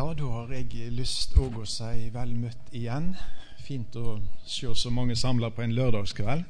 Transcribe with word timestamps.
Ja, 0.00 0.14
da 0.16 0.28
har 0.32 0.48
jeg 0.54 0.94
lyst 0.96 1.34
òg 1.36 1.58
å 1.60 1.66
si 1.68 2.06
vel 2.14 2.30
møtt 2.32 2.70
igjen. 2.72 3.10
Fint 3.60 3.96
å 4.00 4.14
se 4.48 4.70
så 4.72 4.88
mange 4.96 5.12
samla 5.12 5.50
på 5.52 5.60
en 5.60 5.74
lørdagskveld. 5.76 6.46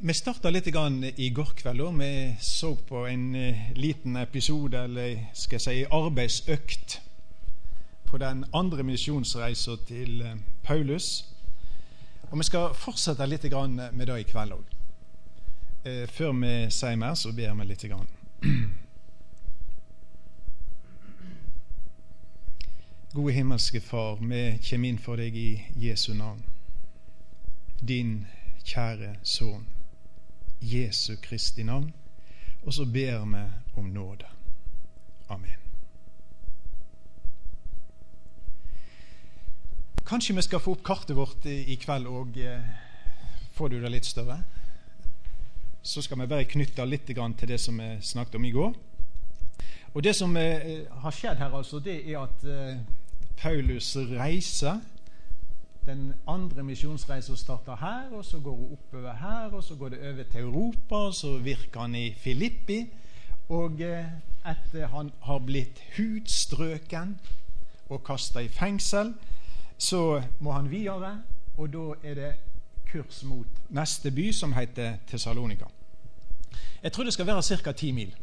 Vi 0.00 0.16
starta 0.18 0.50
litt 0.50 0.66
i 0.66 1.28
går 1.36 1.52
kveld. 1.60 1.84
og 1.86 2.00
Vi 2.00 2.08
så 2.42 2.72
på 2.88 3.04
en 3.06 3.28
eh, 3.38 3.70
liten 3.78 4.16
episode, 4.16 4.80
eller 4.88 5.30
skal 5.38 5.60
jeg 5.60 5.66
si 5.68 5.84
arbeidsøkt, 6.00 6.98
på 8.10 8.18
den 8.18 8.42
andre 8.52 8.82
misjonsreisa 8.82 9.78
til 9.86 10.26
eh, 10.26 10.34
Paulus. 10.64 11.28
Og 12.32 12.38
Vi 12.38 12.48
skal 12.50 12.74
fortsette 12.74 13.30
litt 13.30 13.46
med 13.46 14.06
det 14.06 14.18
i 14.18 14.26
kveld 14.34 14.58
òg. 14.58 14.76
Eh, 15.84 16.04
før 16.10 16.34
vi 16.42 16.52
sier 16.74 16.98
mer, 16.98 17.14
så 17.14 17.30
ber 17.30 17.54
vi 17.54 17.70
litt. 17.70 17.86
Grann. 17.86 18.10
Gode 23.14 23.32
himmelske 23.32 23.80
Far, 23.80 24.18
vi 24.20 24.58
kommer 24.70 24.88
inn 24.88 24.98
for 25.00 25.16
deg 25.16 25.36
i 25.36 25.62
Jesu 25.80 26.10
navn. 26.12 26.42
Din 27.80 28.26
kjære 28.68 29.14
Sønn, 29.24 29.64
Jesu 30.60 31.14
Kristi 31.22 31.64
navn. 31.64 31.88
Og 32.66 32.74
så 32.76 32.84
ber 32.84 33.24
vi 33.24 33.40
om 33.80 33.88
nåde. 33.94 34.28
Amen. 35.28 35.56
Kanskje 40.04 40.36
vi 40.36 40.44
skal 40.44 40.60
få 40.60 40.76
opp 40.76 40.84
kartet 40.84 41.16
vårt 41.16 41.48
i 41.48 41.78
kveld 41.80 42.06
og 42.12 42.36
eh, 42.36 42.68
Får 43.56 43.72
du 43.72 43.80
det 43.80 43.90
litt 43.90 44.06
større? 44.06 44.42
Så 45.82 46.04
skal 46.04 46.20
vi 46.20 46.28
bare 46.28 46.44
knytte 46.44 46.84
litt 46.84 47.08
til 47.08 47.48
det 47.48 47.60
som 47.60 47.80
vi 47.80 47.88
snakket 48.02 48.36
om 48.36 48.44
i 48.44 48.52
går. 48.52 48.76
Og 49.94 50.04
Det 50.04 50.14
som 50.14 50.36
eh, 50.36 50.84
har 50.92 51.10
skjedd 51.10 51.40
her, 51.40 51.56
altså, 51.56 51.80
det 51.80 52.04
er 52.04 52.20
at 52.20 52.44
eh, 52.44 52.78
Paulus 53.42 53.96
reise. 53.96 54.80
den 55.86 56.14
andre 56.26 56.62
misjonsreisa 56.62 57.36
starter 57.36 57.76
her, 57.76 58.16
og 58.16 58.24
så 58.24 58.40
går 58.40 58.56
hun 58.56 58.72
oppover 58.72 59.14
her, 59.14 59.50
og 59.52 59.64
så 59.64 59.74
går 59.74 59.88
det 59.88 59.98
over 59.98 60.22
til 60.32 60.40
Europa, 60.40 60.94
og 60.94 61.14
så 61.14 61.38
virker 61.38 61.80
han 61.80 61.94
i 61.94 62.14
Filippi. 62.14 62.86
Og 63.48 63.80
eh, 63.80 64.04
etter 64.44 64.88
han 64.92 65.10
har 65.22 65.38
blitt 65.38 65.80
hudstrøken 65.96 67.16
og 67.88 68.04
kasta 68.04 68.44
i 68.44 68.48
fengsel, 68.48 69.14
så 69.78 70.22
må 70.40 70.52
han 70.52 70.70
videre, 70.70 71.22
og 71.56 71.72
da 71.72 71.86
er 72.02 72.14
det 72.14 72.32
kurs 72.92 73.22
mot 73.24 73.46
neste 73.68 74.10
by, 74.10 74.30
som 74.32 74.52
heter 74.52 74.96
Tessalonika. 75.08 75.64
Jeg 76.82 76.92
tror 76.92 77.04
det 77.04 77.12
skal 77.12 77.26
være 77.26 77.42
ca. 77.42 77.72
ti 77.72 77.92
mil. 77.92 78.14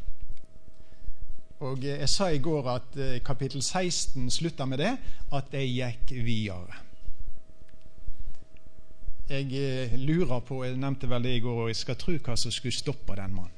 Og 1.60 1.84
Jeg 1.84 2.10
sa 2.10 2.28
i 2.28 2.40
går 2.40 2.68
at 2.68 2.98
eh, 3.00 3.22
kapittel 3.24 3.62
16 3.64 4.32
slutta 4.32 4.66
med 4.66 4.78
det, 4.78 4.98
at 5.34 5.54
jeg 5.54 5.70
gikk 5.72 6.26
videre. 6.26 6.82
Jeg 9.30 9.54
eh, 9.54 10.00
lurer 10.00 10.40
på 10.40 10.64
Jeg 10.64 10.78
nevnte 10.78 11.10
vel 11.10 11.24
det 11.24 11.36
i 11.36 11.40
går, 11.40 11.62
og 11.62 11.68
jeg 11.68 11.76
skal 11.76 11.96
tro 11.96 12.18
hva 12.18 12.36
som 12.36 12.52
skulle 12.52 12.76
stoppe 12.76 13.16
den 13.16 13.34
mannen. 13.34 13.52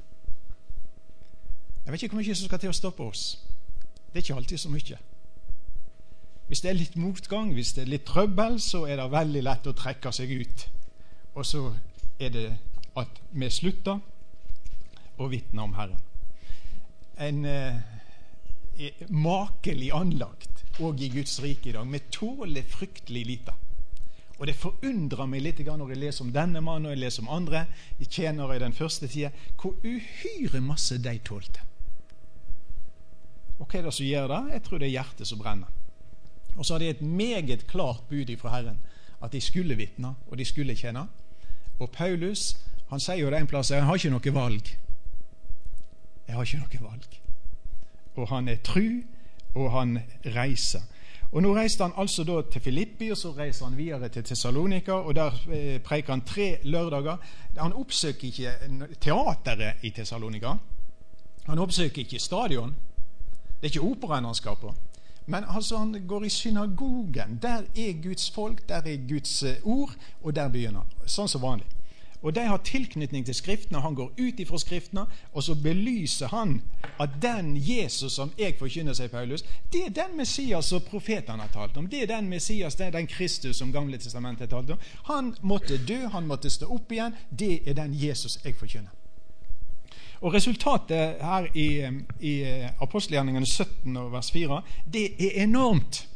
Jeg 1.86 1.94
vet 1.94 2.04
ikke 2.04 2.16
hvor 2.16 2.22
mye 2.22 2.36
som 2.36 2.46
skal 2.46 2.60
til 2.60 2.70
å 2.70 2.78
stoppe 2.78 3.04
oss. 3.04 3.26
Det 4.08 4.20
er 4.20 4.26
ikke 4.26 4.36
alltid 4.36 4.58
så 4.58 4.70
mye. 4.70 4.98
Hvis 6.48 6.62
det 6.62 6.70
er 6.70 6.78
litt 6.78 6.96
motgang, 6.96 7.54
hvis 7.54 7.74
det 7.74 7.82
er 7.82 7.92
litt 7.92 8.06
trøbbel, 8.06 8.60
så 8.62 8.86
er 8.86 9.02
det 9.02 9.12
veldig 9.12 9.44
lett 9.44 9.68
å 9.68 9.76
trekke 9.76 10.12
seg 10.12 10.32
ut. 10.32 10.68
Og 11.34 11.46
så 11.46 11.64
er 12.20 12.30
det 12.30 12.50
at 12.96 13.22
vi 13.32 13.50
slutter 13.50 14.00
å 15.18 15.28
vitne 15.32 15.66
om 15.66 15.74
Herren 15.74 16.07
en 17.18 17.46
eh, 17.46 17.80
makelig 19.10 19.92
anlagt 19.96 20.66
òg 20.84 21.02
i 21.02 21.10
Guds 21.10 21.40
rike 21.42 21.72
i 21.72 21.74
dag. 21.74 21.88
Vi 21.90 22.02
tåler 22.14 22.66
fryktelig 22.68 23.26
lite. 23.26 23.56
Og 24.38 24.46
det 24.46 24.54
forundrer 24.56 25.26
meg 25.26 25.42
litt 25.42 25.64
når 25.66 25.96
jeg 25.96 26.02
leser 26.02 26.26
om 26.28 26.34
denne 26.34 26.62
mannen 26.62 26.92
og 26.92 26.94
jeg 26.94 27.02
leser 27.02 27.26
om 27.26 27.32
andre 27.34 27.66
tjenere 28.06 28.56
i 28.58 28.62
den 28.62 28.74
første 28.74 29.10
tida, 29.10 29.32
hvor 29.58 29.74
uhyre 29.82 30.62
masse 30.62 31.00
de 31.02 31.16
tålte. 31.26 31.64
Og 33.58 33.66
hva 33.66 33.80
er 33.80 33.88
det 33.88 33.96
som 33.98 34.06
gjør 34.06 34.30
det? 34.30 34.42
Jeg 34.54 34.64
tror 34.68 34.78
det 34.78 34.88
er 34.88 34.94
hjertet 35.00 35.28
som 35.28 35.42
brenner. 35.42 35.74
Og 36.58 36.66
så 36.66 36.76
har 36.76 36.84
de 36.84 36.92
et 36.94 37.02
meget 37.02 37.66
klart 37.70 38.06
bud 38.10 38.30
fra 38.38 38.54
Herren 38.54 38.78
at 39.22 39.34
de 39.34 39.42
skulle 39.42 39.76
vitne, 39.76 40.14
og 40.30 40.38
de 40.38 40.46
skulle 40.46 40.76
tjene. 40.78 41.08
Og 41.80 41.90
Paulus 41.90 42.52
han 42.92 43.02
sier 43.02 43.26
jo 43.26 43.32
det 43.34 43.42
en 43.42 43.50
plass 43.50 43.74
han 43.74 43.90
har 43.90 43.98
ikke 43.98 44.14
noe 44.14 44.34
valg. 44.34 44.70
Jeg 46.28 46.36
har 46.36 46.44
ikke 46.44 46.80
noe 46.80 46.92
valg. 46.92 47.20
Og 48.18 48.30
han 48.30 48.48
er 48.48 48.62
tru, 48.64 49.02
og 49.56 49.72
han 49.72 50.00
reiser. 50.26 50.82
Og 51.32 51.44
Nå 51.44 51.52
reiste 51.56 51.84
han 51.84 51.96
altså 52.00 52.24
da 52.24 52.40
til 52.52 52.62
Filippi, 52.62 53.10
og 53.12 53.18
så 53.20 53.34
reiser 53.36 53.66
han 53.68 53.78
videre 53.78 54.10
til 54.10 54.24
Tessalonika. 54.24 54.92
og 54.92 55.16
Der 55.16 55.32
eh, 55.52 55.82
preiker 55.82 56.14
han 56.14 56.22
tre 56.22 56.58
lørdager. 56.64 57.18
Han 57.58 57.74
oppsøker 57.74 58.28
ikke 58.28 58.54
teateret 59.02 59.84
i 59.84 59.90
Tessalonika. 59.90 60.54
Han 61.48 61.60
oppsøker 61.60 62.00
ikke 62.00 62.20
stadion. 62.20 62.76
Det 63.62 63.68
er 63.68 63.76
ikke 63.76 63.82
operaen 63.92 64.26
han 64.26 64.36
skal 64.36 64.56
på. 64.56 64.74
Men 65.26 65.44
altså, 65.48 65.78
han 65.78 66.06
går 66.08 66.24
i 66.24 66.30
synagogen. 66.30 67.40
Der 67.42 67.62
er 67.76 68.04
Guds 68.04 68.32
folk, 68.32 68.70
der 68.70 68.76
er 68.76 69.10
Guds 69.10 69.44
eh, 69.44 69.56
ord, 69.64 69.92
og 70.24 70.36
der 70.36 70.48
begynner 70.48 70.80
han. 70.80 71.08
Sånn 71.08 71.28
som 71.28 71.44
vanlig. 71.44 71.68
Og 72.22 72.36
de 72.36 72.44
har 72.48 72.58
tilknytning 72.58 73.26
til 73.26 73.36
Skriftene. 73.36 73.82
Han 73.82 73.96
går 73.96 74.12
ut 74.18 74.40
ifra 74.40 74.58
Skriftene, 74.58 75.06
og 75.34 75.44
så 75.44 75.56
belyser 75.56 76.28
han 76.28 76.62
at 77.00 77.10
den 77.22 77.54
Jesus 77.58 78.14
som 78.14 78.32
jeg 78.40 78.56
forkynner, 78.60 78.94
sier 78.98 79.12
Paulus, 79.14 79.46
det 79.74 79.84
er 79.86 79.94
den 79.94 80.18
Messias 80.18 80.72
som 80.72 80.82
profetene 80.82 81.46
har 81.46 81.54
talt 81.54 81.78
om. 81.78 81.90
Det 81.90 82.02
er 82.04 82.12
den 82.16 82.30
Messias, 82.30 82.76
det 82.76 82.88
er 82.88 82.96
den 82.98 83.08
Kristus 83.08 83.58
som 83.62 83.72
Gamle 83.72 83.98
testamentet 83.98 84.48
har 84.48 84.58
talt 84.58 84.74
om. 84.74 84.86
Han 85.14 85.36
måtte 85.42 85.78
dø, 85.78 86.08
han 86.12 86.28
måtte 86.28 86.50
stå 86.50 86.70
opp 86.74 86.92
igjen. 86.92 87.16
Det 87.30 87.62
er 87.70 87.78
den 87.78 87.94
Jesus 87.94 88.40
jeg 88.44 88.56
forkynner. 88.58 88.94
Og 90.22 90.34
Resultatet 90.34 91.22
her 91.22 91.48
i, 91.54 91.86
i 92.26 92.34
apostelgjerningene 92.82 93.46
17 93.46 93.98
og 93.98 94.12
vers 94.12 94.32
4, 94.34 94.62
det 94.94 95.12
er 95.22 95.44
enormt. 95.44 96.08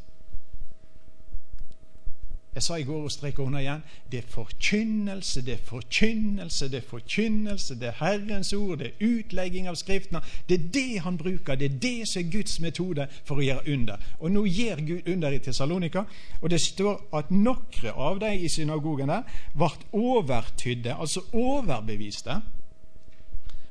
Jeg 2.51 2.63
sa 2.63 2.75
i 2.75 2.83
går 2.83 3.05
og 3.07 3.11
streker 3.13 3.45
under 3.45 3.61
igjen 3.63 3.83
det 4.11 4.25
er 4.25 4.31
forkynnelse, 4.33 5.41
det 5.47 5.53
er 5.53 5.61
forkynnelse, 5.63 6.67
det 6.67 6.81
er 6.81 6.87
forkynnelse. 6.89 7.77
Det 7.79 7.87
er 7.87 7.99
Herrens 8.01 8.51
ord, 8.53 8.81
det 8.81 8.89
er 8.89 9.05
utlegging 9.07 9.69
av 9.71 9.77
Skriftene. 9.79 10.19
Det 10.49 10.57
er 10.59 10.65
det 10.75 10.99
han 11.05 11.17
bruker. 11.17 11.55
Det 11.55 11.69
er 11.69 11.77
det 11.79 12.09
som 12.11 12.19
er 12.19 12.31
Guds 12.33 12.59
metode 12.59 13.07
for 13.23 13.39
å 13.39 13.45
gjøre 13.45 13.71
under. 13.71 14.03
Og 14.19 14.35
nå 14.35 14.43
gjør 14.49 14.83
Gud 14.83 15.09
under 15.13 15.31
i 15.31 15.39
Tessalonika, 15.39 16.03
og 16.41 16.51
det 16.51 16.59
står 16.59 16.99
at 17.15 17.31
noen 17.31 17.95
av 17.95 18.19
dem 18.19 18.43
i 18.43 18.51
synagogen 18.51 19.13
der 19.13 19.23
ble 19.55 19.71
overtydde, 19.95 20.97
altså 20.99 21.23
overbeviste. 21.31 22.41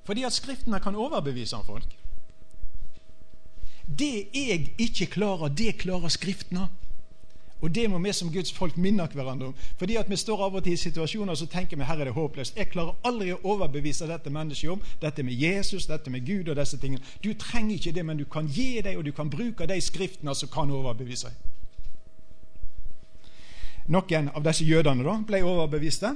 Fordi 0.09 0.25
at 0.25 0.33
Skriftene 0.33 0.81
kan 0.81 0.97
overbevise 0.97 1.61
om 1.61 1.69
folk. 1.69 1.97
Det 3.99 4.31
jeg 4.33 4.71
ikke 4.79 5.13
klarer, 5.19 5.53
det 5.53 5.77
klarer 5.85 6.09
Skriftene. 6.09 6.71
Og 7.61 7.75
Det 7.75 7.91
må 7.91 7.99
vi 7.99 8.13
som 8.13 8.33
Guds 8.33 8.53
folk 8.53 8.77
minne 8.77 9.07
hverandre 9.07 9.47
om. 9.51 9.55
Fordi 9.79 9.97
at 9.97 10.11
Vi 10.11 10.17
står 10.17 10.45
av 10.45 10.55
og 10.55 10.65
til 10.65 10.73
i 10.73 10.77
situasjoner 10.77 11.35
så 11.35 11.47
tenker 11.47 11.77
vi 11.77 11.85
her 11.85 12.01
er 12.01 12.05
det 12.05 12.15
håpløst. 12.15 12.57
Jeg 12.57 12.71
klarer 12.71 12.97
aldri 13.05 13.33
å 13.33 13.41
overbevise 13.45 14.07
dette 14.07 14.31
mennesket 14.31 14.71
om 14.71 14.81
dette 15.01 15.23
med 15.23 15.35
Jesus, 15.35 15.87
dette 15.87 16.11
med 16.11 16.27
Gud 16.27 16.49
og 16.49 16.57
disse 16.57 16.79
tingene. 16.79 17.03
Du 17.25 17.35
trenger 17.35 17.75
ikke 17.75 17.93
det, 17.93 18.07
men 18.07 18.19
du 18.19 18.25
kan 18.25 18.47
gi 18.49 18.81
dem, 18.81 18.99
og 18.99 19.05
du 19.05 19.13
kan 19.13 19.31
bruke 19.31 19.67
de 19.67 19.81
skriftene 19.81 20.35
som 20.35 20.49
kan 20.49 20.71
overbevise 20.71 21.29
deg. 21.29 21.47
Noen 23.91 24.29
av 24.35 24.45
disse 24.47 24.65
jødene 24.65 25.03
da 25.03 25.17
ble 25.27 25.43
overbeviste 25.43 26.15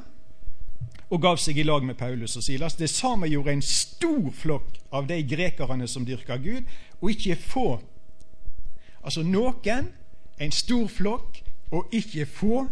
og 1.11 1.21
gav 1.23 1.39
seg 1.43 1.59
i 1.59 1.65
lag 1.67 1.85
med 1.85 1.99
Paulus 1.99 2.37
og 2.39 2.45
Silas. 2.47 2.77
Det 2.79 2.89
samme 2.91 3.29
gjorde 3.29 3.53
en 3.53 3.63
stor 3.63 4.31
flokk 4.35 4.79
av 4.95 5.09
de 5.11 5.19
grekerne 5.27 5.89
som 5.91 6.07
dyrka 6.07 6.39
Gud, 6.43 6.65
og 7.01 7.11
ikke 7.11 7.37
få. 7.37 7.69
Altså 9.05 9.23
noen 9.27 9.91
en 10.39 10.53
stor 10.53 10.89
flokk 10.91 11.43
og 11.75 11.93
ikke 11.95 12.27
få 12.27 12.65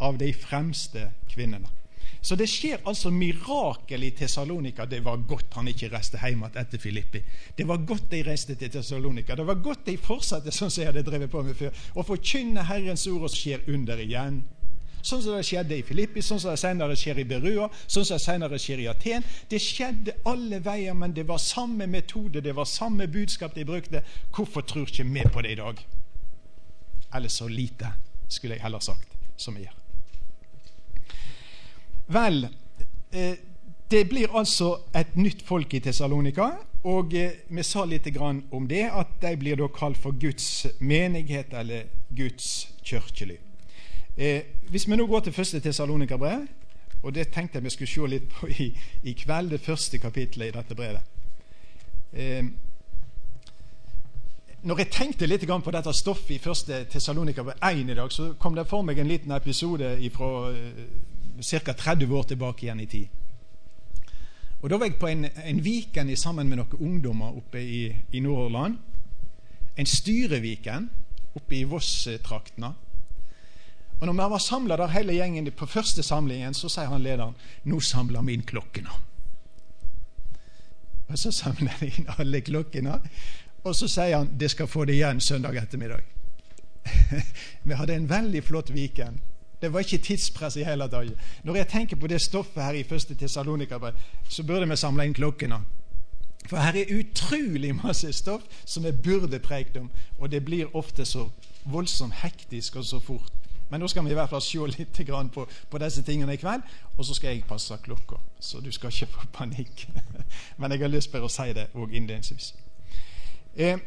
av 0.00 0.18
de 0.18 0.32
fremste 0.34 1.10
kvinnene. 1.30 1.68
Så 2.20 2.36
det 2.36 2.50
skjer 2.52 2.82
altså 2.88 3.08
mirakel 3.10 4.02
i 4.04 4.10
Tessalonika. 4.12 4.84
Det 4.84 5.00
var 5.04 5.22
godt 5.28 5.54
han 5.56 5.70
ikke 5.70 5.88
reiste 5.94 6.20
hjem 6.20 6.42
etter 6.50 6.80
Filippi. 6.80 7.22
Det 7.56 7.64
var 7.68 7.80
godt 7.88 8.10
de 8.12 8.20
reiste 8.26 8.56
til 8.60 8.70
Tessalonika. 8.70 9.34
Det 9.34 9.46
var 9.48 9.62
godt 9.64 9.86
de 9.86 9.96
fortsatte 9.96 10.52
sånn 10.52 10.72
som 10.72 10.82
jeg 10.82 10.92
hadde 10.92 11.06
drevet 11.06 11.32
på 11.32 11.42
med 11.46 11.56
før, 11.56 11.72
å 11.96 12.04
forkynne 12.04 12.66
Herrens 12.68 13.06
ord, 13.08 13.24
og 13.24 13.32
skjer 13.32 13.64
under 13.72 14.02
igjen. 14.04 14.42
Sånn 15.00 15.22
som 15.24 15.32
det 15.32 15.46
skjedde 15.48 15.78
i 15.78 15.86
Filippi, 15.86 16.20
sånn 16.20 16.42
som 16.42 16.52
det 16.52 16.60
senere 16.60 16.96
skjer 16.98 17.22
i 17.22 17.24
Berua, 17.24 17.70
sånn 17.86 18.04
som 18.04 18.18
det 18.18 18.24
senere 18.26 18.60
skjer 18.60 18.82
i 18.84 18.90
Aten. 18.92 19.24
Det 19.48 19.62
skjedde 19.64 20.18
alle 20.28 20.60
veier, 20.60 20.92
men 20.92 21.16
det 21.16 21.24
var 21.28 21.40
samme 21.40 21.88
metode, 21.88 22.44
det 22.44 22.52
var 22.56 22.68
samme 22.68 23.08
budskap 23.08 23.56
de 23.56 23.64
brukte. 23.64 24.04
Hvorfor 24.28 24.68
tror 24.68 24.92
ikke 24.92 25.08
vi 25.08 25.24
på 25.24 25.46
det 25.46 25.56
i 25.56 25.60
dag? 25.62 25.80
Eller 27.14 27.28
så 27.28 27.48
lite, 27.48 27.92
skulle 28.28 28.54
jeg 28.54 28.62
heller 28.62 28.80
sagt, 28.80 29.08
som 29.36 29.56
vi 29.56 29.66
gjør. 29.66 29.76
Vel, 32.10 32.48
eh, 33.12 33.36
det 33.90 34.08
blir 34.08 34.36
altså 34.36 34.76
et 34.94 35.16
nytt 35.16 35.42
folk 35.46 35.74
i 35.74 35.80
Tessalonika, 35.80 36.50
Og 36.82 37.14
eh, 37.14 37.32
vi 37.48 37.62
sa 37.62 37.84
litt 37.84 38.06
om 38.50 38.68
det, 38.68 38.88
at 38.88 39.08
de 39.20 39.36
blir 39.36 39.56
da 39.56 39.68
kalt 39.68 39.98
for 40.00 40.12
Guds 40.16 40.66
menighet 40.80 41.52
eller 41.52 41.90
Guds 42.08 42.70
kirkeliv. 42.82 43.38
Eh, 44.16 44.42
hvis 44.70 44.88
vi 44.88 44.96
nå 44.96 45.06
går 45.06 45.20
til 45.20 45.32
første 45.32 45.60
Tessalonika-brev, 45.60 46.46
og 47.02 47.14
det 47.14 47.28
tenkte 47.32 47.58
jeg 47.58 47.64
vi 47.64 47.70
skulle 47.70 47.90
se 47.90 48.08
litt 48.08 48.28
på 48.32 48.48
i, 48.48 48.70
i 49.02 49.12
kveld, 49.12 49.50
det 49.50 49.60
første 49.60 49.98
kapitlet 49.98 50.48
i 50.48 50.56
dette 50.56 50.74
brevet. 50.74 51.04
Når 54.62 54.82
jeg 54.82 54.90
tenkte 54.92 55.26
litt 55.26 55.46
på 55.48 55.72
dette 55.72 55.92
stoffet 55.96 56.34
i 56.34 56.38
første 56.38 56.84
Tessalonika 56.92 57.40
1 57.40 57.78
i 57.80 57.94
dag, 57.94 58.12
så 58.12 58.34
kom 58.36 58.54
det 58.54 58.66
for 58.68 58.84
meg 58.84 58.98
en 58.98 59.08
liten 59.08 59.32
episode 59.32 59.96
fra 60.12 60.52
ca. 61.40 61.72
30 61.72 62.12
år 62.12 62.28
tilbake 62.28 62.66
igjen 62.66 62.80
i 62.80 62.86
tid. 62.86 63.08
Og 64.60 64.68
Da 64.70 64.76
var 64.76 64.86
jeg 64.86 64.98
på 65.00 65.08
en, 65.08 65.24
en 65.24 65.62
weekend 65.64 66.12
sammen 66.16 66.48
med 66.48 66.60
noen 66.60 66.76
ungdommer 66.80 67.36
oppe 67.40 67.62
i, 67.62 67.96
i 68.12 68.20
Nordland. 68.20 68.76
En 69.76 69.86
styreviken 69.86 70.90
oppe 71.34 71.56
i 71.56 71.64
Voss-traktene. 71.64 72.74
Og 74.00 74.06
når 74.06 74.12
vi 74.12 74.30
var 74.32 74.38
samla 74.38 74.76
der 74.76 74.92
hele 74.92 75.16
gjengen 75.16 75.48
på 75.56 75.66
første 75.66 76.02
samlingen, 76.02 76.54
så 76.54 76.68
sier 76.68 76.92
han 76.92 77.00
lederen 77.00 77.36
nå 77.64 77.80
samler 77.80 78.20
vi 78.28 78.36
inn 78.36 78.44
klokkene. 78.44 78.92
Og 81.10 81.18
så 81.18 81.32
samler 81.34 81.80
de 81.80 81.88
inn 81.90 82.12
alle 82.18 82.40
klokkene. 82.44 83.00
Og 83.64 83.74
så 83.76 83.88
sier 83.88 84.16
han 84.16 84.30
det 84.40 84.50
skal 84.50 84.68
få 84.68 84.84
det 84.84 84.96
igjen 84.96 85.20
søndag 85.20 85.56
ettermiddag. 85.56 86.04
vi 87.68 87.74
hadde 87.76 87.94
en 87.94 88.08
veldig 88.10 88.44
flott 88.44 88.70
weekend. 88.70 89.18
Det 89.60 89.72
var 89.72 89.80
ikke 89.84 89.98
tidspress 89.98 90.56
i 90.56 90.64
hele 90.64 90.88
tatt. 90.88 91.12
Når 91.44 91.56
jeg 91.56 91.68
tenker 91.68 91.96
på 91.96 92.08
det 92.08 92.22
stoffet 92.22 92.64
her 92.64 92.78
i 92.78 92.84
første 92.84 93.14
Tessalonika, 93.14 93.78
så 94.28 94.42
burde 94.42 94.68
vi 94.68 94.76
samle 94.76 95.04
inn 95.04 95.14
klokkene. 95.14 95.60
For 96.48 96.56
her 96.56 96.78
er 96.80 96.94
utrolig 96.96 97.74
masse 97.76 98.12
stoff 98.12 98.42
som 98.64 98.84
vi 98.84 98.92
burde 98.92 99.38
preikt 99.38 99.76
om, 99.76 99.90
og 100.18 100.30
det 100.32 100.44
blir 100.44 100.76
ofte 100.76 101.04
så 101.04 101.28
voldsomt 101.64 102.14
hektisk 102.22 102.76
og 102.76 102.84
så 102.84 103.00
fort. 103.00 103.32
Men 103.70 103.80
nå 103.80 103.88
skal 103.88 104.04
vi 104.04 104.10
i 104.10 104.16
hvert 104.18 104.30
fall 104.30 104.42
se 104.42 104.58
litt 104.58 104.98
på, 105.34 105.46
på, 105.70 105.78
disse 105.78 106.02
tingene 106.02 106.34
i 106.34 106.40
kveld, 106.40 106.62
og 106.96 107.04
så 107.04 107.14
skal 107.14 107.30
jeg 107.30 107.44
passe 107.46 107.76
klokka. 107.84 108.16
Så 108.40 108.60
du 108.60 108.72
skal 108.72 108.90
ikke 108.90 109.06
få 109.06 109.26
panikk. 109.32 109.86
Men 110.58 110.72
jeg 110.72 110.80
har 110.80 110.88
lyst 110.88 111.12
til 111.12 111.22
å 111.22 111.28
si 111.28 111.52
det 111.52 111.68
òg 111.74 111.92
innledningsvis. 111.92 112.54
Eh, 113.56 113.78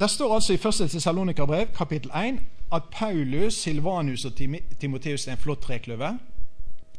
det 0.00 0.10
står 0.10 0.34
altså 0.34 0.52
i 0.52 0.56
1. 0.56 0.90
Tessalonika-brev, 0.90 1.66
kapittel 1.76 2.10
1, 2.10 2.40
at 2.72 2.82
Paulus, 2.92 3.54
Silvanus 3.54 4.24
og 4.24 4.32
Timoteus 4.80 5.26
er 5.26 5.32
en 5.32 5.38
flott 5.38 5.62
trekløver. 5.62 6.18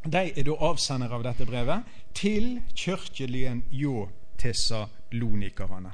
De 0.05 0.31
er 0.37 0.43
da 0.45 0.55
avsendere 0.59 1.17
av 1.17 1.23
dette 1.25 1.45
brevet 1.49 1.83
til 2.13 2.61
kirkelyen 2.77 3.63
Jå 3.71 4.07
tessalonikerne. 4.39 5.91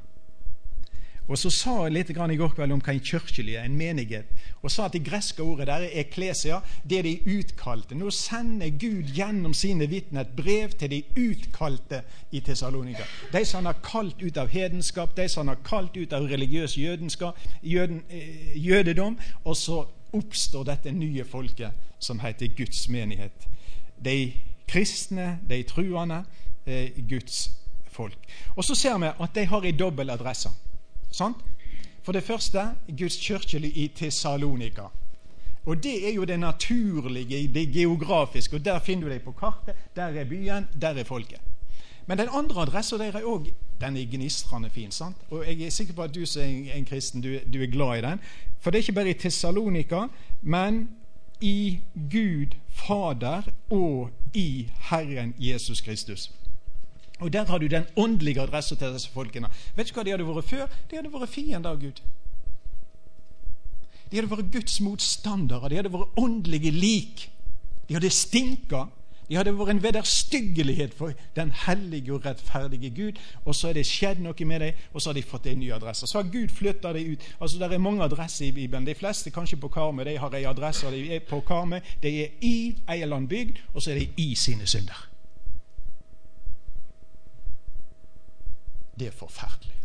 Og 1.28 1.38
Så 1.38 1.50
sa 1.54 1.84
jeg 1.84 1.92
litt 1.94 2.10
i 2.10 2.14
går 2.14 2.54
kveld 2.56 2.72
om 2.74 2.80
hva 2.82 2.92
en 2.92 3.00
kirkelig 3.00 3.54
er, 3.54 3.64
en 3.64 3.76
menighet. 3.78 4.26
Og 4.62 4.70
sa 4.70 4.86
at 4.86 4.96
det 4.96 5.04
greske 5.06 5.42
ordet 5.42 5.68
der 5.68 5.84
er 5.86 6.00
eklesia, 6.02 6.60
det 6.84 7.04
de 7.04 7.12
utkalte. 7.38 7.94
Nå 7.94 8.10
sender 8.10 8.70
Gud 8.70 9.12
gjennom 9.14 9.54
sine 9.54 9.86
vitner 9.90 10.26
et 10.26 10.34
brev 10.36 10.74
til 10.78 10.90
de 10.90 11.02
utkalte 11.16 12.02
i 12.32 12.40
Tessalonika. 12.40 13.06
De 13.32 13.44
som 13.46 13.62
han 13.62 13.70
har 13.70 13.80
kalt 13.86 14.22
ut 14.22 14.36
av 14.36 14.50
hedenskap, 14.50 15.16
de 15.16 15.28
som 15.28 15.46
han 15.46 15.54
har 15.54 15.62
kalt 15.64 15.96
ut 15.96 16.12
av 16.12 16.26
religiøs 16.26 16.76
jøden, 16.78 18.02
eh, 18.10 18.66
jødedom. 18.66 19.18
Og 19.44 19.56
så 19.56 19.86
oppstår 20.12 20.64
dette 20.64 20.92
nye 20.92 21.24
folket 21.24 21.70
som 21.98 22.18
heter 22.20 22.50
Guds 22.56 22.88
menighet. 22.88 23.48
De 24.04 24.32
kristne, 24.68 25.38
de 25.48 25.62
truende, 25.62 26.24
eh, 26.66 26.90
Guds 27.08 27.50
folk. 27.90 28.18
Og 28.56 28.64
så 28.64 28.74
ser 28.74 28.98
vi 28.98 29.06
at 29.06 29.34
de 29.34 29.46
har 29.46 29.64
ei 29.64 29.72
dobbel 29.72 30.10
adresse. 30.10 30.48
Sant? 31.12 31.36
For 32.02 32.12
det 32.12 32.22
første 32.22 32.70
Guds 32.98 33.16
kirke 33.16 33.60
i 33.68 33.88
Tessalonika. 33.88 34.88
Og 35.66 35.82
det 35.82 36.08
er 36.08 36.14
jo 36.14 36.24
det 36.24 36.40
naturlige, 36.40 37.48
det 37.54 37.72
geografiske. 37.72 38.56
og 38.56 38.64
Der 38.64 38.78
finner 38.78 39.08
du 39.08 39.12
deg 39.12 39.22
på 39.22 39.32
kartet. 39.32 39.74
Der 39.96 40.02
er 40.02 40.24
byen, 40.24 40.66
der 40.80 40.88
er 40.88 41.04
folket. 41.04 41.40
Men 42.06 42.18
den 42.18 42.28
andre 42.32 42.62
adressen 42.62 42.98
der 42.98 43.12
er 43.12 43.22
òg 43.22 43.52
den 43.80 43.96
er 43.96 44.06
gnistrende 44.10 44.70
fin. 44.70 44.90
sant? 44.90 45.16
Og 45.30 45.46
jeg 45.46 45.66
er 45.66 45.70
sikker 45.70 45.94
på 45.94 46.02
at 46.02 46.14
du 46.14 46.26
som 46.26 46.42
er 46.42 46.72
en 46.74 46.84
kristen, 46.84 47.22
du, 47.22 47.38
du 47.52 47.62
er 47.62 47.66
glad 47.66 47.98
i 47.98 48.00
den. 48.00 48.20
For 48.60 48.70
det 48.70 48.78
er 48.78 48.82
ikke 48.82 48.92
bare 48.92 49.10
i 49.10 49.12
Tessalonika, 49.12 50.06
men 50.42 50.88
i 51.40 51.80
Gud 51.94 52.54
Fader 52.68 53.42
og 53.70 54.10
i 54.34 54.68
Herren 54.90 55.34
Jesus 55.38 55.80
Kristus. 55.80 56.30
Og 57.22 57.32
Der 57.32 57.44
har 57.46 57.58
du 57.58 57.66
den 57.66 57.84
åndelige 57.96 58.40
adressen 58.42 58.76
til 58.76 58.92
disse 58.92 59.10
folkene. 59.10 59.48
Vet 59.76 59.88
du 59.88 59.94
hva 59.94 60.02
de 60.04 60.10
hadde 60.10 60.26
vært 60.26 60.48
før? 60.48 60.66
De 60.90 60.96
hadde 60.98 61.12
vært 61.12 61.30
fiender 61.30 61.70
av 61.70 61.78
Gud. 61.80 62.00
De 64.10 64.18
hadde 64.18 64.30
vært 64.30 64.50
Guds 64.52 64.80
motstandere. 64.84 65.70
De 65.70 65.78
hadde 65.78 65.92
vært 65.92 66.18
åndelige 66.18 66.72
lik. 66.74 67.28
De 67.88 67.94
hadde 67.94 68.10
stinka. 68.10 68.88
De 69.28 69.38
hadde 69.38 69.54
vært 69.56 69.70
en 69.72 69.82
vederstyggelighet 69.84 70.96
for 70.98 71.14
den 71.38 71.52
hellige 71.62 72.12
og 72.12 72.26
rettferdige 72.26 72.90
Gud. 72.90 73.20
Og 73.46 73.54
så 73.54 73.70
er 73.70 73.78
det 73.78 73.86
skjedd 73.88 74.20
noe 74.20 74.48
med 74.48 74.66
dem, 74.66 74.82
og 74.92 75.00
så 75.00 75.12
har 75.12 75.16
de 75.16 75.22
fått 75.24 75.46
en 75.48 75.62
ny 75.62 75.70
adresse. 75.72 76.10
Så 76.10 76.18
har 76.18 76.28
Gud 76.34 76.50
flytta 76.52 76.92
dem 76.92 77.14
ut. 77.14 77.30
Altså, 77.40 77.58
Det 77.58 77.72
er 77.72 77.78
mange 77.78 78.02
adresser 78.04 78.46
i 78.46 78.52
Bibelen. 78.52 78.86
De 78.86 78.94
fleste 78.98 79.30
kanskje 79.30 79.60
på 79.62 79.68
Karmøy. 79.68 80.04
De 80.04 80.18
har 80.18 80.34
ei 80.34 80.44
adresse. 80.44 80.90
De 80.90 81.14
er 81.14 81.24
på 81.28 81.40
Karmøy. 81.40 81.80
De 82.02 82.12
er 82.24 82.28
i 82.40 82.76
Eierland 82.88 83.28
bygd, 83.28 83.62
og 83.74 83.82
så 83.82 83.90
er 83.94 84.02
de 84.02 84.08
i 84.16 84.34
sine 84.34 84.66
synder. 84.66 85.11
Det 88.98 89.06
er 89.06 89.10
forferdelig. 89.10 89.82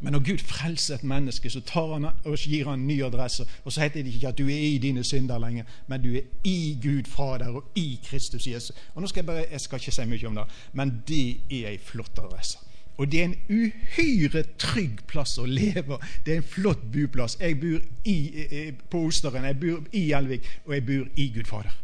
Men 0.00 0.12
når 0.12 0.18
Gud 0.18 0.38
frelser 0.38 0.94
et 0.94 1.04
menneske, 1.04 1.50
så 1.50 1.60
han 1.74 2.36
gir 2.36 2.68
han 2.68 2.80
en 2.80 2.86
ny 2.86 3.02
adresse. 3.04 3.44
Og 3.64 3.72
så 3.72 3.80
heter 3.80 4.02
det 4.02 4.14
ikke 4.14 4.28
at 4.28 4.38
du 4.38 4.46
er 4.48 4.56
i 4.56 4.78
dine 4.78 5.04
synder 5.04 5.38
lenger, 5.38 5.64
men 5.86 6.02
du 6.02 6.14
er 6.14 6.20
i 6.44 6.78
Gud 6.82 7.04
Fader 7.04 7.48
og 7.48 7.64
i 7.74 8.00
Kristus 8.04 8.46
Jesus. 8.46 8.76
Og 8.94 9.02
nå 9.02 9.08
skal 9.08 9.20
Jeg 9.20 9.26
bare, 9.26 9.44
jeg 9.50 9.60
skal 9.60 9.78
ikke 9.78 9.92
si 9.92 10.04
mye 10.04 10.26
om 10.26 10.34
det, 10.34 10.44
men 10.72 11.02
det 11.08 11.40
er 11.50 11.68
ei 11.68 11.78
flott 11.78 12.18
adresse. 12.18 12.58
Og 12.96 13.12
det 13.12 13.20
er 13.20 13.24
en 13.24 13.36
uhyre 13.48 14.42
trygg 14.58 15.04
plass 15.08 15.38
å 15.38 15.46
leve. 15.46 15.98
Det 16.24 16.32
er 16.34 16.40
en 16.40 16.48
flott 16.48 16.82
buplass. 16.92 17.36
Jeg 17.40 17.60
bor 17.60 17.80
i, 18.04 18.16
eh, 18.50 18.74
på 18.90 19.04
Osteren, 19.06 19.44
jeg 19.44 19.60
bor 19.60 19.84
i 19.92 20.12
Elvik, 20.12 20.48
og 20.66 20.74
jeg 20.74 20.86
bor 20.86 21.06
i 21.16 21.28
Gud 21.34 21.44
Fader. 21.44 21.76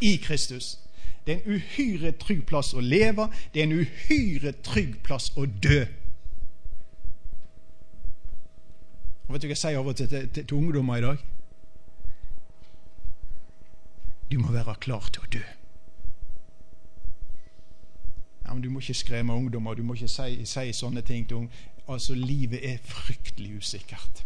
I 0.00 0.16
Kristus. 0.16 0.78
Det 1.26 1.34
er 1.34 1.40
en 1.40 1.56
uhyre 1.56 2.12
trygg 2.12 2.46
plass 2.46 2.72
å 2.74 2.80
leve. 2.80 3.28
Det 3.54 3.62
er 3.62 3.68
en 3.68 3.80
uhyre 3.80 4.52
trygg 4.66 5.00
plass 5.04 5.30
å 5.36 5.46
dø. 5.46 5.84
Og 9.28 9.34
Vet 9.34 9.42
du 9.42 9.46
hva 9.46 9.54
jeg 9.54 9.62
sier 9.62 9.78
og 9.78 9.94
til 9.96 10.08
til, 10.08 10.28
til, 10.34 10.46
til 10.46 10.56
ungdommer 10.56 10.96
i 10.98 11.04
dag? 11.04 11.24
Du 14.30 14.38
må 14.38 14.52
være 14.52 14.74
klar 14.80 15.06
til 15.12 15.22
å 15.22 15.30
dø. 15.32 15.42
Ja, 18.44 18.54
men 18.54 18.62
Du 18.62 18.70
må 18.70 18.80
ikke 18.80 18.94
skremme 18.94 19.34
ungdommer, 19.34 19.74
du 19.74 19.82
må 19.82 19.94
ikke 19.94 20.08
si, 20.08 20.44
si 20.44 20.72
sånne 20.72 21.02
ting 21.06 21.28
til 21.28 21.36
ungdommer. 21.36 21.68
Altså, 21.90 22.14
Livet 22.14 22.60
er 22.62 22.78
fryktelig 22.82 23.56
usikkert. 23.56 24.24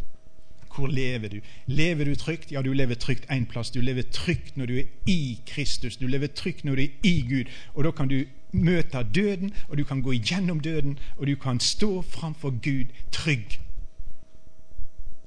Hvor 0.75 0.87
lever 0.87 1.29
du? 1.29 1.41
Lever 1.67 2.05
du 2.05 2.15
trygt? 2.15 2.53
Ja, 2.53 2.63
du 2.63 2.73
lever 2.73 2.95
trygt 2.95 3.31
én 3.31 3.47
plass. 3.47 3.71
Du 3.71 3.81
lever 3.81 4.03
trygt 4.03 4.57
når 4.57 4.67
du 4.67 4.79
er 4.79 4.85
i 5.07 5.41
Kristus. 5.47 5.97
Du 5.97 6.07
lever 6.07 6.27
trygt 6.27 6.65
når 6.65 6.75
du 6.75 6.83
er 6.83 6.89
i 7.03 7.21
Gud. 7.29 7.51
Og 7.75 7.85
da 7.85 7.91
kan 7.91 8.09
du 8.09 8.25
møte 8.53 9.07
døden, 9.15 9.55
og 9.69 9.79
du 9.79 9.85
kan 9.85 10.03
gå 10.03 10.13
igjennom 10.13 10.61
døden, 10.61 10.99
og 11.17 11.27
du 11.27 11.37
kan 11.37 11.61
stå 11.61 12.03
framfor 12.03 12.51
Gud 12.51 12.87
trygg. 13.13 13.61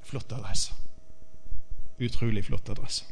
Flott 0.04 0.32
adresse. 0.32 0.74
Utrolig 2.00 2.46
flott 2.46 2.70
adresse. 2.70 3.06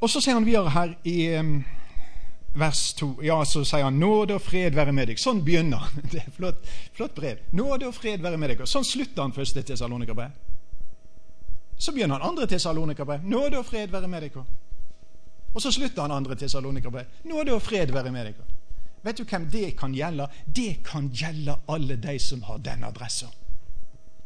Og 0.00 0.10
så 0.10 0.20
ser 0.20 0.32
han 0.32 0.46
videre 0.46 0.70
her 0.70 0.94
i 1.04 1.38
um, 1.38 1.64
vers 2.54 2.94
2. 2.94 3.22
Ja, 3.22 3.44
så 3.44 3.64
sier 3.64 3.84
han 3.84 3.98
'Nåde 4.00 4.34
og 4.34 4.42
fred 4.42 4.74
være 4.74 4.92
med 4.92 5.08
deg'. 5.08 5.18
Sånn 5.18 5.44
begynner 5.44 5.76
han. 5.76 6.02
Det 6.12 6.22
er 6.22 6.30
flott, 6.30 6.66
flott 6.92 7.14
brev. 7.14 7.38
'Nåde 7.52 7.86
og 7.86 7.94
fred 7.94 8.22
være 8.22 8.36
med 8.36 8.50
deg'. 8.50 8.60
Og 8.62 8.68
sånn 8.68 8.84
slutter 8.84 9.22
han 9.22 9.32
første 9.32 9.62
Tessalonikerbrev. 9.62 10.30
Så 11.78 11.92
begynner 11.92 12.18
han 12.18 12.28
andre 12.30 12.46
Tessalonikerbrev. 12.46 13.22
'Nåde 13.22 13.58
og 13.58 13.66
fred 13.66 13.90
være 13.90 14.08
med 14.08 14.22
deg'. 14.22 14.42
Og 15.54 15.62
så 15.62 15.70
slutter 15.70 16.02
han 16.02 16.10
andre 16.10 16.34
Tessalonikerbrev. 16.34 17.06
'Nåde 17.24 17.54
og 17.54 17.62
fred 17.62 17.92
være 17.92 18.12
med 18.12 18.26
deg'. 18.26 18.52
Vet 19.04 19.18
du 19.18 19.24
hvem 19.24 19.50
det 19.50 19.76
kan 19.76 19.92
gjelde? 19.92 20.28
Det 20.46 20.82
kan 20.84 21.10
gjelde 21.12 21.56
alle 21.68 21.96
de 21.96 22.18
som 22.18 22.42
har 22.42 22.58
den 22.58 22.84
adressa 22.84 23.26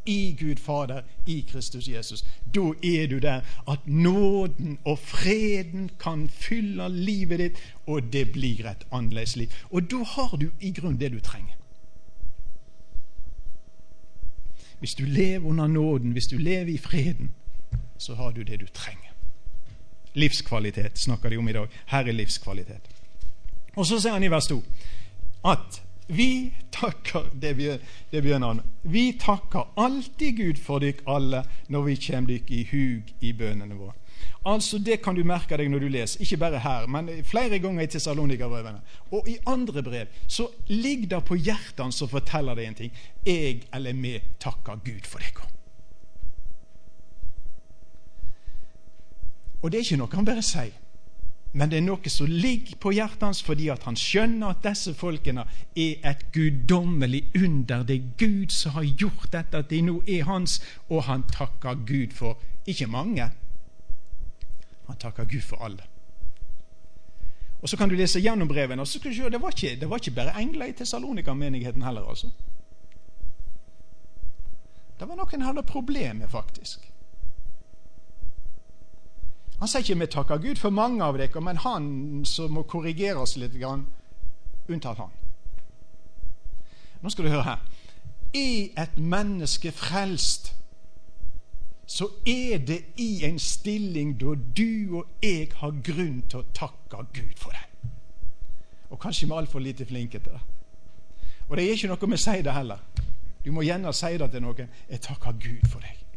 i 0.09 0.37
Gud 0.41 0.57
Fader, 0.57 1.03
i 1.27 1.41
Kristus 1.51 1.89
Jesus. 1.89 2.25
Da 2.55 2.73
er 2.83 3.07
du 3.07 3.19
der 3.19 3.41
at 3.69 3.79
nåden 3.87 4.79
og 4.85 4.99
freden 4.99 5.91
kan 6.01 6.29
fylle 6.29 6.89
livet 6.89 7.39
ditt, 7.39 7.61
og 7.87 8.13
det 8.13 8.31
blir 8.33 8.71
et 8.71 8.87
annerledes 8.93 9.37
liv. 9.37 9.53
Og 9.71 9.91
da 9.91 10.03
har 10.15 10.37
du 10.41 10.49
i 10.61 10.73
grunn 10.73 11.01
det 11.01 11.13
du 11.13 11.21
trenger. 11.21 11.55
Hvis 14.79 14.95
du 14.95 15.05
lever 15.05 15.45
under 15.45 15.67
nåden, 15.67 16.13
hvis 16.13 16.27
du 16.27 16.37
lever 16.37 16.73
i 16.73 16.79
freden, 16.79 17.35
så 17.99 18.15
har 18.15 18.31
du 18.31 18.43
det 18.43 18.61
du 18.61 18.67
trenger. 18.75 19.13
Livskvalitet 20.15 20.99
snakker 20.99 21.29
de 21.29 21.37
om 21.37 21.49
i 21.49 21.53
dag. 21.53 21.67
Her 21.87 21.99
er 21.99 22.13
livskvalitet. 22.13 22.89
Og 23.77 23.87
så 23.87 24.01
sier 24.01 24.13
han 24.13 24.25
i 24.25 24.31
vers 24.31 24.47
2 24.47 24.63
at 25.47 25.83
vi 26.09 26.53
takker 26.73 27.27
det 27.33 27.55
begynner 27.55 28.47
han. 28.47 28.63
Vi 28.83 29.13
takker 29.21 29.67
alltid 29.77 30.37
Gud 30.37 30.61
for 30.65 30.81
dykk 30.81 31.03
alle 31.07 31.43
når 31.69 31.83
vi 31.85 31.97
kommer 32.07 32.33
dykk 32.33 32.51
i 32.51 32.63
hug 32.71 33.11
i 33.21 33.33
bønnene 33.37 33.77
våre. 33.77 33.93
Altså 34.49 34.79
Det 34.79 35.03
kan 35.05 35.15
du 35.15 35.21
merke 35.27 35.59
deg 35.61 35.69
når 35.69 35.85
du 35.85 35.89
leser, 35.93 36.23
ikke 36.25 36.41
bare 36.41 36.63
her, 36.65 36.87
men 36.89 37.11
flere 37.29 37.59
ganger 37.61 37.85
i 37.85 37.91
Tessalonikerbrevene. 37.93 38.81
Og 39.13 39.29
i 39.29 39.37
andre 39.47 39.83
brev 39.83 40.17
så 40.27 40.49
ligger 40.73 41.09
det 41.17 41.23
på 41.29 41.37
hjertene 41.37 41.93
som 41.93 42.09
forteller 42.09 42.57
deg 42.57 42.71
en 42.71 42.81
ting. 42.81 42.99
Jeg 43.27 43.69
eller 43.75 43.93
vi 43.93 44.17
takker 44.41 44.81
Gud 44.85 45.05
for 45.05 45.21
deg. 45.21 45.45
Og 49.61 49.73
det 49.73 49.79
er 49.79 49.85
ikke 49.85 50.01
noe 50.01 50.15
han 50.15 50.27
bare 50.29 50.43
sier, 50.47 50.73
men 51.53 51.71
det 51.71 51.79
er 51.79 51.85
noe 51.87 52.11
som 52.13 52.29
ligger 52.29 52.77
på 52.81 52.93
hjertet 52.93 53.25
hans 53.25 53.41
fordi 53.43 53.71
han 53.73 53.97
skjønner 53.97 54.53
at 54.53 54.65
disse 54.67 54.93
folkene 54.95 55.47
er 55.77 56.09
et 56.11 56.27
guddommelig 56.33 57.25
under. 57.35 57.83
Det 57.89 57.97
er 57.97 58.11
Gud 58.21 58.53
som 58.53 58.77
har 58.77 58.85
gjort 58.85 59.31
dette, 59.33 59.63
at 59.63 59.71
de 59.71 59.81
nå 59.83 60.03
er 60.07 60.27
hans, 60.29 60.59
og 60.89 61.07
han 61.09 61.25
takker 61.33 61.81
Gud 61.89 62.13
for 62.17 62.37
ikke 62.69 62.87
mange. 62.87 63.31
Han 64.89 65.01
takker 65.01 65.25
Gud 65.25 65.41
for 65.41 65.65
alle. 65.65 65.89
Og 67.63 67.69
Så 67.69 67.77
kan 67.77 67.89
du 67.89 67.97
lese 67.97 68.21
gjennom 68.21 68.49
brevene. 68.49 68.81
og 68.83 68.89
så 68.89 69.01
kan 69.01 69.11
du 69.11 69.17
se, 69.17 69.31
Det 69.31 69.43
var 69.43 69.51
ikke, 69.51 69.81
det 69.81 69.91
var 69.91 69.97
ikke 69.97 70.15
bare 70.15 70.41
engler 70.41 70.67
i 70.67 70.73
Tessalonika-menigheten 70.73 71.83
heller. 71.83 72.09
altså. 72.09 72.31
Det 75.01 75.09
var 75.09 75.17
noen 75.17 75.43
hadde 75.43 75.63
problemer 75.63 76.27
faktisk. 76.27 76.88
Han 79.59 79.69
sier 79.69 79.83
ikke 79.83 79.99
vi 80.01 80.07
takker 80.07 80.43
Gud 80.43 80.61
for 80.61 80.75
mange 80.75 81.03
av 81.05 81.19
dere, 81.19 81.41
men 81.43 81.59
han 81.65 81.89
som 82.29 82.55
må 82.55 82.63
korrigere 82.71 83.19
oss 83.25 83.37
litt, 83.37 83.57
unntatt 84.69 85.01
han. 85.01 85.11
Nå 87.03 87.11
skal 87.11 87.27
du 87.27 87.31
høre 87.31 87.47
her. 87.47 87.65
Er 88.35 88.85
et 88.85 88.99
menneske 88.99 89.73
frelst, 89.73 90.53
så 91.89 92.11
er 92.27 92.59
det 92.69 92.83
i 93.01 93.25
en 93.25 93.39
stilling 93.41 94.13
da 94.21 94.35
du 94.37 94.99
og 95.01 95.25
jeg 95.25 95.49
har 95.57 95.79
grunn 95.85 96.21
til 96.29 96.43
å 96.43 96.49
takke 96.55 97.07
Gud 97.17 97.39
for 97.41 97.57
det. 97.57 97.65
Og 98.91 99.01
kanskje 99.01 99.27
vi 99.27 99.33
er 99.33 99.41
altfor 99.43 99.65
lite 99.65 99.87
flinke 99.89 100.21
til 100.21 100.37
det. 100.37 100.43
Og 101.49 101.57
det 101.57 101.65
er 101.65 101.79
ikke 101.79 101.89
noe 101.89 102.11
med 102.11 102.21
å 102.21 102.23
si 102.23 102.43
det 102.45 102.53
heller. 102.53 102.85
Du 103.45 103.51
må 103.57 103.65
gjerne 103.65 103.93
si 103.97 104.13
det 104.21 104.31
til 104.33 104.45
noen. 104.45 104.69
Jeg 104.91 105.01
takker 105.01 105.41
Gud 105.41 105.65
for 105.73 105.81
deg. 105.81 106.08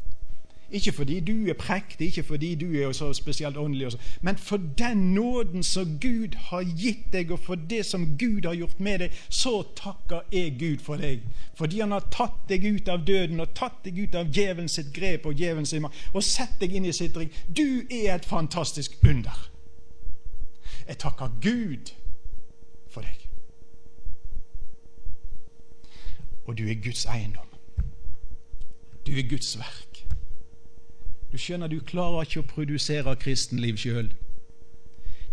Ikke 0.72 0.92
fordi 0.92 1.20
du 1.20 1.50
er 1.50 1.54
prektig, 1.54 2.08
ikke 2.08 2.24
fordi 2.24 2.56
du 2.56 2.74
er 2.80 2.92
så 2.92 3.14
spesielt 3.14 3.58
åndelig, 3.58 3.92
men 4.22 4.38
for 4.38 4.58
den 4.78 4.98
nåden 5.14 5.64
som 5.64 6.00
Gud 6.00 6.36
har 6.36 6.64
gitt 6.64 7.12
deg, 7.14 7.32
og 7.32 7.40
for 7.40 7.56
det 7.56 7.86
som 7.86 8.18
Gud 8.18 8.46
har 8.46 8.54
gjort 8.54 8.80
med 8.80 9.00
deg, 9.00 9.18
så 9.30 9.64
takker 9.76 10.22
jeg 10.32 10.56
Gud 10.60 10.78
for 10.78 10.96
deg. 10.96 11.20
Fordi 11.56 11.80
han 11.80 11.92
har 11.92 12.08
tatt 12.12 12.48
deg 12.50 12.66
ut 12.66 12.88
av 12.88 13.04
døden 13.08 13.44
og 13.44 13.52
tatt 13.56 13.84
deg 13.84 14.00
ut 14.00 14.16
av 14.16 14.32
djevelen 14.32 14.72
sitt 14.72 14.94
grep 14.96 15.26
og 15.26 15.36
djevelen 15.36 15.68
sin 15.68 15.84
makt 15.84 16.00
og 16.14 16.24
sett 16.24 16.56
deg 16.64 16.76
inn 16.76 16.88
i 16.88 16.96
sitt 16.96 17.18
ring. 17.20 17.32
Du 17.48 17.84
er 17.92 18.16
et 18.16 18.26
fantastisk 18.26 18.96
under. 19.04 19.50
Jeg 20.88 20.98
takker 21.04 21.36
Gud 21.44 21.92
for 22.90 23.04
deg. 23.04 23.28
Og 26.48 26.58
du 26.58 26.64
er 26.70 26.80
Guds 26.84 27.06
eiendom. 27.06 27.48
Du 29.08 29.12
er 29.18 29.28
Guds 29.30 29.58
verk. 29.60 29.91
Du 31.32 31.38
skjønner, 31.40 31.72
du 31.72 31.80
klarer 31.80 32.28
ikke 32.28 32.42
å 32.44 32.50
produsere 32.50 33.16
kristenliv 33.20 33.80
sjøl. 33.80 34.12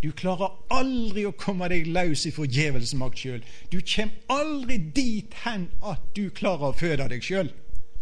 Du 0.03 0.13
klarer 0.15 0.55
aldri 0.71 1.25
å 1.27 1.35
komme 1.35 1.67
deg 1.73 1.89
løs 1.91 2.23
ifra 2.31 2.47
djevelens 2.47 2.95
makt 2.95 3.25
sjøl. 3.25 3.41
Du 3.73 3.81
kommer 3.83 4.15
aldri 4.31 4.79
dit 4.79 5.35
hen 5.43 5.67
at 5.83 6.05
du 6.15 6.29
klarer 6.31 6.71
å 6.71 6.77
føde 6.79 7.09
deg 7.11 7.25
sjøl 7.27 7.51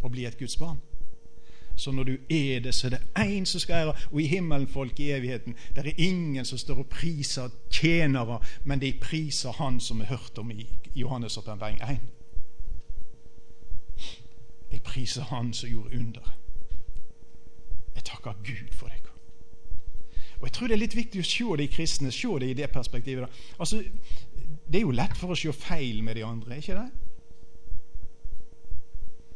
og 0.03 0.13
bli 0.13 0.27
et 0.29 0.37
Guds 0.39 0.59
barn. 0.61 0.83
Så 1.77 1.93
når 1.93 2.05
du 2.05 2.13
er 2.33 2.61
det, 2.61 2.75
så 2.75 2.87
er 2.87 2.97
det 2.97 3.01
én 3.21 3.45
som 3.49 3.61
skal 3.61 3.75
ære. 3.75 3.97
Og 4.13 4.21
i 4.21 4.29
himmelen, 4.29 4.69
folk, 4.69 5.01
i 5.01 5.11
evigheten, 5.13 5.57
det 5.77 5.87
er 5.87 6.01
ingen 6.01 6.45
som 6.45 6.59
står 6.59 6.85
og 6.85 6.89
priser 6.93 7.53
tjenere, 7.71 8.41
men 8.65 8.81
de 8.81 8.93
priser 9.01 9.53
Han 9.57 9.81
som 9.81 10.01
vi 10.01 10.09
hørt 10.09 10.39
om 10.39 10.51
i 10.51 10.67
Johannes 10.95 11.37
åpenbaring 11.37 11.81
1. 11.81 12.01
De 14.73 14.81
priser 14.85 15.23
Han 15.23 15.53
som 15.53 15.69
gjorde 15.69 15.97
underet. 15.99 16.46
Jeg 18.07 18.13
takker 18.13 18.33
Gud 18.45 18.73
for 18.73 18.87
deg. 18.87 19.07
Og 20.39 20.43
Jeg 20.43 20.53
tror 20.53 20.67
det 20.69 20.75
er 20.77 20.79
litt 20.79 20.97
viktig 20.97 21.21
å 21.21 21.27
se 21.27 21.57
de 21.59 21.67
kristne, 21.69 22.13
se 22.13 22.29
det 22.41 22.51
i 22.51 22.55
det 22.55 22.71
perspektivet. 22.71 23.29
Altså, 23.59 23.83
Det 24.71 24.79
er 24.79 24.83
jo 24.83 24.91
lett 24.91 25.17
for 25.17 25.31
å 25.31 25.37
se 25.39 25.53
feil 25.53 26.03
med 26.03 26.17
de 26.17 26.25
andre, 26.25 26.57
ikke 26.59 26.75
det? 26.75 26.91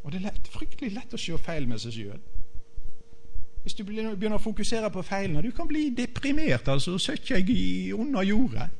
Og 0.02 0.12
det 0.12 0.18
er 0.18 0.24
lett, 0.28 0.48
fryktelig 0.48 0.92
lett 0.94 1.14
å 1.14 1.18
se 1.18 1.38
feil 1.38 1.66
med 1.68 1.80
seg 1.80 1.92
sjøl. 1.92 2.20
Hvis 3.62 3.74
du 3.74 3.84
begynner 3.84 4.38
å 4.38 4.40
fokusere 4.40 4.90
på 4.90 5.02
feilene 5.04 5.42
Du 5.42 5.50
kan 5.52 5.68
bli 5.68 5.90
deprimert, 5.90 6.68
altså. 6.68 6.98
Søkker 6.98 7.38
jeg 7.38 7.94
under 7.94 8.22
jordet? 8.22 8.70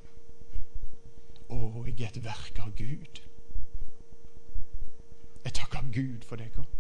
Å, 1.51 1.57
jeg 1.87 2.07
er 2.07 2.13
et 2.15 2.25
verk 2.25 2.63
av 2.63 2.75
Gud. 2.79 3.23
Jeg 5.45 5.53
takker 5.53 5.91
Gud 5.93 6.25
for 6.25 6.37
deg. 6.37 6.55
Også 6.57 6.80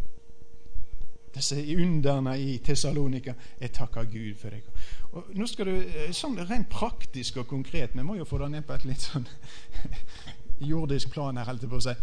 disse 1.34 1.56
underne 1.76 2.40
i 2.40 2.58
Tessalonika. 2.58 3.34
Jeg 3.60 3.72
takker 3.72 4.04
Gud 4.04 4.34
for 4.40 4.50
deg. 4.50 4.62
Og 5.12 5.30
nå 5.34 5.46
skal 5.46 5.66
du, 5.66 5.76
eh, 5.80 6.12
sånn 6.14 6.38
Rent 6.38 6.68
praktisk 6.70 7.36
og 7.36 7.46
konkret 7.50 7.90
Vi 7.94 8.02
må 8.02 8.14
jo 8.14 8.24
få 8.24 8.38
det 8.38 8.50
ned 8.50 8.62
på 8.62 8.72
et 8.72 8.84
litt 8.84 9.00
sånn 9.00 9.26
jordisk 10.70 11.10
plan 11.10 11.36
her, 11.36 11.44
holdt 11.44 11.62
jeg 11.62 11.70
på 11.70 11.80
å. 11.80 11.94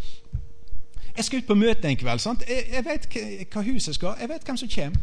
Jeg 1.17 1.25
skal 1.25 1.39
ut 1.39 1.47
på 1.47 1.55
møte 1.55 1.87
en 1.87 1.97
kveld. 1.97 2.19
sant? 2.19 2.43
Jeg, 2.47 2.67
jeg 2.71 2.85
vet 2.85 3.07
hva 3.53 3.63
huset 3.63 3.95
skal. 3.95 4.17
Jeg 4.19 4.29
vet 4.29 4.43
hvem 4.43 4.57
som 4.57 4.69
kommer. 4.69 4.99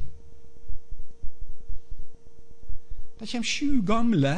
Det 3.21 3.31
kommer 3.31 3.47
sju 3.47 3.81
gamle 3.87 4.35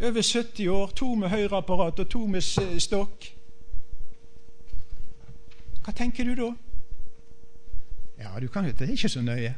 over 0.00 0.22
70 0.22 0.68
år, 0.68 0.86
to 0.86 1.14
med 1.14 1.28
høyreapparat 1.28 1.98
og 1.98 2.08
to 2.08 2.26
med 2.26 2.42
stokk. 2.80 3.34
Hva 5.84 5.94
tenker 5.96 6.24
du 6.24 6.34
da? 6.38 6.52
Ja, 8.18 8.40
du 8.40 8.48
kan 8.48 8.66
jo, 8.66 8.72
det 8.72 8.88
er 8.88 8.92
ikke 8.92 9.08
så 9.08 9.22
nøye. 9.22 9.54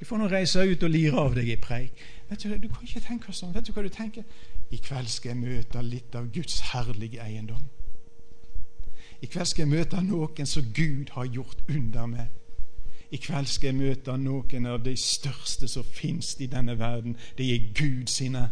Du 0.00 0.04
får 0.04 0.16
nå 0.16 0.26
reise 0.32 0.64
ut 0.64 0.82
og 0.82 0.90
lire 0.90 1.20
av 1.20 1.34
deg 1.36 1.48
i 1.48 1.56
preik. 1.60 2.00
Vet 2.30 2.42
Du 2.42 2.56
du 2.56 2.68
kan 2.68 2.82
ikke 2.82 3.00
tenke 3.00 3.32
sånn. 3.32 3.54
Vet 3.54 3.66
du 3.66 3.72
hva 3.72 3.82
du 3.82 3.88
tenker? 3.88 4.24
I 4.70 4.76
kveld 4.76 5.08
skal 5.08 5.34
jeg 5.34 5.40
møte 5.40 5.82
litt 5.82 6.14
av 6.14 6.30
Guds 6.32 6.60
herlige 6.72 7.20
eiendom. 7.20 7.68
I 9.20 9.26
kveld 9.26 9.46
skal 9.46 9.66
jeg 9.66 9.72
møte 9.74 10.00
noen 10.02 10.46
som 10.46 10.72
Gud 10.72 11.12
har 11.12 11.26
gjort 11.26 11.60
under 11.68 12.06
meg. 12.06 12.30
I 13.10 13.18
kveld 13.18 13.48
skal 13.50 13.72
jeg 13.72 13.80
møte 13.80 14.16
noen 14.16 14.66
av 14.70 14.84
de 14.84 14.96
største 14.96 15.68
som 15.68 15.84
fins 15.84 16.36
i 16.40 16.46
denne 16.46 16.78
verden. 16.78 17.16
De 17.36 17.50
er 17.52 17.68
Gud 17.74 18.08
sine. 18.08 18.48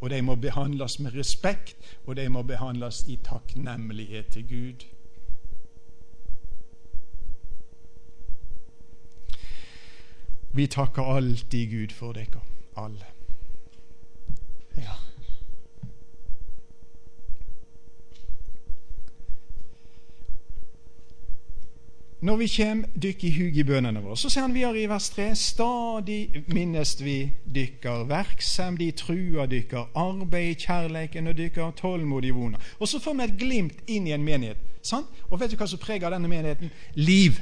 Og 0.00 0.10
de 0.10 0.22
må 0.22 0.36
behandles 0.36 0.98
med 1.00 1.16
respekt, 1.16 1.76
og 2.06 2.16
de 2.16 2.28
må 2.28 2.42
behandles 2.42 3.04
i 3.08 3.18
takknemlighet 3.24 4.26
til 4.36 4.46
Gud. 4.48 4.86
Vi 10.52 10.66
takker 10.66 11.02
alltid 11.02 11.70
Gud 11.70 11.92
for 11.92 12.12
dere 12.12 12.42
alle. 12.76 13.06
Ja. 14.76 14.96
Når 22.20 22.36
vi 22.36 22.46
kommer 22.56 22.88
dykk 23.02 23.22
i 23.24 23.30
hug 23.32 23.56
i 23.56 23.62
bønnene 23.64 24.02
våre, 24.04 24.16
så 24.16 24.28
sier 24.28 24.44
han 24.44 24.54
videre 24.54 24.82
i 24.82 24.88
vers 24.90 25.06
3.: 25.14 25.30
Stadig 25.34 26.42
minnest 26.52 27.00
vi 27.00 27.30
dykker 27.54 28.04
verksemd 28.10 28.82
i 28.84 28.90
trua 28.92 29.46
dykker, 29.48 29.86
arbeid 29.96 30.50
i 30.50 30.58
kjærleiken 30.66 31.30
og 31.32 31.38
dykker 31.38 31.70
tålmodig 31.78 32.34
vona. 32.36 32.60
Og 32.78 32.88
så 32.88 33.00
får 33.00 33.16
vi 33.16 33.24
et 33.24 33.38
glimt 33.40 33.80
inn 33.86 34.10
i 34.10 34.12
en 34.12 34.24
menighet. 34.24 34.60
Sant? 34.82 35.08
Og 35.30 35.40
vet 35.40 35.52
du 35.52 35.56
hva 35.56 35.68
som 35.68 35.80
preger 35.80 36.12
denne 36.12 36.28
menigheten? 36.28 36.70
Liv. 36.94 37.40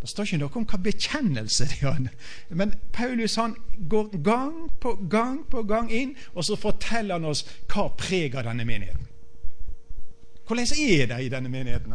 Det 0.00 0.08
står 0.08 0.24
ikke 0.24 0.38
noe 0.40 0.56
om 0.56 0.64
hva 0.64 0.78
bekjennelse 0.80 1.66
de 1.68 1.80
har. 1.82 1.98
Men 2.48 2.72
Paulus 2.92 3.36
han 3.36 3.56
går 3.88 4.14
gang 4.24 4.70
på 4.80 4.94
gang 5.12 5.42
på 5.50 5.62
gang 5.68 5.90
inn, 5.92 6.14
og 6.34 6.44
så 6.44 6.56
forteller 6.56 7.18
han 7.18 7.28
oss 7.28 7.44
hva 7.68 7.90
preger 8.00 8.46
denne 8.46 8.64
menigheten. 8.64 9.10
Hvordan 10.46 10.72
er 10.80 11.06
det 11.06 11.20
i 11.24 11.28
denne 11.28 11.48
menigheten? 11.48 11.94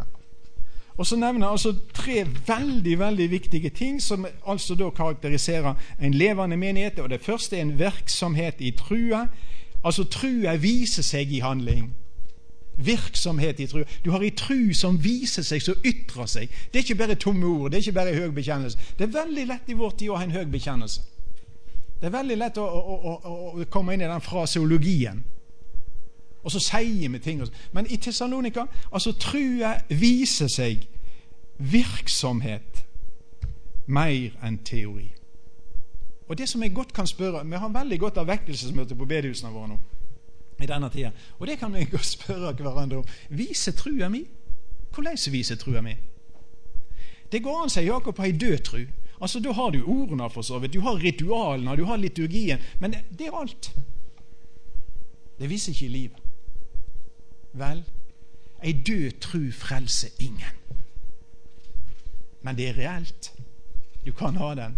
Og 0.96 1.06
Så 1.06 1.16
nevner 1.16 1.46
han 1.46 1.52
altså 1.52 1.74
tre 1.94 2.24
veldig 2.46 2.98
veldig 2.98 3.30
viktige 3.30 3.70
ting 3.70 4.02
som 4.02 4.26
altså 4.46 4.74
da 4.74 4.90
karakteriserer 4.90 5.74
en 6.00 6.14
levende 6.14 6.56
menighet. 6.56 6.98
og 6.98 7.10
Det 7.10 7.20
første 7.20 7.56
er 7.56 7.62
en 7.62 7.78
virksomhet 7.78 8.54
i 8.58 8.70
trua. 8.70 9.26
Altså 9.84 10.04
Trua 10.04 10.56
viser 10.56 11.02
seg 11.02 11.32
i 11.32 11.38
handling 11.38 11.92
virksomhet 12.76 13.60
i 13.60 13.66
tru. 13.66 13.84
Du 14.04 14.10
har 14.10 14.22
ei 14.22 14.30
tru 14.36 14.74
som 14.74 14.98
viser 15.04 15.42
seg, 15.46 15.62
som 15.62 15.84
ytrer 15.84 16.26
seg. 16.30 16.56
Det 16.72 16.80
er 16.80 16.84
ikke 16.84 16.98
bare 17.02 17.14
tomme 17.20 17.46
ord, 17.46 17.70
det 17.70 17.78
er 17.78 17.86
ikke 17.86 17.98
bare 18.00 18.16
høy 18.16 18.34
bekjennelse. 18.36 18.78
Det 18.98 19.08
er 19.08 19.14
veldig 19.14 19.46
lett 19.46 19.70
i 19.70 19.78
vår 19.78 19.94
tid 19.96 20.10
å 20.10 20.18
ha 20.20 20.26
en 20.26 20.36
høy 20.36 20.44
bekjennelse. 20.52 21.04
Det 22.00 22.10
er 22.10 22.12
veldig 22.12 22.36
lett 22.36 22.58
å, 22.60 22.66
å, 22.66 22.96
å, 23.00 23.36
å 23.62 23.68
komme 23.72 23.96
inn 23.96 24.04
i 24.04 24.10
den 24.10 24.24
fraseologien. 24.24 25.24
Og 26.46 26.52
så 26.52 26.60
sier 26.62 27.10
vi 27.10 27.18
ting. 27.18 27.40
Men 27.72 27.88
i 27.90 27.96
Tessalonika 27.96 28.66
altså 28.92 29.16
trua 29.18 29.72
viser 29.88 30.50
seg 30.52 30.84
virksomhet 31.58 32.84
mer 33.86 34.36
enn 34.44 34.60
teori. 34.66 35.08
Og 36.28 36.38
det 36.38 36.48
som 36.50 36.62
jeg 36.62 36.74
godt 36.74 36.92
kan 36.92 37.06
spørre 37.06 37.44
Vi 37.46 37.56
har 37.56 37.68
veldig 37.68 37.98
godt 38.00 38.16
av 38.18 38.26
vekkelsesmøte 38.26 38.96
på 38.98 39.06
bedehusene 39.06 39.52
våre 39.54 39.68
nå. 39.68 39.76
I 40.60 40.66
denne 40.66 40.90
tida. 40.90 41.10
Og 41.38 41.46
det 41.46 41.58
kan 41.58 41.74
vi 41.74 41.84
godt 41.94 42.06
spørre 42.06 42.52
hverandre 42.52 43.02
om. 43.02 43.08
Viser 43.28 43.72
trua 43.72 44.08
mi? 44.08 44.24
Hvordan 44.94 45.18
viser 45.32 45.56
trua 45.56 45.82
mi? 45.82 45.96
Det 47.32 47.42
går 47.42 47.62
an, 47.62 47.70
sier 47.70 47.84
Jakob, 47.90 48.14
på 48.16 48.22
ei 48.22 48.32
død 48.32 48.58
tru. 48.64 48.84
Altså, 49.20 49.40
Da 49.40 49.52
har 49.52 49.70
du 49.70 49.82
ordene, 49.84 50.30
for 50.30 50.42
så 50.42 50.58
vidt. 50.58 50.74
Du 50.74 50.80
har 50.80 50.94
ritualene, 51.02 51.76
du 51.76 51.84
har 51.84 51.96
liturgien. 51.96 52.58
Men 52.80 52.94
det 53.18 53.26
er 53.26 53.36
alt. 53.40 53.72
Det 55.38 55.50
viser 55.50 55.72
ikke 55.72 55.88
livet. 55.88 56.22
Vel, 57.52 57.84
ei 58.62 58.72
død 58.72 59.20
tru 59.20 59.50
frelser 59.52 60.08
ingen. 60.20 60.56
Men 62.42 62.56
det 62.56 62.68
er 62.68 62.78
reelt. 62.78 63.32
Du 64.06 64.12
kan 64.12 64.36
ha 64.36 64.54
den. 64.54 64.76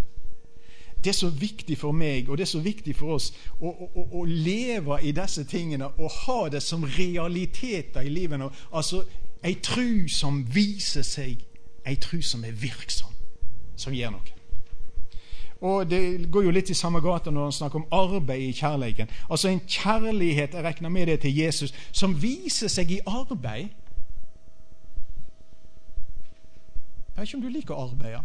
Det 1.04 1.12
er 1.12 1.18
så 1.18 1.28
viktig 1.30 1.78
for 1.78 1.94
meg 1.94 2.28
og 2.28 2.38
det 2.38 2.42
er 2.42 2.50
så 2.50 2.60
viktig 2.62 2.96
for 2.96 3.14
oss 3.14 3.30
å, 3.60 3.70
å, 3.70 4.06
å 4.18 4.24
leve 4.24 4.98
i 5.02 5.12
disse 5.14 5.44
tingene 5.46 5.92
og 5.98 6.10
ha 6.24 6.38
det 6.50 6.62
som 6.62 6.84
realiteter 6.84 8.02
i 8.02 8.10
livet. 8.12 8.42
Altså 8.72 9.04
ei 9.46 9.54
tru 9.62 10.08
som 10.10 10.42
viser 10.54 11.06
seg, 11.06 11.44
ei 11.86 11.96
tru 12.02 12.18
som 12.22 12.42
er 12.44 12.56
virksom, 12.58 13.14
som 13.76 13.94
gjør 13.94 14.16
noe. 14.16 14.34
Og 15.60 15.90
Det 15.90 16.30
går 16.30 16.44
jo 16.44 16.50
litt 16.54 16.70
i 16.70 16.74
samme 16.74 17.00
gata 17.02 17.30
når 17.30 17.48
han 17.48 17.52
snakker 17.52 17.80
om 17.80 17.86
arbeid 17.92 18.42
i 18.42 18.52
kjærligheten. 18.52 19.10
Altså 19.30 19.48
en 19.48 19.60
kjærlighet, 19.66 20.54
jeg 20.54 20.64
regner 20.64 20.88
med 20.88 21.06
det 21.06 21.20
til 21.20 21.36
Jesus, 21.36 21.74
som 21.92 22.22
viser 22.22 22.68
seg 22.68 22.90
i 22.90 23.00
arbeid. 23.06 23.68
Jeg 27.16 27.16
vet 27.16 27.28
ikke 27.28 27.36
om 27.36 27.42
du 27.42 27.48
liker 27.48 27.74
å 27.74 27.88
arbeide. 27.88 28.22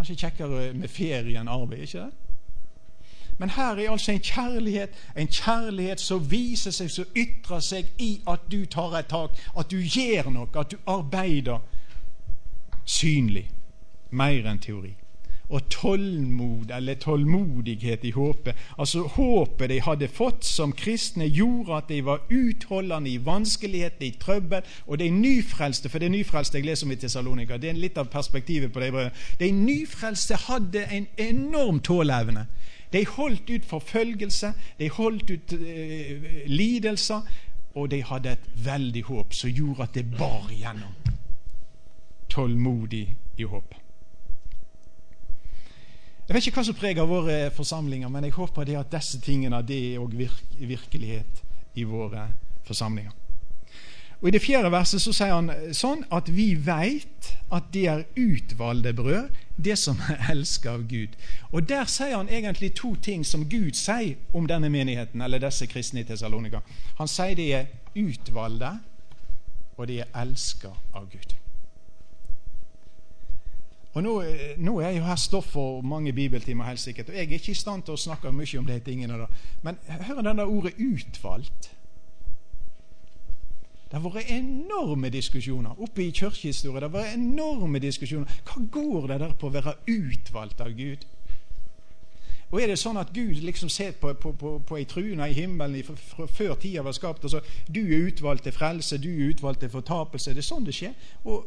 Kanskje 0.00 0.16
kjekkere 0.16 0.72
med 0.72 0.88
ferie 0.88 1.36
enn 1.36 1.48
arbeid, 1.52 1.82
ikke 1.84 2.06
det? 2.06 2.12
Men 3.40 3.50
her 3.52 3.76
er 3.76 3.90
altså 3.92 4.12
en 4.12 4.22
kjærlighet, 4.24 4.94
en 5.16 5.28
kjærlighet 5.28 6.00
som 6.00 6.30
viser 6.30 6.72
seg, 6.72 6.88
som 6.90 7.04
ytrer 7.16 7.60
seg 7.60 7.90
i 8.00 8.08
at 8.28 8.46
du 8.52 8.64
tar 8.64 8.96
et 8.96 9.10
tak, 9.12 9.36
at 9.58 9.68
du 9.68 9.76
gjør 9.76 10.30
noe, 10.32 10.48
at 10.56 10.72
du 10.72 10.78
arbeider 10.88 11.60
synlig 12.88 13.44
mer 14.10 14.48
enn 14.48 14.62
teori. 14.64 14.94
Og 15.50 15.68
tålmod, 15.70 16.70
eller 16.76 16.94
tålmodighet 16.94 18.04
i 18.04 18.10
håpet. 18.14 18.54
Altså 18.78 19.02
Håpet 19.02 19.70
de 19.70 19.80
hadde 19.82 20.08
fått 20.08 20.44
som 20.46 20.72
kristne, 20.72 21.26
gjorde 21.26 21.74
at 21.74 21.88
de 21.88 22.04
var 22.06 22.22
utholdende 22.30 23.10
i 23.10 23.18
vanskeligheter, 23.24 24.06
i 24.06 24.14
trøbbel. 24.20 24.62
Og 24.86 24.98
de 24.98 25.10
nyfrelste, 25.10 25.88
for 25.88 25.98
det 25.98 26.06
er 26.06 26.14
nyfrelste 26.14 26.58
jeg 26.58 26.68
leser 26.68 26.86
om 26.86 26.94
i 26.94 27.00
Tessalonika, 27.02 27.58
det 27.58 27.72
er 27.72 27.82
litt 27.82 27.98
av 27.98 28.10
perspektivet 28.12 28.72
på 28.72 28.80
de 28.80 28.92
brødrene. 28.94 29.26
De 29.40 29.50
nyfrelste 29.50 30.38
hadde 30.46 30.86
en 30.86 31.10
enorm 31.18 31.80
tåleevne. 31.80 32.46
De 32.92 33.04
holdt 33.06 33.50
ut 33.50 33.66
forfølgelse, 33.66 34.52
de 34.78 34.88
holdt 34.90 35.30
ut 35.30 35.52
eh, 35.52 36.46
lidelser, 36.46 37.20
og 37.74 37.90
de 37.90 38.02
hadde 38.02 38.32
et 38.34 38.48
veldig 38.64 39.02
håp 39.06 39.34
som 39.34 39.50
gjorde 39.50 39.86
at 39.86 39.94
det 39.94 40.06
bar 40.18 40.50
igjennom. 40.50 40.94
Tålmodig 42.30 43.06
i 43.38 43.46
håp. 43.46 43.79
Jeg 46.30 46.36
vet 46.36 46.46
ikke 46.46 46.60
hva 46.60 46.62
som 46.62 46.76
preger 46.78 47.06
våre 47.10 47.36
forsamlinger, 47.50 48.06
men 48.06 48.22
jeg 48.22 48.36
håper 48.36 48.68
det 48.68 48.76
at 48.78 48.92
disse 48.92 49.18
tingene 49.18 49.58
det 49.66 49.78
er 49.96 49.98
òg 49.98 50.12
virkelighet 50.14 51.40
i 51.74 51.82
våre 51.82 52.28
forsamlinger. 52.68 53.16
Og 54.20 54.28
I 54.28 54.34
det 54.36 54.42
fjerde 54.44 54.70
verset 54.70 55.02
så 55.02 55.10
sier 55.16 55.34
han 55.34 55.50
sånn 55.74 56.04
at 56.14 56.30
vi 56.30 56.52
veit 56.54 57.32
at 57.50 57.72
det 57.74 57.82
er 57.90 58.06
utvalgte 58.14 58.94
brød, 58.94 59.42
det 59.58 59.74
som 59.82 59.98
er 60.06 60.22
elsket 60.36 60.70
av 60.70 60.86
Gud. 60.86 61.18
Og 61.50 61.66
Der 61.66 61.90
sier 61.90 62.14
han 62.14 62.30
egentlig 62.30 62.76
to 62.78 62.94
ting 62.94 63.26
som 63.26 63.48
Gud 63.50 63.74
sier 63.74 64.14
om 64.30 64.46
denne 64.46 64.70
menigheten, 64.70 65.26
eller 65.26 65.42
disse 65.42 65.66
kristne 65.66 66.04
i 66.04 66.06
Tessalonika. 66.06 66.62
Han 67.02 67.10
sier 67.10 67.34
de 67.34 67.50
er 67.58 67.74
utvalgte, 67.98 68.76
og 69.74 69.90
de 69.90 69.98
er 70.04 70.14
elsket 70.22 70.94
av 70.94 71.10
Gud. 71.10 71.39
Og 73.92 74.02
nå, 74.02 74.20
eh, 74.22 74.54
nå, 74.58 74.78
er 74.80 74.90
jo 74.90 75.04
her 75.04 75.18
stoff 75.18 75.50
for 75.56 75.80
mange 75.82 76.12
bibeltimer, 76.12 76.64
helt 76.64 76.80
sikkert. 76.80 77.08
Og 77.08 77.14
jeg 77.14 77.26
er 77.26 77.38
ikke 77.40 77.50
i 77.50 77.58
stand 77.58 77.82
til 77.82 77.96
å 77.96 78.00
snakke 78.00 78.32
mye 78.32 78.58
om 78.58 78.66
de 78.66 78.78
tingene. 78.80 79.18
da. 79.18 79.26
Men 79.62 79.78
hør 79.86 80.22
denne 80.22 80.46
ordet 80.46 80.74
'utvalgt'. 80.78 81.70
Det 83.90 83.98
har 83.98 84.10
vært 84.10 84.30
enorme 84.30 85.08
diskusjoner 85.10 85.80
oppe 85.82 86.04
i 86.04 86.10
kirkehistorie. 86.10 86.80
Det 86.80 86.90
har 86.90 87.00
vært 87.00 87.16
enorme 87.16 87.78
diskusjoner. 87.78 88.26
Hva 88.46 88.62
går 88.70 89.06
det 89.06 89.20
der 89.20 89.32
på 89.32 89.48
å 89.48 89.50
være 89.50 89.74
utvalgt 89.88 90.60
av 90.60 90.76
Gud? 90.78 91.06
Og 92.50 92.62
Er 92.62 92.66
det 92.66 92.78
sånn 92.78 92.98
at 92.98 93.12
Gud 93.14 93.42
liksom 93.42 93.68
ser 93.68 93.92
på, 93.92 94.12
på, 94.14 94.32
på, 94.32 94.52
på 94.66 94.76
ei 94.76 94.84
trune 94.84 95.26
i 95.30 95.34
himmelen 95.34 95.84
fra 95.86 96.26
før 96.26 96.54
tida 96.54 96.82
var 96.82 96.92
skapt? 96.92 97.24
og 97.24 97.30
så 97.30 97.40
Du 97.70 97.80
er 97.80 98.06
utvalgt 98.06 98.42
til 98.42 98.52
frelse, 98.52 98.98
du 98.98 99.08
er 99.08 99.30
utvalgt 99.30 99.60
til 99.60 99.70
fortapelse. 99.70 100.34
Det 100.34 100.42
er 100.42 100.48
sånn 100.48 100.66
det 100.66 100.74
skjer. 100.74 100.94
Og 101.24 101.46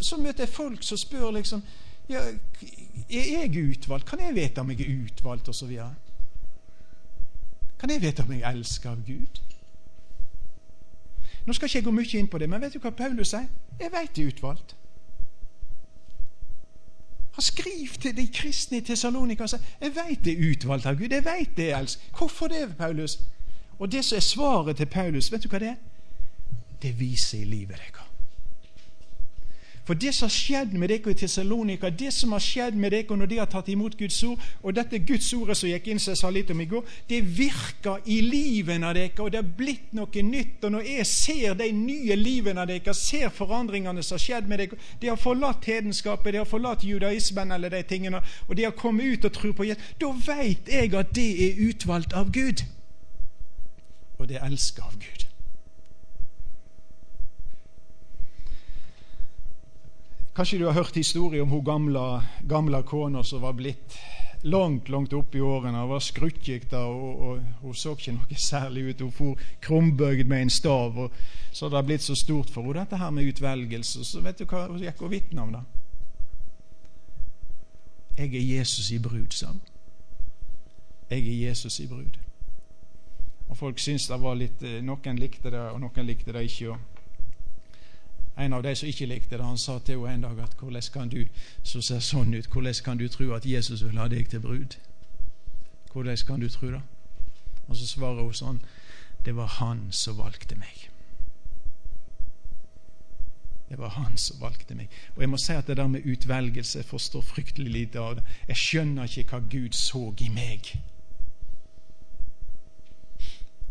så 0.00 0.16
møter 0.16 0.44
jeg 0.44 0.48
folk 0.48 0.82
som 0.82 0.98
spør 0.98 1.30
liksom 1.30 1.62
ja, 2.08 2.20
Er 3.10 3.42
jeg 3.42 3.70
utvalgt? 3.70 4.06
Kan 4.06 4.20
jeg 4.20 4.34
vite 4.34 4.60
om 4.60 4.70
jeg 4.70 4.80
er 4.80 5.04
utvalgt? 5.04 5.48
Og 5.48 5.54
så 5.54 5.66
videre. 5.66 5.94
Kan 7.78 7.90
jeg 7.90 8.02
vite 8.02 8.22
om 8.22 8.32
jeg 8.32 8.54
elsker 8.54 8.90
av 8.90 9.06
Gud? 9.06 9.40
Nå 11.46 11.52
skal 11.52 11.68
ikke 11.68 11.78
jeg 11.78 11.84
gå 11.84 11.90
mye 11.90 12.18
inn 12.18 12.28
på 12.28 12.38
det, 12.38 12.48
men 12.50 12.60
vet 12.60 12.74
du 12.74 12.82
hva 12.82 12.90
Paulus 12.90 13.32
sier? 13.32 13.46
Jeg 13.80 13.92
vet 13.92 14.18
jeg 14.18 14.26
er 14.26 14.34
utvalgt. 14.34 14.76
Han 17.32 17.42
skriver 17.42 17.96
til 18.00 18.16
de 18.16 18.26
kristne 18.34 18.80
i 18.80 18.84
Tessalonika 18.84 19.46
og 19.46 19.52
sier 19.54 19.64
jeg 19.80 19.94
vet 19.96 20.24
det 20.24 20.34
er 20.34 20.50
utvalgt 20.50 20.86
av 20.86 20.98
Gud. 20.98 21.14
jeg 21.14 21.24
vet 21.24 21.56
det 21.56 21.70
elsk. 21.76 22.10
Hvorfor 22.18 22.48
det, 22.48 22.76
Paulus? 22.76 23.18
Og 23.78 23.92
det 23.92 24.04
som 24.04 24.16
er 24.16 24.20
svaret 24.20 24.76
til 24.76 24.86
Paulus, 24.86 25.32
vet 25.32 25.42
du 25.42 25.48
hva 25.48 25.58
det 25.58 25.68
er? 25.68 25.80
Det 26.82 26.98
viser 27.00 27.38
i 27.38 27.44
livet 27.44 27.76
deres. 27.78 28.09
For 29.84 29.94
det 29.98 30.12
som 30.14 30.28
har 30.28 30.34
skjedd 30.34 30.74
med 30.78 30.90
dere 30.92 31.10
i 31.10 31.18
Tessalonika, 31.18 31.90
det 31.90 32.12
som 32.14 32.34
har 32.36 32.42
skjedd 32.44 32.76
med 32.78 32.92
dere 32.94 33.16
når 33.16 33.30
de 33.30 33.38
har 33.40 33.48
tatt 33.50 33.68
imot 33.72 33.96
Guds 33.98 34.18
ord, 34.28 34.42
og 34.62 34.74
dette 34.76 35.00
Guds 35.06 35.32
ordet 35.34 35.56
som 35.58 35.70
gikk 35.70 35.88
inn, 35.90 36.00
som 36.02 36.12
jeg 36.12 36.20
sa 36.20 36.30
litt 36.30 36.52
om 36.52 36.60
i 36.60 36.68
går, 36.70 36.96
det 37.08 37.20
virker 37.24 38.04
i 38.04 38.20
livene 38.24 38.90
av 38.90 38.98
dere, 38.98 39.14
og 39.18 39.32
det 39.32 39.40
har 39.40 39.54
blitt 39.60 39.94
noe 39.96 40.24
nytt. 40.26 40.64
Og 40.64 40.74
når 40.76 40.90
jeg 40.90 41.06
ser 41.10 41.56
de 41.58 41.70
nye 41.76 42.18
livene 42.18 42.64
av 42.64 42.70
dere, 42.70 42.94
ser 42.94 43.32
forandringene 43.34 44.04
som 44.04 44.18
har 44.18 44.24
skjedd 44.26 44.50
med 44.50 44.62
dere 44.62 44.78
De 45.00 45.08
har 45.08 45.18
forlatt 45.20 45.64
hedenskapet, 45.66 46.34
de 46.34 46.42
har 46.42 46.48
forlatt 46.48 46.84
judaismen 46.84 47.52
eller 47.52 47.72
de 47.72 47.82
tingene, 47.82 48.20
og 48.48 48.56
de 48.56 48.68
har 48.68 48.76
kommet 48.76 49.16
ut 49.16 49.24
og 49.30 49.32
tror 49.32 49.56
på 49.56 49.70
Jesus. 49.70 49.96
Da 50.00 50.12
veit 50.26 50.68
jeg 50.68 50.94
at 50.94 51.14
det 51.16 51.30
er 51.46 51.64
utvalgt 51.70 52.14
av 52.14 52.30
Gud. 52.32 52.66
Og 54.18 54.28
det 54.28 54.36
er 54.36 54.46
elska 54.46 54.84
av 54.84 55.00
Gud. 55.00 55.29
Kanskje 60.34 60.58
du 60.58 60.66
har 60.66 60.78
hørt 60.78 60.96
historier 60.96 61.42
om 61.42 61.50
hun 61.50 61.64
gamle, 61.64 62.22
gamle 62.48 62.82
kona 62.82 63.24
som 63.24 63.42
var 63.42 63.52
blitt 63.58 63.98
langt 64.42 64.88
langt 64.88 65.12
opp 65.12 65.34
i 65.34 65.40
årene. 65.40 65.78
Hun 65.78 65.90
var 65.90 66.00
skruttgikta, 66.00 66.84
og, 66.86 67.20
og, 67.20 67.42
hun 67.60 67.74
så 67.74 67.94
ikke 67.96 68.14
noe 68.16 68.38
særlig 68.38 68.84
ut. 68.90 69.00
Hun 69.00 69.12
for 69.12 69.42
krumbøyd 69.60 70.24
med 70.24 70.46
en 70.46 70.50
stav. 70.50 70.98
Og, 70.98 71.12
så 71.52 71.68
det 71.68 71.76
har 71.76 71.88
blitt 71.88 72.06
så 72.06 72.14
stort 72.14 72.50
for 72.50 72.62
henne, 72.62 72.84
dette 72.84 73.00
her 73.00 73.10
med 73.10 73.28
utvelgelse. 73.28 74.04
Så 74.04 74.22
vet 74.24 74.38
du 74.38 74.46
hva 74.46 74.66
hun 74.68 74.80
gikk 74.80 75.02
og 75.02 75.12
vitna 75.12 75.42
om? 75.42 75.52
da? 75.58 75.64
Jeg 78.18 78.34
er 78.34 78.58
Jesus 78.58 78.90
i 78.90 78.98
brud, 78.98 79.30
sa 79.32 79.52
hun. 79.52 79.60
Jeg 81.10 81.26
er 81.26 81.48
Jesus 81.48 81.80
i 81.80 81.86
brud. 81.86 82.18
Og 83.48 83.56
Folk 83.56 83.78
syntes 83.82 84.06
det 84.06 84.20
var 84.22 84.36
litt 84.38 84.62
eh, 84.62 84.78
Noen 84.84 85.18
likte 85.18 85.50
det, 85.50 85.60
og 85.72 85.80
noen 85.82 86.06
likte 86.06 86.32
det 86.32 86.44
ikke. 86.46 86.70
Og 86.70 86.99
en 88.36 88.52
av 88.52 88.62
de 88.62 88.74
som 88.76 88.88
ikke 88.88 89.06
likte 89.06 89.36
det, 89.36 89.44
han 89.44 89.58
sa 89.58 89.78
til 89.78 90.04
henne 90.06 90.14
en 90.14 90.36
dag 90.36 90.44
at 90.44 90.54
hvordan 90.60 90.82
kan 90.92 91.08
du 91.08 91.24
som 91.62 91.82
ser 91.82 92.00
sånn 92.00 92.34
ut, 92.34 92.46
hvordan 92.46 92.84
kan 92.84 92.98
du 92.98 93.08
tro 93.08 93.32
at 93.34 93.46
Jesus 93.46 93.84
vil 93.84 93.98
ha 93.98 94.08
deg 94.08 94.30
til 94.30 94.40
brud? 94.40 94.76
Hvordan 95.92 96.16
kan 96.26 96.40
du 96.40 96.48
tro 96.48 96.70
det? 96.70 96.82
Og 97.68 97.76
så 97.76 97.86
svarer 97.86 98.22
hun 98.22 98.34
sånn 98.34 98.62
Det 99.24 99.34
var 99.36 99.46
han 99.60 99.90
som 99.92 100.16
valgte 100.16 100.56
meg. 100.56 100.88
Det 103.68 103.78
var 103.78 103.92
han 103.94 104.16
som 104.18 104.40
valgte 104.40 104.74
meg. 104.74 104.88
Og 105.14 105.20
jeg 105.22 105.30
må 105.30 105.38
si 105.38 105.52
at 105.52 105.68
det 105.68 105.76
der 105.76 105.86
med 105.86 106.06
utvelgelse 106.08 106.82
forstår 106.82 107.22
fryktelig 107.22 107.72
lite 107.72 108.00
av 108.00 108.16
det. 108.16 108.24
Jeg 108.48 108.56
skjønner 108.56 109.04
ikke 109.04 109.36
hva 109.36 109.40
Gud 109.52 109.76
så 109.78 110.08
i 110.18 110.30
meg. 110.32 110.72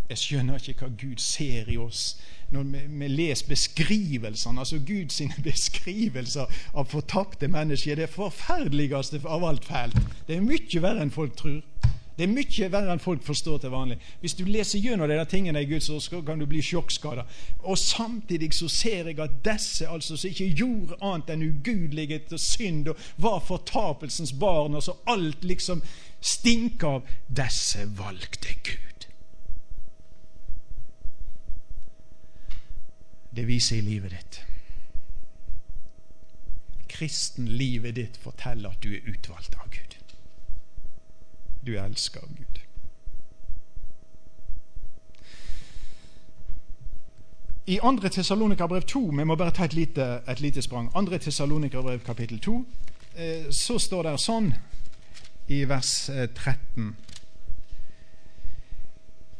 Jeg 0.09 0.17
skjønner 0.17 0.57
ikke 0.57 0.87
hva 0.87 0.95
Gud 0.97 1.21
ser 1.21 1.69
i 1.69 1.77
oss 1.77 2.17
når 2.49 2.63
vi, 2.65 2.79
vi 2.99 3.07
leser 3.07 3.45
beskrivelsene, 3.45 4.59
altså 4.59 4.79
Guds 4.81 5.21
beskrivelser 5.45 6.61
av 6.73 6.87
fortapte 6.89 7.47
mennesker. 7.47 7.95
Det 7.95 8.07
er 8.07 8.13
forferdeligste 8.13 9.21
av 9.25 9.45
alt 9.45 9.67
fælt. 9.69 9.99
Det 10.27 10.39
er 10.39 10.45
mye 10.45 10.81
verre 10.81 11.05
enn 11.05 11.13
folk 11.13 11.37
tror. 11.37 11.61
Det 12.19 12.25
er 12.25 12.33
mye 12.33 12.67
verre 12.73 12.91
enn 12.91 12.99
folk 12.99 13.21
forstår 13.23 13.61
til 13.63 13.71
vanlig. 13.71 13.95
Hvis 14.19 14.33
du 14.35 14.41
leser 14.49 14.81
gjennom 14.83 15.07
de 15.07 15.19
tingene 15.29 15.61
i 15.63 15.69
ord, 15.77 16.01
så 16.03 16.19
kan 16.25 16.41
du 16.41 16.47
bli 16.49 16.59
sjokkskada. 16.65 17.23
Og 17.61 17.77
samtidig 17.79 18.49
så 18.57 18.67
ser 18.67 19.07
jeg 19.07 19.21
at 19.23 19.39
disse 19.45 19.87
altså 19.87 20.17
som 20.17 20.33
ikke 20.33 20.49
gjorde 20.51 20.99
annet 20.99 21.31
enn 21.31 21.47
ugudelighet 21.47 22.33
og 22.35 22.41
synd, 22.43 22.91
og 22.91 23.07
var 23.21 23.39
fortapelsens 23.47 24.33
barn, 24.33 24.75
og 24.75 24.83
så 24.83 24.97
alt 25.07 25.45
liksom 25.47 25.85
stinker 26.19 26.97
av, 26.99 27.17
disse 27.29 27.87
valgte 27.95 28.57
Gud. 28.65 28.88
Det 33.35 33.47
viser 33.47 33.77
i 33.77 33.81
livet 33.81 34.11
ditt. 34.11 34.41
Kristenlivet 36.89 37.95
ditt 37.95 38.17
forteller 38.17 38.69
at 38.69 38.83
du 38.83 38.93
er 38.93 39.05
utvalgt 39.07 39.55
av 39.55 39.69
Gud 39.69 39.99
du 41.65 41.77
elsker 41.79 42.21
Gud. 42.21 42.59
I 47.65 47.79
2. 47.79 48.09
Tessalonikerbrev 48.09 48.81
2 48.81 48.99
Vi 48.99 49.23
må 49.23 49.35
bare 49.35 49.51
ta 49.51 49.63
et 49.63 49.73
lite, 49.73 50.21
et 50.27 50.41
lite 50.41 50.61
sprang. 50.61 50.91
2. 50.93 51.17
Tessalonikerbrev 51.17 51.99
kapittel 51.99 52.39
2. 52.39 52.65
Eh, 53.15 53.51
så 53.51 53.79
står 53.79 54.03
det 54.03 54.15
sånn 54.19 54.53
i 55.47 55.63
vers 55.69 56.09
13. 56.35 56.95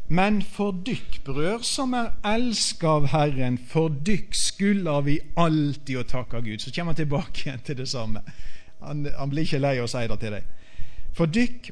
Men 0.09 0.41
for 0.41 0.73
dykk, 0.85 1.19
brød, 1.25 1.63
som 1.63 1.93
er 1.93 2.15
elska 2.25 2.87
av 2.97 3.07
Herren, 3.11 3.59
for 3.61 3.93
dykk 3.93 4.33
skylder 4.33 5.03
vi 5.05 5.19
alltid 5.37 5.99
å 6.01 6.05
takke 6.09 6.41
Gud. 6.41 6.63
Så 6.63 6.73
kommer 6.73 6.95
han 6.95 7.01
tilbake 7.03 7.43
igjen 7.43 7.61
til 7.65 7.77
det 7.77 7.85
samme. 7.91 8.23
Han, 8.81 9.05
han 9.05 9.29
blir 9.29 9.45
ikke 9.45 9.61
lei 9.61 9.75
av 9.77 9.85
å 9.85 9.91
si 9.91 10.01
det 10.09 10.17
til 10.23 10.33
deg. 10.33 10.47
For 11.13 11.29
dykk 11.29 11.69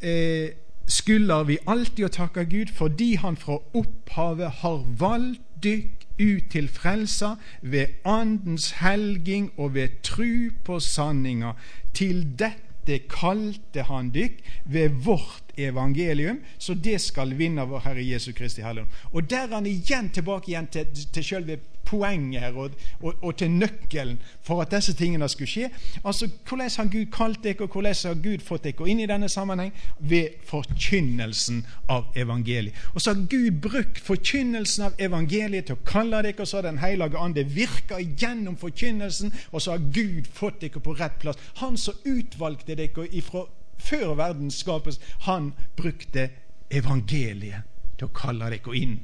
eh, 0.00 0.56
skylder 0.88 1.44
vi 1.48 1.58
alltid 1.68 2.08
å 2.08 2.12
takke 2.12 2.46
Gud 2.48 2.72
fordi 2.72 3.14
Han 3.20 3.36
fra 3.40 3.58
opphavet 3.76 4.60
har 4.62 4.80
valgt 5.00 5.44
dykk 5.64 6.04
ut 6.20 6.50
til 6.52 6.68
frelsa 6.68 7.34
ved 7.60 8.00
Andens 8.08 8.70
helging 8.80 9.50
og 9.56 9.74
ved 9.76 10.00
tru 10.06 10.52
på 10.64 10.80
sanninga. 10.80 11.52
Til 11.92 12.24
dette 12.38 13.02
kalte 13.12 13.88
Han 13.90 14.12
dykk 14.14 14.40
ved 14.64 15.02
vårt 15.04 15.43
evangelium, 15.56 16.40
så 16.58 16.74
det 16.74 17.00
skal 17.00 17.36
vinne 17.38 17.66
vår 17.68 17.86
Herre 17.88 18.04
Jesu 18.06 18.32
Kristi 18.32 18.62
Helligdom. 18.62 18.90
Og 19.12 19.30
der 19.30 19.48
er 19.48 19.54
han 19.54 19.66
igjen 19.66 20.10
tilbake 20.10 20.52
igjen 20.52 20.66
til, 20.72 21.06
til 21.12 21.24
selve 21.24 21.58
poenget 21.84 22.40
her, 22.40 22.52
og, 22.52 22.70
og, 23.02 23.14
og, 23.22 23.36
til 23.36 23.50
nøkkelen 23.50 24.18
for 24.42 24.62
at 24.62 24.72
disse 24.72 24.94
tingene 24.96 25.28
skulle 25.28 25.50
skje. 25.50 25.70
Altså, 26.04 26.28
Hvordan 26.48 26.70
har 26.76 26.84
Gud 26.92 27.06
kalt 27.12 27.44
dere, 27.44 27.60
og 27.60 27.68
hvordan 27.72 27.94
har 28.04 28.14
Gud 28.14 28.44
fått 28.44 28.64
dere 28.64 28.88
inn 28.88 29.00
i 29.00 29.08
denne 29.08 29.28
sammenheng? 29.28 29.72
Ved 29.98 30.38
forkynnelsen 30.48 31.64
av 31.88 32.06
evangeliet. 32.16 32.74
Og 32.94 33.00
så 33.00 33.14
har 33.14 33.26
Gud 33.30 33.60
brukt 33.68 34.00
forkynnelsen 34.00 34.88
av 34.88 34.98
evangeliet 34.98 35.68
til 35.68 35.78
å 35.78 35.84
kalle 35.86 36.22
dere, 36.24 36.40
og 36.40 36.48
så 36.48 36.60
har 36.60 36.70
Den 36.70 36.80
hellige 36.80 37.20
ande 37.20 37.44
virka 37.44 38.00
gjennom 38.00 38.56
forkynnelsen, 38.56 39.32
og 39.52 39.62
så 39.62 39.76
har 39.76 39.84
Gud 39.92 40.30
fått 40.32 40.60
dere 40.60 40.80
på 40.80 40.96
rett 40.98 41.20
plass. 41.20 41.38
Han 41.60 41.76
som 41.76 42.00
utvalgte 42.04 42.74
dere 42.74 43.08
ifra 43.12 43.44
før 43.84 44.14
verden 44.18 44.50
skapes, 44.50 45.00
han 45.28 45.52
brukte 45.76 46.28
evangeliet 46.70 47.62
til 47.98 48.08
å 48.08 48.14
kalle 48.16 48.50
dere 48.50 48.76
inn 48.78 48.98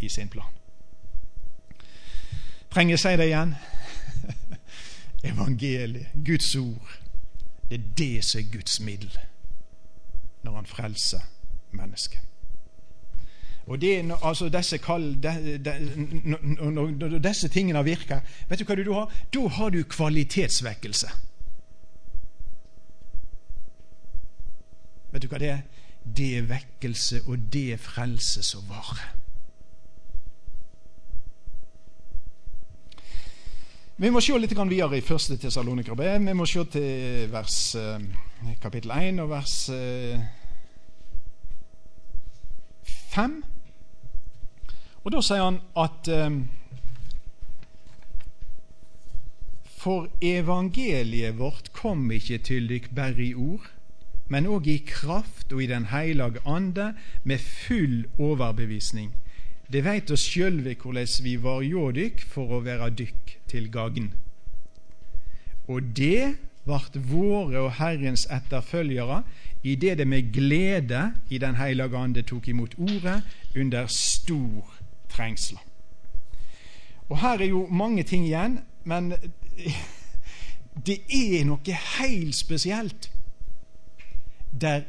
i 0.00 0.08
sin 0.08 0.30
plan. 0.32 0.50
Trenger 2.74 2.96
jeg 2.96 3.02
si 3.04 3.14
det 3.20 3.30
igjen? 3.30 3.54
Evangeliet, 5.30 6.14
Guds 6.26 6.54
ord, 6.56 6.94
det 7.70 7.78
er 7.78 7.90
det 7.98 8.24
som 8.24 8.40
er 8.40 8.50
Guds 8.52 8.80
middel 8.80 9.18
når 10.44 10.58
han 10.58 10.66
frelser 10.68 11.22
mennesket. 11.72 12.20
Og 13.66 13.80
det, 13.80 13.94
altså 14.22 14.50
disse, 14.52 14.78
kall, 14.78 15.06
de, 15.22 15.58
de, 15.64 15.72
når 16.70 17.18
disse 17.24 17.48
tingene 17.48 17.84
virker, 17.84 18.20
vet 18.48 18.60
du 18.60 18.66
hva 18.68 18.76
du 18.76 18.92
har? 18.92 19.14
Da 19.32 19.46
har 19.56 19.72
du 19.72 19.80
kvalitetsvekkelse. 19.88 21.08
Vet 25.14 25.22
du 25.22 25.28
hva 25.30 25.38
det 25.38 25.50
er? 25.52 25.60
Det 26.04 26.32
er 26.36 26.48
vekkelse, 26.48 27.20
og 27.30 27.38
det 27.52 27.68
er 27.76 27.78
frelse 27.78 28.42
som 28.42 28.64
varer. 28.66 29.12
Vi 33.94 34.10
må 34.10 34.18
se 34.18 34.34
litt 34.34 34.50
videre 34.58 34.98
i 34.98 35.04
første 35.06 35.36
Tessalonikerbrev. 35.38 36.18
Vi 36.26 36.34
må 36.34 36.46
se 36.50 36.64
til 36.66 37.30
vers, 37.30 37.76
eh, 37.78 38.00
kapittel 38.60 38.90
1 38.90 39.20
og 39.22 39.30
vers 39.30 39.54
5. 43.14 43.36
Eh, 43.38 43.50
og 45.04 45.12
Da 45.12 45.20
sier 45.22 45.44
han 45.44 45.60
at 45.76 46.08
eh, 46.08 46.40
For 49.78 50.08
evangeliet 50.20 51.38
vårt 51.38 51.72
kom 51.72 52.10
ikke 52.10 52.38
til 52.38 52.68
dykk 52.68 52.90
bare 52.96 53.22
i 53.22 53.34
ord, 53.34 53.73
men 54.28 54.46
òg 54.48 54.66
i 54.68 54.78
kraft 54.86 55.52
og 55.52 55.62
i 55.62 55.66
Den 55.66 55.86
hellige 55.92 56.40
ande, 56.46 56.94
med 57.24 57.38
full 57.38 58.06
overbevisning. 58.18 59.12
Det 59.72 59.84
veit 59.84 60.10
oss 60.10 60.24
sjølve 60.28 60.74
korleis 60.74 61.20
vi 61.24 61.36
var 61.40 61.62
hjå 61.64 61.90
dykk 61.96 62.24
for 62.28 62.52
å 62.52 62.64
være 62.64 62.90
dykk 62.90 63.36
til 63.48 63.70
gagn. 63.72 64.12
Og 65.68 65.94
det 65.96 66.36
vart 66.68 66.96
våre 66.96 67.60
og 67.64 67.72
Herrens 67.78 68.26
etterfølgere 68.32 69.22
idet 69.64 69.98
det 69.98 70.06
med 70.08 70.32
glede 70.32 71.12
i 71.30 71.38
Den 71.38 71.56
hellige 71.56 71.96
ande 71.96 72.22
tok 72.22 72.48
imot 72.48 72.74
ordet 72.78 73.22
under 73.56 73.86
stor 73.86 74.74
trengsel. 75.08 75.58
Og 77.08 77.18
Her 77.20 77.40
er 77.40 77.48
jo 77.48 77.66
mange 77.70 78.02
ting 78.02 78.24
igjen, 78.24 78.60
men 78.84 79.12
det 80.86 81.00
er 81.08 81.44
noe 81.48 81.80
helt 81.98 82.36
spesielt 82.36 83.10
der 84.60 84.82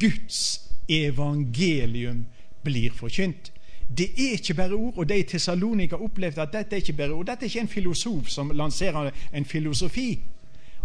Guds 0.00 0.70
evangelium 0.88 2.26
blir 2.62 2.92
forkynt. 2.92 3.52
Det 3.96 4.10
er 4.18 4.32
ikke 4.32 4.54
bare 4.54 4.72
ord, 4.72 4.94
og 4.96 5.08
de 5.08 5.18
i 5.18 5.22
Tessalonika 5.22 5.96
opplevde 5.96 6.42
at 6.42 6.52
dette 6.52 6.76
er 6.76 6.80
ikke 6.80 6.92
bare 6.92 7.12
ord. 7.12 7.26
Dette 7.26 7.44
er 7.44 7.48
ikke 7.48 7.60
en 7.60 7.68
filosof 7.68 8.28
som 8.28 8.50
lanserer 8.50 9.10
en 9.34 9.44
filosofi. 9.44 10.18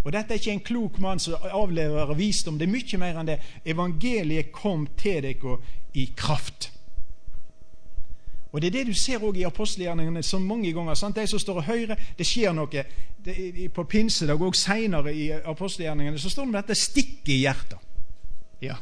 Og 0.04 0.14
dette 0.14 0.34
er 0.34 0.40
ikke 0.40 0.52
en 0.52 0.60
klok 0.60 1.00
mann 1.00 1.20
som 1.20 1.36
avleverer 1.52 2.14
visdom. 2.14 2.60
Det 2.60 2.68
er 2.68 2.72
mye 2.72 3.00
mer 3.00 3.20
enn 3.20 3.28
det. 3.28 3.40
Evangeliet 3.66 4.52
kom 4.52 4.88
til 4.98 5.24
dere 5.24 5.58
i 5.94 6.10
kraft. 6.16 6.72
Og 8.52 8.62
Det 8.62 8.68
er 8.68 8.72
det 8.72 8.88
du 8.88 8.94
ser 8.94 9.24
også 9.24 9.40
i 9.40 9.44
apostelgjerningene 9.44 10.24
så 10.24 10.40
mange 10.40 10.74
ganger. 10.74 10.94
Sant? 10.94 11.16
De 11.16 11.28
som 11.28 11.40
står 11.40 11.56
og 11.56 11.64
hører, 11.64 11.96
det 12.18 12.26
skjer 12.26 12.54
noe. 12.54 12.84
Det, 13.26 13.72
på 13.74 13.84
pinsedag 13.84 14.42
og 14.42 14.56
senere 14.56 15.16
i 15.16 15.30
apostelgjerningene 15.30 16.20
så 16.20 16.30
står 16.30 16.44
det 16.44 16.50
om 16.50 16.56
dette 16.62 16.76
stikket 16.76 17.34
i 17.34 17.42
hjertet. 17.44 17.87
Ja. 18.62 18.76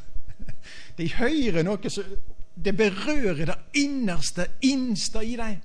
De 0.98 1.10
hører 1.14 1.64
noe 1.64 1.90
som 1.90 2.18
Det 2.56 2.72
berører 2.78 3.46
det 3.50 3.56
innerste, 3.76 4.46
innste 4.64 5.20
i 5.26 5.36
dem. 5.36 5.58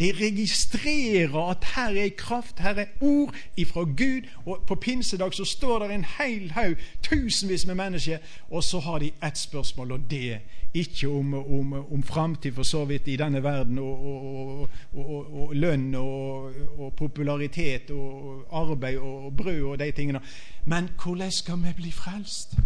De 0.00 0.12
registrerer 0.12 1.50
at 1.50 1.64
her 1.76 2.04
er 2.04 2.08
kraft, 2.18 2.58
her 2.58 2.74
er 2.74 2.86
ord 3.00 3.34
ifra 3.56 3.84
Gud. 3.84 4.26
Og 4.46 4.64
på 4.66 4.74
pinsedag 4.74 5.34
så 5.34 5.44
står 5.44 5.78
det 5.78 5.94
en 5.94 6.06
hel 6.18 6.50
haug, 6.52 6.74
tusenvis 7.02 7.66
med 7.66 7.74
mennesker, 7.74 8.18
og 8.50 8.64
så 8.64 8.80
har 8.80 8.98
de 8.98 9.12
ett 9.26 9.38
spørsmål, 9.38 9.92
og 9.92 10.10
det 10.10 10.40
ikke 10.74 11.08
om, 11.08 11.34
om, 11.34 11.72
om 11.92 12.02
framtid 12.02 12.52
for 12.52 12.62
så 12.62 12.84
vidt 12.84 13.08
i 13.08 13.16
denne 13.16 13.42
verden, 13.42 13.78
og, 13.78 14.06
og, 14.06 14.68
og, 14.94 15.42
og 15.42 15.54
lønn 15.54 15.94
og, 15.94 16.52
popularitet 16.96 17.90
og 17.90 18.46
arbeid 18.52 18.98
og 18.98 19.36
brød 19.36 19.62
og 19.62 19.78
de 19.78 19.90
tingene. 19.92 20.20
Men 20.64 20.88
hvordan 21.02 21.30
skal 21.30 21.62
vi 21.62 21.72
bli 21.76 21.92
frelst? 21.92 22.56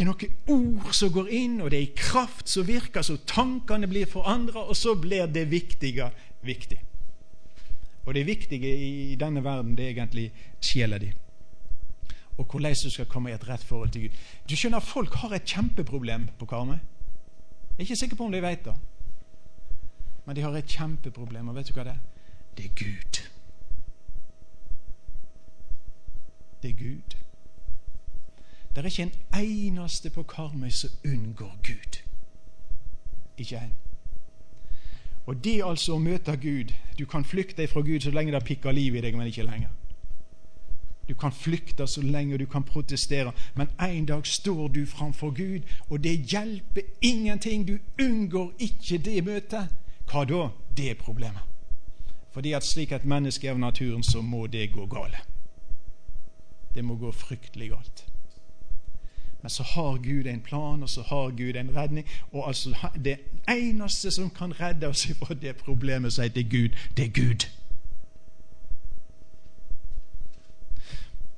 Det 0.00 0.06
er 0.06 0.08
noen 0.08 0.84
ord 0.86 0.94
som 0.96 1.10
går 1.12 1.26
inn, 1.36 1.58
og 1.60 1.74
det 1.74 1.78
er 1.82 1.90
kraft 1.92 2.48
som 2.48 2.64
virker, 2.64 3.02
så 3.04 3.18
tankene 3.28 3.84
blir 3.84 4.08
forandra, 4.08 4.62
og 4.64 4.78
så 4.78 4.94
blir 4.96 5.26
det 5.28 5.42
viktige 5.50 6.06
viktig. 6.40 6.78
Og 8.06 8.14
det 8.16 8.22
viktige 8.24 8.70
i 8.80 9.18
denne 9.20 9.44
verden, 9.44 9.76
det 9.76 9.84
er 9.84 9.90
egentlig 9.90 10.32
sjela 10.56 10.96
di. 10.96 11.12
Og 12.38 12.46
hvordan 12.48 12.80
du 12.80 12.88
skal 12.88 13.10
komme 13.12 13.28
i 13.28 13.36
et 13.36 13.44
rett 13.44 13.60
forhold 13.60 13.92
til 13.92 14.08
Gud. 14.08 14.18
Du 14.48 14.56
skjønner, 14.56 14.80
Folk 14.80 15.20
har 15.20 15.36
et 15.36 15.44
kjempeproblem 15.44 16.30
på 16.38 16.48
Karmøy. 16.48 16.80
Jeg 16.80 17.76
er 17.76 17.84
ikke 17.84 17.96
sikker 17.96 18.16
på 18.16 18.24
om 18.24 18.32
de 18.32 18.40
vet 18.40 18.64
det. 18.64 18.76
Men 20.24 20.36
de 20.36 20.48
har 20.48 20.56
et 20.56 20.76
kjempeproblem, 20.78 21.48
og 21.48 21.60
vet 21.60 21.68
du 21.68 21.76
hva 21.76 21.84
det 21.84 21.98
er? 21.98 22.04
Det 22.56 22.64
er 22.64 22.76
Gud. 22.84 23.26
Det 26.62 26.70
er 26.70 26.78
Gud. 26.86 27.20
Det 28.74 28.78
er 28.78 28.86
ikke 28.86 29.02
en 29.02 29.12
eneste 29.42 30.10
på 30.10 30.22
Karmøy 30.22 30.70
som 30.70 30.90
unngår 31.04 31.56
Gud. 31.66 32.00
Ikke 33.38 33.56
en. 33.56 33.72
Og 35.26 35.44
det 35.44 35.62
altså 35.64 35.94
å 35.94 35.98
møte 35.98 36.36
Gud 36.36 36.72
Du 36.98 37.04
kan 37.06 37.24
flykte 37.24 37.66
fra 37.68 37.80
Gud 37.80 38.00
så 38.00 38.10
lenge 38.10 38.32
det 38.32 38.44
pikker 38.44 38.72
liv 38.72 38.96
i 38.96 39.00
deg, 39.00 39.16
men 39.16 39.26
ikke 39.26 39.46
lenger. 39.46 39.68
Du 41.08 41.14
kan 41.14 41.32
flykte 41.32 41.86
så 41.86 42.02
lenge 42.02 42.38
du 42.38 42.46
kan 42.46 42.62
protestere, 42.62 43.32
men 43.54 43.68
en 43.82 44.06
dag 44.06 44.26
står 44.26 44.68
du 44.68 44.86
framfor 44.86 45.30
Gud, 45.30 45.60
og 45.88 46.04
det 46.04 46.30
hjelper 46.32 46.82
ingenting. 47.00 47.68
Du 47.68 47.78
unngår 48.02 48.52
ikke 48.58 48.98
det 48.98 49.24
møtet. 49.24 49.68
Hva 50.10 50.24
da? 50.24 50.48
Det 50.76 50.90
er 50.90 50.94
problemet. 50.94 51.42
Fordi 52.30 52.52
at 52.52 52.64
slik 52.64 52.92
et 52.92 53.04
menneske 53.04 53.48
er 53.48 53.52
av 53.52 53.58
naturen, 53.58 54.02
så 54.02 54.22
må 54.22 54.46
det 54.46 54.72
gå 54.72 54.86
galt. 54.86 55.18
Det 56.74 56.84
må 56.84 56.94
gå 56.94 57.10
fryktelig 57.12 57.70
galt. 57.70 58.09
Men 59.42 59.50
så 59.50 59.62
har 59.62 59.96
Gud 60.02 60.26
en 60.26 60.40
plan, 60.40 60.82
og 60.82 60.90
så 60.90 61.02
har 61.02 61.30
Gud 61.30 61.56
en 61.56 61.76
redning. 61.76 62.06
Og 62.32 62.48
altså 62.48 62.74
det 63.04 63.16
eneste 63.48 64.10
som 64.10 64.30
kan 64.30 64.60
redde 64.60 64.86
oss 64.86 65.06
fra 65.22 65.34
det 65.34 65.56
problemet, 65.56 66.12
som 66.12 66.30
det 66.30 66.50
Gud, 66.50 66.68
det 66.96 67.04
er 67.04 67.08
Gud. 67.22 67.46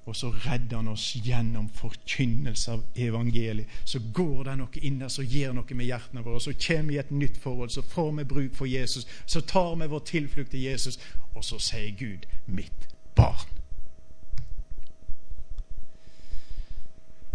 Og 0.06 0.16
så 0.16 0.30
redder 0.30 0.76
han 0.76 0.88
oss 0.88 1.16
gjennom 1.24 1.68
forkynnelse 1.74 2.72
av 2.72 2.82
evangeliet. 2.96 3.70
Så 3.84 4.00
går 4.14 4.42
det 4.48 4.56
noe 4.58 4.82
inn 4.82 4.98
der 4.98 5.12
som 5.14 5.24
gjør 5.24 5.54
noe 5.56 5.78
med 5.78 5.86
hjertene 5.86 6.24
våre. 6.26 6.42
Så 6.42 6.56
kommer 6.66 6.90
vi 6.90 6.98
i 6.98 7.02
et 7.04 7.14
nytt 7.14 7.38
forhold, 7.38 7.70
så 7.70 7.86
får 7.86 8.12
vi 8.18 8.24
bruk 8.34 8.58
for 8.58 8.66
Jesus. 8.66 9.06
Så 9.26 9.40
tar 9.40 9.74
vi 9.78 9.90
vår 9.94 10.04
tilflukt 10.10 10.50
til 10.50 10.66
Jesus, 10.66 10.98
og 11.34 11.44
så 11.44 11.58
sier 11.58 11.94
Gud 11.98 12.26
'mitt 12.46 12.88
barn'. 13.16 13.61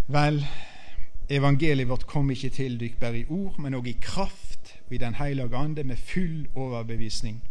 Vel, 0.08 0.40
evangeliet 1.30 1.90
vårt 1.90 2.06
kom 2.08 2.30
ikke 2.32 2.50
til 2.56 2.78
dykk 2.80 3.00
bare 3.02 3.20
i 3.20 3.26
ord, 3.28 3.58
men 3.60 3.76
òg 3.76 3.90
i 3.92 3.98
kraft 4.00 4.72
og 4.88 4.94
i 4.96 5.00
Den 5.02 5.18
hellige 5.20 5.56
ande, 5.56 5.84
med 5.84 5.98
full 6.00 6.48
overbevisning. 6.56 7.42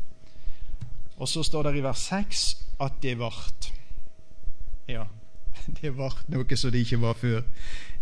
Og 1.16 1.29
så 1.29 1.42
står 1.42 1.62
det 1.62 1.77
i 1.77 1.83
vers 1.85 1.99
6 2.09 2.47
at 2.81 2.92
det 3.03 3.19
vart. 3.19 3.73
Ja, 4.88 5.05
det 5.81 5.92
vart 5.99 6.29
noe 6.33 6.57
som 6.57 6.73
det 6.73 6.87
ikke 6.87 7.01
var 7.01 7.21
før. 7.21 7.45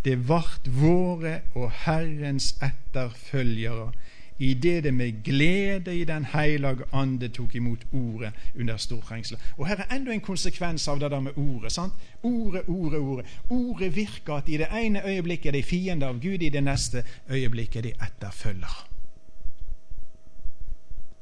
Det 0.04 0.16
vart 0.28 0.68
våre 0.70 1.40
og 1.54 1.70
Herrens 1.86 2.52
etterfølgere 2.62 3.90
idet 4.38 4.84
det 4.84 4.94
med 4.94 5.22
glede 5.24 5.96
i 5.96 6.04
Den 6.04 6.24
hellige 6.24 6.84
ande 6.92 7.28
tok 7.28 7.54
imot 7.54 7.86
ordet 7.92 8.32
under 8.58 8.76
stortrengsel. 8.76 9.38
Og 9.56 9.66
Her 9.66 9.76
er 9.76 9.96
enda 9.96 10.12
en 10.12 10.20
konsekvens 10.20 10.88
av 10.88 11.00
det 11.00 11.10
der 11.10 11.20
med 11.20 11.38
ordet. 11.38 11.72
sant? 11.72 11.92
Ordet, 12.22 12.62
ordet, 12.68 12.98
ordet. 13.00 13.26
Ordet 13.50 13.96
virker 13.96 14.34
at 14.34 14.48
i 14.48 14.56
det 14.56 14.68
ene 14.72 15.06
øyeblikket 15.06 15.46
er 15.46 15.52
de 15.52 15.62
fiender 15.62 16.06
av 16.08 16.20
Gud, 16.20 16.42
i 16.42 16.48
det 16.48 16.64
neste 16.64 17.04
øyeblikket 17.30 17.76
er 17.76 17.82
de 17.82 17.92
etterfølger. 18.06 18.88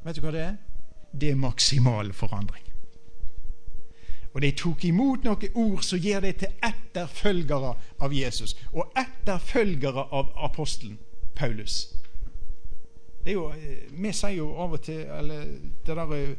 Vet 0.04 0.16
du 0.16 0.20
hva 0.20 0.30
det 0.32 0.40
er? 0.40 0.54
Det 1.20 1.30
er 1.30 1.34
maksimal 1.34 2.12
forandring. 2.12 2.64
Og 4.34 4.42
de 4.42 4.50
tok 4.50 4.84
imot 4.84 5.24
noen 5.24 5.48
ord 5.54 5.82
som 5.82 5.98
gjør 5.98 6.20
dem 6.20 6.38
til 6.40 6.48
etterfølgere 6.64 7.74
av 8.00 8.14
Jesus, 8.16 8.56
og 8.72 8.92
etterfølgere 8.96 10.08
av 10.10 10.32
apostelen 10.36 10.98
Paulus. 11.36 12.01
Det 13.24 13.30
er 13.30 13.34
jo, 13.34 13.48
eh, 13.50 14.02
Vi 14.02 14.12
sier 14.12 14.36
jo 14.36 14.56
av 14.56 14.72
og 14.72 14.82
til 14.82 14.94
eller 14.94 15.44
det 15.86 15.96
der, 15.96 16.12
eh, 16.12 16.36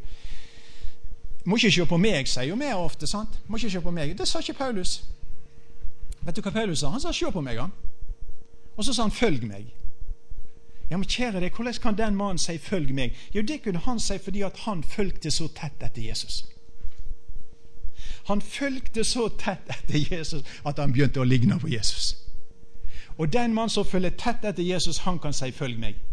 Må 1.46 1.56
ikke 1.56 1.72
se 1.72 1.86
på 1.86 1.98
meg, 1.98 2.28
sier 2.28 2.44
jo 2.44 2.56
vi 2.56 2.74
ofte. 2.74 3.08
sant? 3.08 3.40
Må 3.48 3.58
ikke 3.58 3.70
se 3.70 3.82
på 3.82 3.92
meg. 3.92 4.18
Det 4.18 4.28
sa 4.28 4.40
ikke 4.40 4.54
Paulus. 4.54 5.04
Vet 6.22 6.36
du 6.36 6.42
hva 6.42 6.52
Paulus 6.52 6.80
sa? 6.80 6.90
Han 6.90 7.02
sa 7.02 7.12
'se 7.12 7.32
på 7.32 7.42
meg', 7.42 7.60
han. 7.60 7.72
Og 8.78 8.86
så 8.86 8.94
sa 8.94 9.02
han 9.02 9.12
'følg 9.12 9.44
meg'. 9.44 9.66
Ja, 10.90 10.98
men 10.98 11.08
kjære 11.08 11.40
deg, 11.40 11.52
Hvordan 11.52 11.74
kan 11.74 11.98
den 11.98 12.16
mannen 12.16 12.38
si 12.38 12.58
'følg 12.58 12.92
meg'? 12.94 13.14
Jo, 13.36 13.42
Det 13.42 13.64
kunne 13.64 13.80
han 13.80 14.00
si 14.00 14.18
fordi 14.18 14.42
at 14.42 14.58
han 14.58 14.84
fulgte 14.84 15.32
så 15.32 15.48
tett 15.48 15.84
etter 15.84 16.02
Jesus. 16.02 16.46
Han 18.24 18.42
fulgte 18.42 19.04
så 19.04 19.30
tett 19.40 19.70
etter 19.70 20.16
Jesus 20.18 20.44
at 20.66 20.80
han 20.80 20.94
begynte 20.94 21.20
å 21.20 21.24
ligne 21.24 21.60
på 21.60 21.68
Jesus. 21.68 22.18
Og 23.18 23.34
den 23.34 23.54
mann 23.54 23.70
som 23.70 23.86
følger 23.86 24.10
tett 24.10 24.46
etter 24.46 24.64
Jesus, 24.64 24.98
han 24.98 25.20
kan 25.20 25.34
si 25.34 25.52
'følg 25.52 25.80
meg'. 25.80 26.13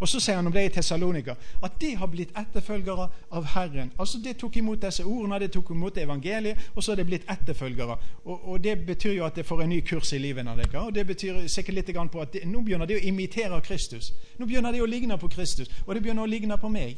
Og 0.00 0.08
Så 0.08 0.20
sier 0.20 0.36
han 0.36 0.46
om 0.46 0.52
det 0.52 0.64
i 0.64 0.72
Tessalonika 0.74 1.34
at 1.62 1.78
de 1.80 1.94
har 1.96 2.06
blitt 2.06 2.34
etterfølgere 2.38 3.08
av 3.30 3.44
Herren. 3.54 3.92
Altså 3.98 4.18
De 4.18 4.32
tok 4.32 4.56
imot 4.56 4.82
disse 4.82 5.04
ordene, 5.04 5.38
de 5.38 5.48
tok 5.48 5.70
imot 5.70 5.98
evangeliet, 5.98 6.70
og 6.74 6.84
så 6.84 6.92
er 6.92 6.96
de 6.96 7.04
blitt 7.04 7.30
etterfølgere. 7.30 7.96
Og, 8.24 8.48
og 8.48 8.64
Det 8.64 8.78
betyr 8.86 9.12
jo 9.12 9.24
at 9.24 9.36
de 9.36 9.44
får 9.44 9.62
en 9.62 9.68
ny 9.68 9.80
kurs 9.80 10.12
i 10.12 10.18
livet. 10.18 10.48
og 10.74 10.94
Det 10.94 11.06
betyr 11.06 11.46
sikkert 11.46 11.74
litt 11.74 11.94
på 12.12 12.20
at 12.20 12.32
de, 12.32 12.44
nå 12.44 12.60
begynner 12.60 12.86
de 12.86 12.96
å 12.96 13.02
imitere 13.02 13.60
Kristus. 13.60 14.12
Nå 14.38 14.46
begynner 14.46 14.72
de 14.72 14.82
å 14.82 14.86
ligne 14.86 15.18
på 15.18 15.28
Kristus, 15.28 15.70
og 15.86 15.94
det 15.94 16.02
begynner 16.02 16.22
å 16.22 16.26
ligne 16.26 16.58
på 16.58 16.68
meg. 16.68 16.96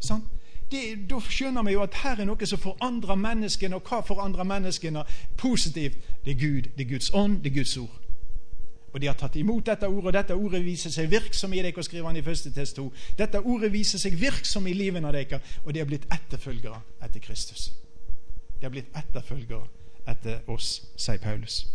Sant? 0.00 0.24
det, 0.70 0.82
da 1.10 1.20
skjønner 1.20 1.64
vi 1.64 1.72
jo 1.72 1.82
at 1.84 1.96
her 2.02 2.20
er 2.20 2.28
noe 2.28 2.48
som 2.48 2.60
forandrer 2.60 3.18
menneskene. 3.18 3.78
Og 3.78 3.88
hva 3.88 4.02
forandrer 4.04 4.48
menneskene 4.48 5.04
positivt? 5.40 5.96
Det 6.24 6.36
er 6.36 6.40
Gud, 6.40 6.70
det 6.76 6.86
er 6.86 6.92
Guds 6.92 7.10
ånd, 7.14 7.40
det 7.44 7.52
er 7.52 7.60
Guds 7.62 7.76
ord. 7.76 8.07
Og 8.92 9.00
de 9.00 9.06
har 9.06 9.16
tatt 9.20 9.36
imot 9.36 9.66
dette 9.66 9.88
ordet, 9.88 10.06
og 10.06 10.12
dette 10.16 10.36
ordet 10.36 10.62
viser 10.64 10.92
seg 10.92 11.10
virksom 11.12 11.52
i 11.52 11.62
dere, 11.62 11.82
skriver 11.84 12.08
han 12.08 12.16
i 12.16 12.24
1. 12.24 12.52
test 12.54 12.76
2. 12.76 12.86
Dette 13.18 13.40
ordet 13.40 13.72
viser 13.72 14.00
seg 14.00 14.16
virksom 14.20 14.66
i 14.66 14.76
livet 14.76 15.04
av 15.04 15.12
dere, 15.12 15.40
og 15.64 15.74
de 15.74 15.82
har 15.82 15.88
blitt 15.88 16.06
etterfølgere 16.14 16.80
etter 17.04 17.20
Kristus. 17.20 17.72
De 18.58 18.64
har 18.66 18.72
blitt 18.72 18.94
etterfølgere 18.96 19.66
etter 20.08 20.40
oss, 20.50 20.70
sier 20.96 21.20
Paulus. 21.22 21.66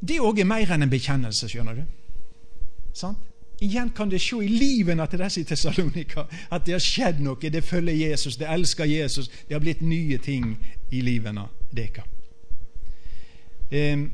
Det 0.00 0.16
òg 0.24 0.40
er 0.40 0.48
mer 0.48 0.72
enn 0.72 0.86
en 0.86 0.92
bekjennelse, 0.92 1.48
skjønner 1.52 1.82
du. 1.82 1.82
Sant? 2.96 3.26
Igjen 3.60 3.90
kan 3.92 4.08
det 4.08 4.22
se 4.24 4.38
i 4.40 4.48
livene 4.48 5.04
til 5.06 5.20
disse 5.20 5.42
i 5.42 5.44
Tessalonika 5.44 6.24
at 6.48 6.64
det 6.64 6.72
har 6.72 6.80
skjedd 6.80 7.20
noe. 7.20 7.36
Det 7.36 7.60
følger 7.64 8.08
Jesus, 8.08 8.38
det 8.40 8.48
elsker 8.48 8.88
Jesus. 8.88 9.28
Det 9.28 9.52
har 9.52 9.60
blitt 9.60 9.82
nye 9.84 10.16
ting 10.18 10.54
i 10.90 11.02
livene 11.04 11.44
deres. 11.76 12.08
Um, 13.70 14.08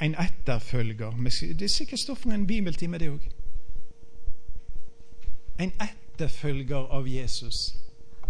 en 0.00 0.14
etterfølger 0.14 1.10
Det 1.40 1.62
er 1.62 1.68
sikkert 1.68 2.00
stoff 2.00 2.18
for 2.18 2.30
en 2.30 2.46
bibeltime, 2.46 2.98
det 2.98 3.10
òg. 3.10 3.20
En 5.58 5.72
etterfølger 5.80 6.76
av 6.92 7.08
Jesus. 7.08 7.76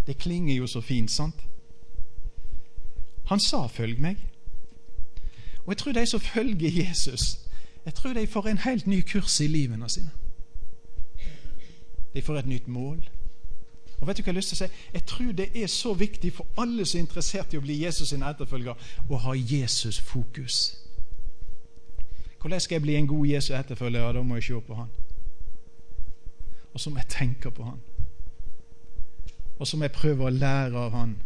Det 0.07 0.17
klinger 0.17 0.55
jo 0.55 0.67
så 0.67 0.81
fint, 0.81 1.11
sant? 1.11 1.35
Han 3.25 3.39
sa 3.39 3.67
'følg 3.67 3.99
meg'. 3.99 4.17
Og 5.65 5.67
jeg 5.67 5.77
tror 5.77 5.91
de 5.91 6.05
som 6.05 6.19
følger 6.19 6.87
Jesus, 6.87 7.39
jeg 7.85 7.93
tror 7.93 8.13
de 8.13 8.27
får 8.27 8.47
en 8.47 8.57
helt 8.57 8.87
ny 8.87 9.01
kurs 9.01 9.39
i 9.39 9.47
livene 9.47 9.89
sine. 9.89 10.11
De 12.13 12.21
får 12.21 12.37
et 12.37 12.47
nytt 12.47 12.67
mål. 12.67 13.09
Og 14.01 14.07
vet 14.07 14.17
du 14.17 14.23
hva 14.23 14.27
Jeg 14.27 14.33
har 14.33 14.37
lyst 14.37 14.47
til 14.47 14.55
å 14.55 14.67
si? 14.67 14.73
Jeg 14.93 15.05
tror 15.05 15.31
det 15.31 15.63
er 15.63 15.67
så 15.67 15.93
viktig 15.93 16.33
for 16.33 16.47
alle 16.57 16.85
som 16.85 16.97
er 16.97 17.01
interessert 17.01 17.53
i 17.53 17.57
å 17.57 17.61
bli 17.61 17.83
Jesus 17.83 18.09
sin 18.09 18.23
etterfølger, 18.23 18.73
å 19.09 19.17
ha 19.17 19.33
Jesus-fokus. 19.33 20.86
Hvordan 22.47 22.59
skal 22.59 22.75
jeg 22.75 22.81
bli 22.81 22.95
en 22.95 23.07
god 23.07 23.27
Jesu 23.27 23.53
etterfølger? 23.55 24.01
Ja, 24.01 24.13
da 24.13 24.21
må 24.21 24.35
jeg 24.35 24.43
se 24.43 24.59
på 24.67 24.75
han. 24.75 24.87
Og 26.73 26.79
så 26.79 26.89
må 26.89 26.97
jeg 26.97 27.07
tenke 27.09 27.51
på 27.51 27.63
han. 27.63 27.79
Og 29.59 29.67
så 29.67 29.77
må 29.77 29.83
jeg 29.83 29.91
prøve 29.91 30.25
å 30.25 30.29
lære 30.29 30.79
av 30.79 30.95
han. 30.95 31.17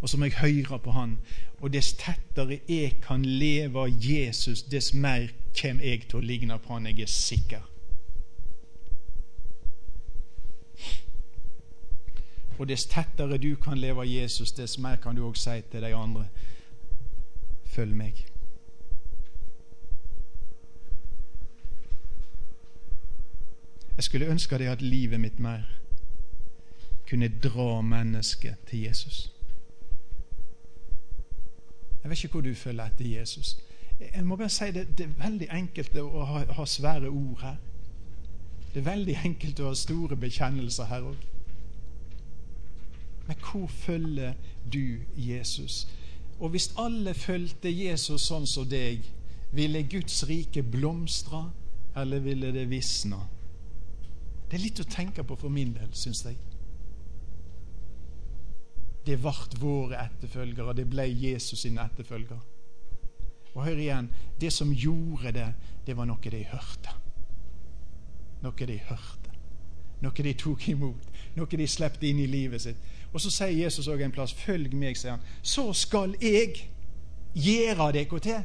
Og 0.00 0.08
så 0.08 0.16
må 0.16 0.30
jeg 0.30 0.38
høre 0.38 0.78
på 0.78 0.94
han. 0.96 1.18
Og 1.60 1.74
dess 1.74 1.92
tettere 1.92 2.58
jeg 2.68 2.96
kan 3.04 3.24
leve 3.24 3.84
av 3.84 3.92
Jesus, 4.06 4.62
dess 4.62 4.94
mer 4.94 5.28
kommer 5.60 5.84
jeg 5.84 6.08
til 6.08 6.22
å 6.22 6.24
ligne 6.24 6.58
på 6.58 6.72
han. 6.72 6.88
Jeg 6.88 7.04
er 7.04 7.12
sikker. 7.18 7.68
Og 12.56 12.64
dess 12.72 12.88
tettere 12.88 13.36
du 13.36 13.52
kan 13.60 13.76
leve 13.76 14.08
av 14.08 14.08
Jesus, 14.08 14.56
dess 14.56 14.78
mer 14.78 14.96
kan 14.96 15.20
du 15.20 15.26
òg 15.28 15.36
si 15.36 15.60
til 15.68 15.84
de 15.84 15.92
andre 15.92 16.30
følg 17.76 17.92
meg. 17.92 18.29
Jeg 23.96 24.04
skulle 24.04 24.26
ønske 24.26 24.58
det 24.58 24.66
at 24.66 24.82
livet 24.82 25.20
mitt 25.20 25.38
mer 25.38 25.62
kunne 27.08 27.28
dra 27.42 27.80
mennesket 27.80 28.54
til 28.66 28.80
Jesus. 28.80 29.32
Jeg 32.02 32.10
vet 32.10 32.24
ikke 32.24 32.32
hvor 32.32 32.40
du 32.40 32.54
følger 32.54 32.84
etter 32.84 33.04
Jesus. 33.18 33.58
Jeg 34.14 34.26
må 34.26 34.36
bare 34.36 34.48
si 34.48 34.64
det, 34.64 34.98
det 34.98 35.06
er 35.06 35.24
veldig 35.24 35.48
enkelt 35.52 35.96
å 36.00 36.24
ha, 36.24 36.44
ha, 36.56 36.66
svære 36.66 37.10
ord 37.10 37.42
her. 37.42 37.56
Det 38.74 38.80
er 38.80 38.86
veldig 38.86 39.16
enkelt 39.24 39.60
å 39.60 39.72
ha 39.72 39.74
store 39.76 40.16
bekjennelser 40.16 40.88
her 40.88 41.08
òg. 41.10 41.26
Men 43.26 43.36
hvor 43.44 43.66
følger 43.66 44.32
du 44.72 45.02
Jesus? 45.16 45.88
Og 46.38 46.54
hvis 46.54 46.70
alle 46.78 47.14
fulgte 47.14 47.70
Jesus 47.70 48.22
sånn 48.30 48.46
som 48.48 48.68
deg, 48.68 49.04
ville 49.52 49.82
Guds 49.82 50.22
rike 50.28 50.62
blomstre, 50.62 51.44
eller 51.96 52.24
ville 52.24 52.54
det 52.54 52.68
visne? 52.70 53.18
Det 54.50 54.58
er 54.58 54.64
litt 54.64 54.80
å 54.82 54.88
tenke 54.90 55.22
på 55.24 55.36
for 55.38 55.52
min 55.52 55.72
del, 55.76 55.92
syns 55.94 56.24
jeg. 56.26 56.38
det 59.06 59.16
ble 59.18 59.58
våre 59.58 59.98
etterfølgere. 60.04 60.74
Det 60.76 60.86
ble 60.90 61.06
Jesus 61.08 61.64
sine 61.64 61.84
etterfølgere. 61.84 62.40
Og 63.54 63.64
hør 63.64 63.80
igjen, 63.82 64.10
det 64.40 64.52
som 64.52 64.72
gjorde 64.72 65.32
det, 65.34 65.48
det 65.86 65.96
var 65.96 66.06
noe 66.06 66.32
de 66.32 66.44
hørte. 66.52 66.92
Noe 68.44 68.66
de 68.66 68.78
hørte. 68.86 69.34
Noe 70.00 70.24
de 70.24 70.34
tok 70.38 70.68
imot. 70.68 71.08
Noe 71.36 71.58
de 71.58 71.66
slepte 71.68 72.06
inn 72.06 72.20
i 72.22 72.28
livet 72.30 72.62
sitt. 72.62 72.88
Og 73.10 73.20
så 73.20 73.32
sier 73.34 73.64
Jesus 73.64 73.88
òg 73.88 74.04
en 74.04 74.12
plass 74.12 74.32
'Følg 74.32 74.74
meg', 74.74 74.96
sier 74.96 75.10
han. 75.10 75.26
Så 75.42 75.72
skal 75.72 76.14
jeg 76.20 76.70
gjøre 77.34 77.92
dere 77.92 78.20
til. 78.20 78.44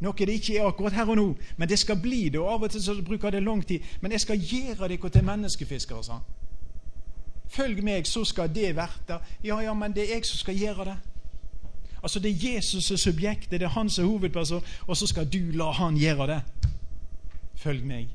Noe 0.00 0.26
det 0.26 0.28
ikke 0.28 0.58
er 0.58 0.66
akkurat 0.66 0.92
her 0.92 1.08
og 1.08 1.16
nå, 1.16 1.26
men 1.56 1.68
det 1.68 1.78
skal 1.78 2.00
bli 2.02 2.28
det. 2.28 2.40
og 2.40 2.52
Av 2.52 2.62
og 2.62 2.70
til 2.70 2.82
så 2.82 2.94
bruker 3.02 3.30
det 3.30 3.42
lang 3.42 3.66
tid. 3.66 3.80
Men 4.00 4.12
jeg 4.12 4.20
skal 4.20 4.38
gjøre 4.40 4.88
dere 4.88 5.10
til 5.10 5.24
menneskefiskere, 5.24 6.04
sa 6.04 6.12
han. 6.12 6.22
Følg 7.48 7.84
meg, 7.84 8.06
så 8.06 8.24
skal 8.24 8.54
det 8.54 8.76
verte. 8.76 9.20
Ja, 9.44 9.60
ja, 9.60 9.74
men 9.74 9.94
det 9.94 10.08
er 10.08 10.14
jeg 10.14 10.26
som 10.26 10.38
skal 10.38 10.58
gjøre 10.58 10.84
det. 10.84 10.96
Altså 12.02 12.20
Det 12.20 12.30
er 12.30 12.54
Jesus 12.54 12.84
som 12.84 12.96
subjekt, 12.96 13.50
det 13.50 13.62
er 13.62 13.68
han 13.68 13.90
som 13.90 14.04
er 14.04 14.08
hovedperson, 14.08 14.64
og 14.86 14.96
så 14.96 15.06
skal 15.06 15.32
du 15.32 15.38
la 15.38 15.70
han 15.70 15.96
gjøre 15.96 16.26
det. 16.26 16.42
Følg 17.54 17.84
meg. 17.84 18.08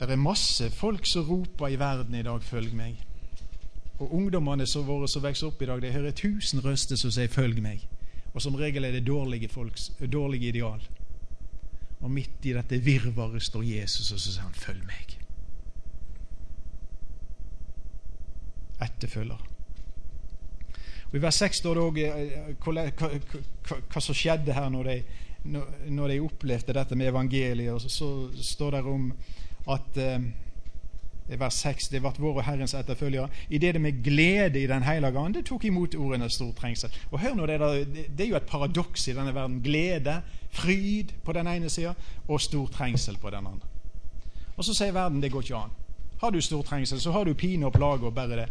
Det 0.00 0.10
er 0.10 0.16
masse 0.16 0.70
folk 0.70 1.06
som 1.06 1.28
roper 1.28 1.68
i 1.68 1.78
verden 1.78 2.14
i 2.14 2.22
dag 2.22 2.40
'følg 2.40 2.72
meg'. 2.72 3.04
Og 3.98 4.14
ungdommene 4.14 4.66
som 4.66 4.86
våre 4.86 5.08
som 5.08 5.22
vokser 5.22 5.46
opp 5.46 5.62
i 5.62 5.66
dag, 5.66 5.82
de 5.82 5.92
hører 5.92 6.10
tusen 6.10 6.64
røster 6.64 6.96
som 6.96 7.10
sier 7.10 7.26
'følg 7.26 7.60
meg'. 7.60 7.99
Og 8.34 8.42
som 8.42 8.54
regel 8.54 8.84
er 8.84 8.94
det 8.94 9.06
dårlige, 9.06 9.48
folks, 9.48 9.90
dårlige 10.12 10.48
ideal. 10.48 10.82
Og 12.00 12.10
midt 12.10 12.46
i 12.46 12.54
dette 12.56 12.78
virvaret 12.80 13.42
står 13.42 13.66
Jesus, 13.66 14.12
og 14.12 14.20
så 14.20 14.32
sier 14.32 14.42
han 14.42 14.54
'følg 14.54 14.84
meg'. 14.86 15.16
Etterfølger. 18.80 19.50
Og 21.10 21.14
I 21.14 21.22
vers 21.22 21.34
6 21.34 21.56
står 21.56 21.74
det 21.74 21.82
òg 21.82 21.98
hva, 22.64 22.84
hva, 23.90 24.00
som 24.00 24.14
skjedde 24.14 24.54
her 24.54 24.68
når 24.68 24.82
de, 24.82 25.02
når 25.90 26.08
de 26.08 26.20
opplevde 26.20 26.72
dette 26.72 26.96
med 26.96 27.10
evangeliet. 27.10 27.72
Og 27.72 27.80
så, 27.80 27.88
så 27.88 28.42
står 28.42 28.70
det 28.70 28.82
om 28.82 29.12
at 29.68 29.96
eh, 29.96 30.20
vers 31.38 31.54
6 31.62 31.88
det 31.92 32.00
ble 32.02 32.12
våre 32.18 32.42
Herrens 32.42 32.74
etterfølgere, 32.74 33.28
idet 33.48 33.74
det 33.76 33.82
med 33.82 34.02
glede 34.04 34.60
i 34.60 34.66
Den 34.66 34.82
hellige 34.82 35.18
ande 35.18 35.42
tok 35.46 35.64
imot 35.64 35.94
ordene 35.94 36.30
stor 36.30 36.52
trengsel. 36.58 36.90
Og 37.10 37.20
hør 37.20 37.34
nå, 37.34 37.46
det, 37.46 37.60
der, 37.60 37.84
det 38.16 38.26
er 38.26 38.30
jo 38.30 38.40
et 38.40 38.50
paradoks 38.50 39.08
i 39.08 39.14
denne 39.14 39.34
verden. 39.34 39.60
Glede, 39.62 40.20
fryd 40.50 41.14
på 41.24 41.32
den 41.32 41.46
ene 41.46 41.70
sida, 41.70 41.94
og 42.28 42.40
stor 42.40 42.66
trengsel 42.66 43.18
på 43.18 43.30
den 43.30 43.46
andre. 43.46 43.68
Og 44.56 44.64
så 44.64 44.74
sier 44.74 44.92
verden 44.92 45.22
det 45.22 45.32
går 45.32 45.46
ikke 45.46 45.56
an. 45.56 45.76
Har 46.20 46.30
du 46.30 46.40
stor 46.40 46.62
trengsel, 46.62 47.00
så 47.00 47.12
har 47.12 47.24
du 47.24 47.34
pine 47.34 47.66
og 47.66 47.72
plage 47.72 48.06
og 48.06 48.14
bare 48.14 48.42
det. 48.42 48.48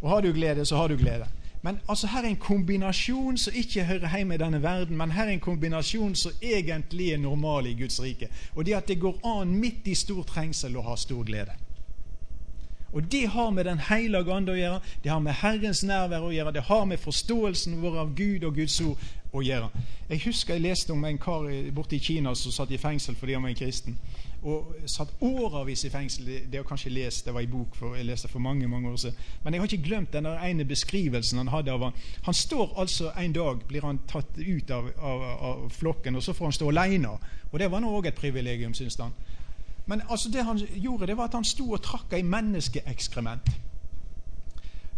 Og 0.00 0.10
har 0.10 0.20
du 0.20 0.32
glede, 0.32 0.64
så 0.66 0.76
har 0.76 0.88
du 0.88 0.96
glede. 0.96 1.26
Men 1.62 1.78
altså 1.88 2.06
her 2.06 2.24
er 2.24 2.28
en 2.28 2.36
kombinasjon 2.36 3.36
som 3.38 3.54
ikke 3.54 3.84
hører 3.84 4.16
hjemme 4.16 4.34
i 4.34 4.38
denne 4.38 4.62
verden, 4.62 4.96
men 4.96 5.10
her 5.10 5.28
er 5.28 5.36
en 5.36 5.40
kombinasjon 5.40 6.14
som 6.14 6.32
egentlig 6.42 7.12
er 7.12 7.20
normal 7.22 7.66
i 7.66 7.74
Guds 7.78 8.02
rike. 8.02 8.28
Og 8.54 8.66
det 8.66 8.74
at 8.74 8.88
det 8.88 9.00
går 9.00 9.20
an 9.26 9.54
midt 9.54 9.86
i 9.86 9.94
stor 9.94 10.24
trengsel 10.26 10.76
å 10.76 10.82
ha 10.88 10.96
stor 10.96 11.22
glede. 11.24 11.54
Og 12.92 13.12
Det 13.12 13.26
har 13.28 13.50
med 13.50 13.64
Den 13.64 13.78
hellige 13.78 14.32
ande 14.32 14.52
å 14.52 14.56
gjøre, 14.56 14.80
det 15.04 15.10
har 15.10 15.20
med 15.20 15.32
Herrens 15.32 15.84
nærvær 15.84 16.26
å 16.26 16.32
gjøre, 16.32 16.52
det 16.52 16.62
har 16.62 16.84
med 16.84 16.98
forståelsen 16.98 17.80
vår 17.82 17.98
av 17.98 18.14
Gud 18.14 18.44
og 18.44 18.54
Guds 18.54 18.80
ord 18.80 18.98
å 19.32 19.42
gjøre. 19.42 19.70
Jeg 20.08 20.20
husker 20.26 20.54
jeg 20.54 20.62
leste 20.62 20.92
om 20.92 21.04
en 21.04 21.18
kar 21.18 21.48
borte 21.72 21.96
i 21.96 22.02
Kina 22.02 22.34
som 22.34 22.52
satt 22.52 22.70
i 22.70 22.78
fengsel 22.78 23.16
fordi 23.16 23.32
han 23.32 23.42
var 23.42 23.54
en 23.54 23.56
kristen 23.56 23.96
og 24.42 24.74
satt 24.90 25.12
årevis 25.22 25.84
i 25.86 25.90
fengsel. 25.90 26.26
Det 26.50 26.58
har 26.58 26.66
kanskje 26.66 26.90
lest, 26.90 27.24
det 27.26 27.34
var 27.34 27.44
i 27.44 27.50
bok 27.50 27.76
for, 27.78 27.94
jeg 27.96 28.08
leste 28.08 28.28
for 28.28 28.42
mange 28.42 28.68
mange 28.68 28.90
år 28.90 28.96
siden. 28.98 29.18
Men 29.44 29.54
jeg 29.54 29.62
har 29.62 29.70
ikke 29.70 29.88
glemt 29.88 30.12
den 30.12 30.26
ene 30.26 30.66
beskrivelsen 30.66 31.38
han 31.38 31.52
hadde 31.52 31.72
av 31.72 31.84
han. 31.86 32.00
Han 32.26 32.34
står 32.34 32.74
altså 32.82 33.12
en 33.18 33.32
dag, 33.32 33.62
blir 33.68 33.86
han 33.86 34.02
tatt 34.10 34.38
ut 34.38 34.70
av, 34.70 34.90
av, 34.98 35.22
av 35.50 35.68
flokken, 35.70 36.18
og 36.18 36.22
så 36.26 36.34
får 36.34 36.50
han 36.50 36.58
stå 36.58 36.72
alene. 36.72 37.14
Og 37.52 37.58
det 37.62 37.70
var 37.70 37.84
nå 37.84 37.92
òg 37.94 38.10
et 38.10 38.18
privilegium, 38.18 38.74
syns 38.74 38.98
han. 38.98 39.14
Men 39.86 40.02
altså 40.08 40.30
det 40.30 40.44
han 40.44 40.58
gjorde, 40.58 41.06
det 41.06 41.16
var 41.16 41.30
at 41.30 41.34
han 41.34 41.44
sto 41.44 41.66
og 41.72 41.82
trakk 41.82 42.12
i 42.14 42.22
menneskeekskrement. 42.22 43.50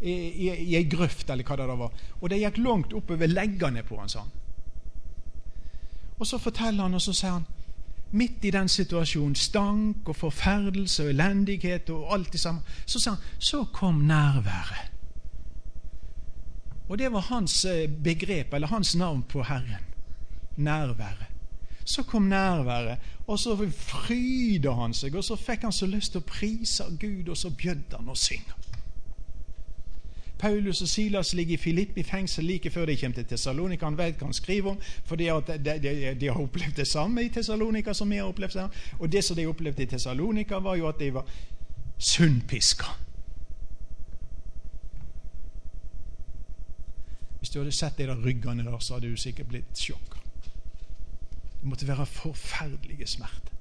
I, 0.01 0.13
i, 0.13 0.49
i 0.51 0.77
ei 0.77 0.85
grøft, 0.91 1.31
eller 1.31 1.47
hva 1.49 1.57
det 1.57 1.67
var. 1.81 1.93
Og 2.21 2.31
det 2.31 2.41
gikk 2.43 2.59
langt 2.61 2.93
oppover 2.93 3.31
leggene 3.31 3.83
på 3.87 3.97
han, 3.97 4.11
sa 4.13 4.25
han. 4.25 4.33
Og 6.19 6.27
så 6.27 6.39
forteller 6.39 6.83
han, 6.83 6.95
og 6.95 7.03
så 7.03 7.15
sier 7.17 7.39
han 7.39 7.47
midt 8.15 8.45
i 8.45 8.53
den 8.55 8.69
situasjonen, 8.69 9.35
stank 9.35 10.09
og 10.09 10.17
forferdelse 10.17 11.07
og 11.07 11.15
elendighet 11.15 11.91
og 11.91 12.13
alt 12.15 12.33
det 12.33 12.41
samme, 12.41 12.63
så 12.87 13.01
sier 13.01 13.17
han 13.17 13.41
så 13.43 13.65
kom 13.75 14.05
nærværet. 14.07 14.93
Og 16.89 16.99
det 17.01 17.09
var 17.13 17.31
hans 17.31 17.65
eh, 17.65 17.89
begrep, 17.89 18.53
eller 18.55 18.69
hans 18.69 18.97
navn 18.97 19.23
på 19.23 19.43
Herren. 19.43 19.89
Nærværet. 20.57 21.34
Så 21.85 22.03
kom 22.03 22.23
nærværet, 22.23 22.99
og 23.27 23.39
så 23.39 23.57
fryda 23.77 24.73
han 24.73 24.95
seg, 24.97 25.17
og 25.17 25.25
så 25.25 25.37
fikk 25.37 25.67
han 25.69 25.73
så 25.73 25.87
lyst 25.87 26.15
til 26.15 26.23
å 26.23 26.29
prise 26.29 26.85
Gud, 27.01 27.29
og 27.29 27.37
så 27.37 27.51
bjødde 27.51 27.99
han 27.99 28.09
å 28.09 28.17
synge. 28.17 28.65
Paulus 30.39 30.83
og 30.83 30.89
Silas 30.89 31.35
ligger 31.35 31.55
i 31.55 31.57
Filippi 31.57 32.03
fengsel 32.03 32.45
like 32.45 32.71
før 32.71 32.87
de 32.87 32.97
kommer 32.97 33.15
til 33.15 33.25
Tessalonika. 33.25 33.87
Han 33.87 33.99
vet 33.99 34.19
hva 34.19 34.27
han 34.27 34.37
skriver 34.37 34.75
om, 34.75 34.81
for 35.05 35.17
de, 35.17 35.29
de, 35.57 36.15
de, 36.21 36.27
har 36.29 36.41
opplevd 36.41 36.77
det 36.77 36.87
samme 36.87 37.23
i 37.25 37.31
Tessalonika 37.33 37.95
som 37.95 38.11
vi 38.11 38.19
har 38.21 38.29
opplevd 38.29 38.59
her. 38.61 38.83
Og 38.99 39.13
det 39.13 39.25
som 39.25 39.37
de 39.37 39.47
opplevde 39.47 39.83
i 39.83 39.87
Tessalonika, 39.87 40.59
var 40.61 40.77
jo 40.77 40.89
at 40.89 41.01
de 41.01 41.13
var 41.15 41.31
sunnpiska. 41.99 42.93
Hvis 47.39 47.51
du 47.51 47.59
hadde 47.61 47.73
sett 47.73 47.99
de 47.99 48.11
der 48.11 48.27
ryggene 48.27 48.65
der, 48.65 48.79
så 48.79 48.99
hadde 48.99 49.15
du 49.15 49.17
sikkert 49.17 49.49
blitt 49.49 49.79
sjokka. 49.79 50.24
Det 51.65 51.71
måtte 51.71 51.89
være 51.89 52.07
forferdelige 52.07 53.07
smerter. 53.07 53.53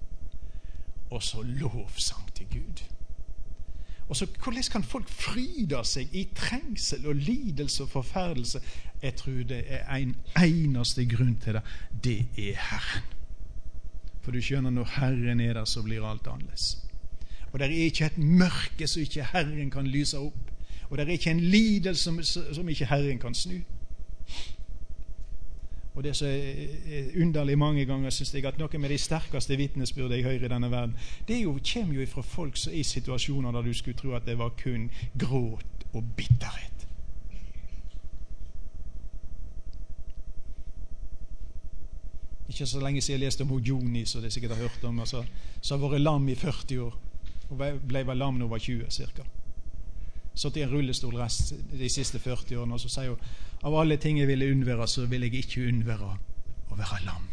Og 1.09 1.23
så 1.23 1.41
lovsang 1.41 2.33
til 2.35 2.45
Gud. 2.51 2.83
Og 4.09 4.15
så 4.15 4.27
Hvordan 4.43 4.63
kan 4.71 4.83
folk 4.83 5.09
fryde 5.09 5.79
seg 5.87 6.09
i 6.11 6.27
trengsel 6.35 7.07
og 7.07 7.15
lidelse 7.15 7.83
og 7.83 7.89
forferdelse? 7.89 8.59
Jeg 9.03 9.15
tror 9.15 9.31
det 9.31 9.63
er 9.67 9.95
en 9.95 10.15
eneste 10.43 11.05
grunn 11.05 11.37
til 11.39 11.53
det. 11.53 11.61
Det 12.03 12.19
er 12.19 12.59
Herren. 12.59 13.07
For 14.21 14.31
du 14.31 14.41
skjønner, 14.41 14.69
når 14.69 14.89
Herren 14.99 15.39
er 15.39 15.53
der, 15.53 15.65
så 15.65 15.81
blir 15.81 16.03
alt 16.03 16.27
annerledes. 16.27 16.83
Og 17.53 17.59
det 17.59 17.67
er 17.67 17.85
ikke 17.85 18.05
et 18.05 18.17
mørke 18.17 18.87
som 18.87 19.01
ikke 19.01 19.29
Herren 19.31 19.71
kan 19.71 19.87
lyse 19.87 20.19
opp. 20.19 20.51
Og 20.89 20.97
det 20.97 21.07
er 21.07 21.11
ikke 21.11 21.31
en 21.31 21.39
lidelse 21.39 22.03
som, 22.03 22.23
som 22.53 22.69
ikke 22.69 22.85
Herren 22.85 23.19
kan 23.19 23.33
snu. 23.33 23.61
Og 25.93 26.03
det 26.03 26.15
som 26.17 26.27
er 26.27 27.11
underlig 27.21 27.57
mange 27.57 27.85
ganger, 27.85 28.09
syns 28.09 28.33
jeg, 28.33 28.45
at 28.49 28.57
noe 28.57 28.79
med 28.81 28.89
de 28.89 28.97
sterkeste 28.97 29.57
vitnesbyrd 29.57 30.15
jeg 30.15 30.25
hører 30.25 30.47
i 30.47 30.49
denne 30.49 30.71
verden, 30.71 30.95
det 31.27 31.43
jo, 31.43 31.59
kommer 31.73 31.99
jo 31.99 32.07
fra 32.09 32.23
folk 32.25 32.57
som 32.57 32.73
er 32.73 32.79
i 32.81 32.87
situasjoner 32.87 33.53
der 33.53 33.61
du 33.61 33.73
skulle 33.77 33.97
tro 33.97 34.15
at 34.17 34.25
det 34.25 34.37
var 34.39 34.55
kun 34.57 34.89
gråt 35.19 35.85
og 35.93 36.03
bitterhet. 36.17 36.87
Ikke 42.49 42.65
så 42.65 42.81
lenge 42.81 43.01
siden 43.01 43.19
jeg 43.19 43.25
leste 43.25 43.45
om 43.45 43.53
Joni, 43.57 44.05
som 44.05 44.21
dere 44.21 44.31
sikkert 44.31 44.51
har 44.57 44.65
hørt 44.65 44.83
om, 44.83 44.99
altså, 44.99 45.23
som 45.61 45.81
har 45.81 45.93
vært 45.93 46.01
lam 46.01 46.27
i 46.29 46.35
40 46.35 46.81
år. 46.81 46.97
Hun 47.49 47.57
ble 47.87 48.03
vel 48.07 48.17
lam 48.17 48.37
da 48.37 48.45
hun 48.45 48.51
var 48.51 48.61
20 48.61 48.89
ca. 48.89 49.25
Sittet 50.33 50.57
i 50.57 50.63
en 50.65 50.71
rullestol 50.73 51.15
rest 51.19 51.53
de 51.71 51.89
siste 51.89 52.19
40 52.19 52.57
årene, 52.57 52.73
og 52.73 52.81
så 52.81 52.89
sier 52.89 53.13
hun 53.13 53.67
av 53.67 53.75
alle 53.79 53.99
ting 54.01 54.17
jeg 54.19 54.27
ville 54.27 54.49
unnvære, 54.51 54.87
så 54.87 55.05
vil 55.07 55.27
jeg 55.27 55.43
ikke 55.43 55.67
unnvære 55.69 56.09
å 56.73 56.79
være 56.79 57.03
lam. 57.05 57.29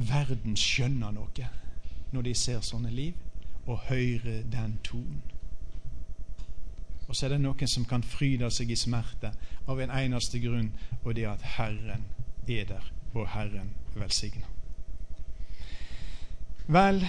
Verden 0.00 0.56
skjønner 0.56 1.12
noe 1.12 1.50
når 2.10 2.24
de 2.26 2.32
ser 2.34 2.62
sånne 2.66 2.90
liv, 2.94 3.18
og 3.66 3.84
hører 3.90 4.40
den 4.50 4.78
tonen. 4.86 5.20
Og 7.06 7.16
så 7.16 7.26
er 7.26 7.34
det 7.34 7.40
noen 7.42 7.70
som 7.70 7.84
kan 7.90 8.02
fryde 8.06 8.48
seg 8.54 8.70
i 8.70 8.78
smerte 8.78 9.32
av 9.70 9.82
en 9.82 9.92
eneste 9.94 10.40
grunn, 10.42 10.72
og 11.02 11.14
det 11.18 11.26
er 11.26 11.34
at 11.34 11.46
Herren 11.58 12.06
er 12.48 12.66
der, 12.70 12.86
og 13.14 13.28
Herren 13.34 13.74
velsigner. 13.98 14.59
Vel 16.70 17.06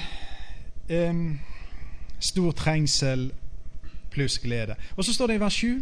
um, 0.89 1.39
Stor 2.19 2.51
trengsel 2.51 3.31
pluss 4.11 4.39
glede. 4.39 4.75
Og 4.95 5.05
så 5.05 5.13
står 5.13 5.27
det 5.27 5.35
i 5.39 5.41
vers 5.41 5.53
7 5.53 5.81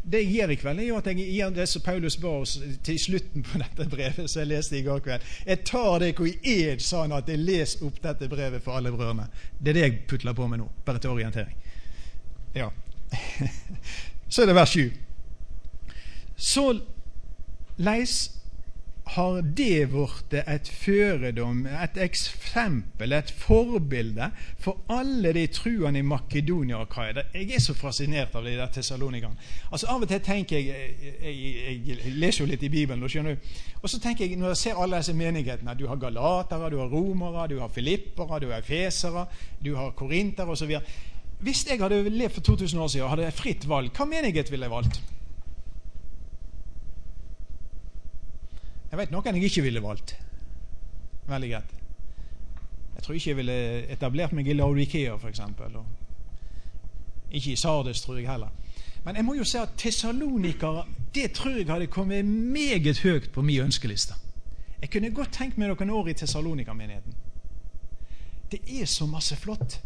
det 0.00 0.22
jeg 0.24 0.32
gjør 0.32 0.50
i 0.50 0.56
kveld, 0.56 0.78
er 0.80 0.86
jo 0.88 0.96
at 0.96 1.06
jeg 1.10 1.16
gir 1.16 1.50
det 1.52 1.66
som 1.68 1.82
Paulus 1.84 2.16
ba 2.16 2.30
oss 2.40 2.54
til 2.84 2.98
slutten 2.98 3.42
på 3.44 3.58
dette 3.60 3.84
brevet 3.90 4.30
som 4.30 4.40
jeg 4.40 4.48
leste 4.48 4.78
i 4.78 4.82
går 4.82 5.02
kveld. 5.04 5.26
Jeg 5.46 5.60
tar 5.68 5.98
det 6.00 6.14
hvor 6.16 6.26
i 6.26 6.38
ed, 6.44 6.80
sa 6.80 7.02
han, 7.02 7.12
at 7.12 7.28
jeg 7.28 7.38
leser 7.38 7.84
opp 7.84 8.00
dette 8.02 8.28
brevet 8.28 8.64
for 8.64 8.78
alle 8.78 8.92
brødrene. 8.94 9.26
Det 9.58 9.74
er 9.74 9.76
det 9.76 9.84
jeg 9.84 9.98
putler 10.08 10.32
på 10.32 10.46
med 10.48 10.62
nå, 10.62 10.70
bare 10.86 10.98
til 10.98 11.10
orientering. 11.10 11.56
Ja. 12.56 12.70
Så 14.32 14.42
er 14.42 14.46
det 14.46 14.54
vers 14.56 14.68
7. 14.68 14.90
Så 16.36 16.64
leis 17.76 18.16
har 19.10 19.40
det 19.42 19.88
blitt 19.90 20.34
et 20.38 20.68
føredom, 20.70 21.64
et 21.66 21.96
eksempel, 21.98 23.12
et 23.16 23.32
forbilde 23.34 24.30
for 24.62 24.84
alle 24.92 25.32
de 25.34 25.46
truende 25.50 25.98
i 25.98 26.06
Makedonia 26.06 26.78
og 26.78 26.88
Kaia. 26.92 27.24
Jeg 27.34 27.56
er 27.56 27.64
så 27.64 27.74
fascinert 27.74 28.36
av 28.38 28.46
de 28.46 28.54
der 28.54 28.70
tessalonikerne. 28.70 29.34
Altså, 29.72 29.90
av 29.90 30.06
og 30.06 30.08
til 30.08 30.22
tenker 30.22 30.58
jeg 30.58 30.70
jeg, 30.70 31.18
jeg 31.24 31.82
jeg, 31.88 32.14
leser 32.22 32.44
jo 32.44 32.50
litt 32.52 32.62
i 32.62 32.70
Bibelen, 32.70 33.06
skjønner 33.10 33.34
du. 33.34 33.52
Og 33.82 33.90
så 33.90 34.00
tenker 34.00 34.26
jeg, 34.26 34.38
når 34.38 34.54
jeg 34.54 34.62
ser 34.62 34.82
alle 34.82 35.00
disse 35.02 35.14
menighetene 35.16 35.74
Du 35.78 35.86
har 35.88 35.96
galatere, 35.96 36.70
du 36.70 36.78
har 36.78 36.90
romere, 36.92 37.48
du 37.48 37.58
har 37.60 37.68
filippere, 37.68 38.40
du 38.40 38.50
har 38.52 38.62
fesere, 38.62 39.26
du 39.64 39.74
har 39.76 39.90
korintere 39.90 40.54
osv. 40.54 40.76
Hvis 41.40 41.66
jeg 41.66 41.80
hadde 41.80 42.04
levd 42.10 42.34
for 42.34 42.40
2000 42.54 42.80
år 42.80 42.86
siden 42.86 43.04
og 43.04 43.16
hadde 43.16 43.32
fritt 43.32 43.66
valg, 43.68 43.90
hva 43.96 44.06
menighet 44.06 44.50
ville 44.52 44.68
jeg 44.68 44.78
valgt? 44.78 45.02
Jeg 48.90 48.98
vet 48.98 49.12
noen 49.14 49.36
jeg 49.36 49.44
ikke 49.50 49.62
ville 49.62 49.82
valgt. 49.82 50.16
Veldig 51.28 51.50
greit. 51.50 51.74
Jeg 52.94 53.02
tror 53.02 53.14
ikke 53.14 53.30
jeg 53.30 53.36
ville 53.36 53.58
etablert 53.92 54.32
meg 54.32 54.48
i 54.48 54.52
Laudikea, 54.52 55.14
f.eks. 55.16 55.40
Ikke 57.30 57.52
i 57.52 57.56
Sardes, 57.56 58.02
tror 58.02 58.18
jeg 58.18 58.30
heller. 58.30 58.50
Men 59.04 59.16
jeg 59.16 59.24
må 59.24 59.34
jo 59.34 59.44
si 59.44 59.56
at 59.56 59.78
tessalonikere 59.78 60.84
det 61.14 61.32
tror 61.32 61.56
jeg 61.56 61.66
hadde 61.66 61.86
kommet 61.86 62.24
meget 62.24 62.98
høyt 62.98 63.30
på 63.32 63.42
min 63.42 63.60
ønskeliste. 63.60 64.14
Jeg 64.80 64.90
kunne 64.90 65.10
godt 65.14 65.32
tenkt 65.32 65.58
meg 65.58 65.68
noen 65.68 65.90
år 65.90 66.08
i 66.08 66.12
Tessalonika-menigheten. 66.12 67.14
Det 68.52 68.60
er 68.80 68.84
så 68.86 69.06
masse 69.06 69.36
flott. 69.36 69.80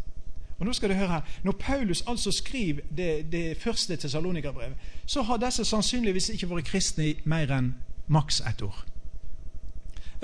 Og 0.58 0.66
nå 0.66 0.72
skal 0.72 0.90
du 0.90 0.94
høre 0.94 1.08
her, 1.08 1.20
Når 1.42 1.52
Paulus 1.52 2.04
altså 2.06 2.30
skriver 2.30 2.82
det, 2.96 3.32
det 3.32 3.56
første 3.56 3.96
Tessalonika-brevet, 3.96 4.76
så 5.06 5.22
har 5.22 5.36
disse 5.36 5.64
sannsynligvis 5.64 6.28
ikke 6.28 6.50
vært 6.50 6.64
kristne 6.64 7.08
i 7.08 7.16
mer 7.24 7.50
enn 7.50 7.74
maks 8.06 8.40
ett 8.40 8.62
år. 8.62 8.84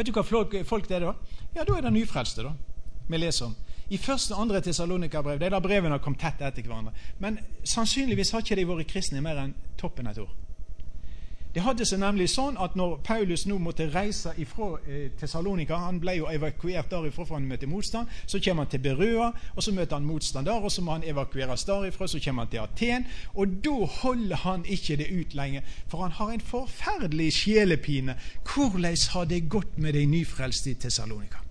Vet 0.00 0.08
du 0.08 0.16
hva 0.16 0.22
folk, 0.24 0.54
folk 0.64 0.86
det 0.88 0.94
er 0.96 1.02
da? 1.04 1.10
Ja, 1.52 1.64
da 1.68 1.74
er 1.76 1.84
det 1.84 1.90
nyfrelste, 1.92 2.40
da. 2.46 2.54
Vi 3.10 3.18
leser 3.18 3.50
om. 3.50 3.56
I 3.92 3.98
første 4.00 4.32
og 4.32 4.46
andre 4.46 4.62
Tessalonika-brev 4.64 5.36
det 5.36 5.50
er 5.50 5.52
da 5.52 5.60
brevene 5.60 5.92
har 5.92 6.00
kommet 6.00 6.22
tett 6.22 6.40
etter 6.40 6.64
hverandre. 6.64 6.94
Men 7.20 7.36
sannsynligvis 7.68 8.30
har 8.32 8.40
ikke 8.40 8.56
de 8.56 8.64
vært 8.70 8.88
kristne 8.88 9.20
i 9.20 9.24
mer 9.26 9.42
enn 9.42 9.52
toppen 9.76 10.08
et 10.08 10.22
år. 10.22 10.30
Det 11.54 11.64
hadde 11.66 11.82
seg 11.82 11.98
nemlig 11.98 12.28
sånn 12.30 12.54
at 12.62 12.76
når 12.78 13.00
Paulus 13.02 13.42
nå 13.50 13.56
måtte 13.58 13.88
reise 13.90 14.30
ifra 14.38 14.76
eh, 14.86 15.08
Tessalonika 15.18 15.80
Han 15.82 15.98
ble 15.98 16.14
jo 16.20 16.28
evakuert 16.30 16.92
derifra 16.92 17.24
for 17.26 17.34
han 17.34 17.48
møtte 17.50 17.66
motstand. 17.66 18.06
Så 18.30 18.38
kommer 18.38 18.62
han 18.62 18.70
til 18.70 18.84
Berøa, 18.84 19.32
og 19.56 19.66
så 19.66 19.74
møter 19.74 19.98
han 19.98 20.06
motstand 20.06 20.46
der. 20.46 20.62
og 20.62 20.70
Så 20.70 20.84
må 20.86 20.94
han 20.94 21.02
evakueres 21.02 21.66
derifra, 21.66 22.06
så 22.06 22.22
kommer 22.24 22.46
han 22.46 22.52
til 22.52 22.62
Aten. 22.62 23.06
Og 23.34 23.58
da 23.64 23.74
holder 23.96 24.36
han 24.44 24.64
ikke 24.64 24.96
det 25.02 25.10
ut 25.10 25.34
lenger, 25.34 25.66
for 25.88 26.06
han 26.06 26.14
har 26.20 26.30
en 26.30 26.40
forferdelig 26.40 27.32
sjelepine. 27.32 28.14
Hvordan 28.46 28.96
har 29.10 29.24
det 29.24 29.48
gått 29.50 29.78
med 29.78 29.92
de 29.92 30.06
nyfrelste 30.06 30.70
i 30.70 30.74
Tessalonika? 30.74 31.42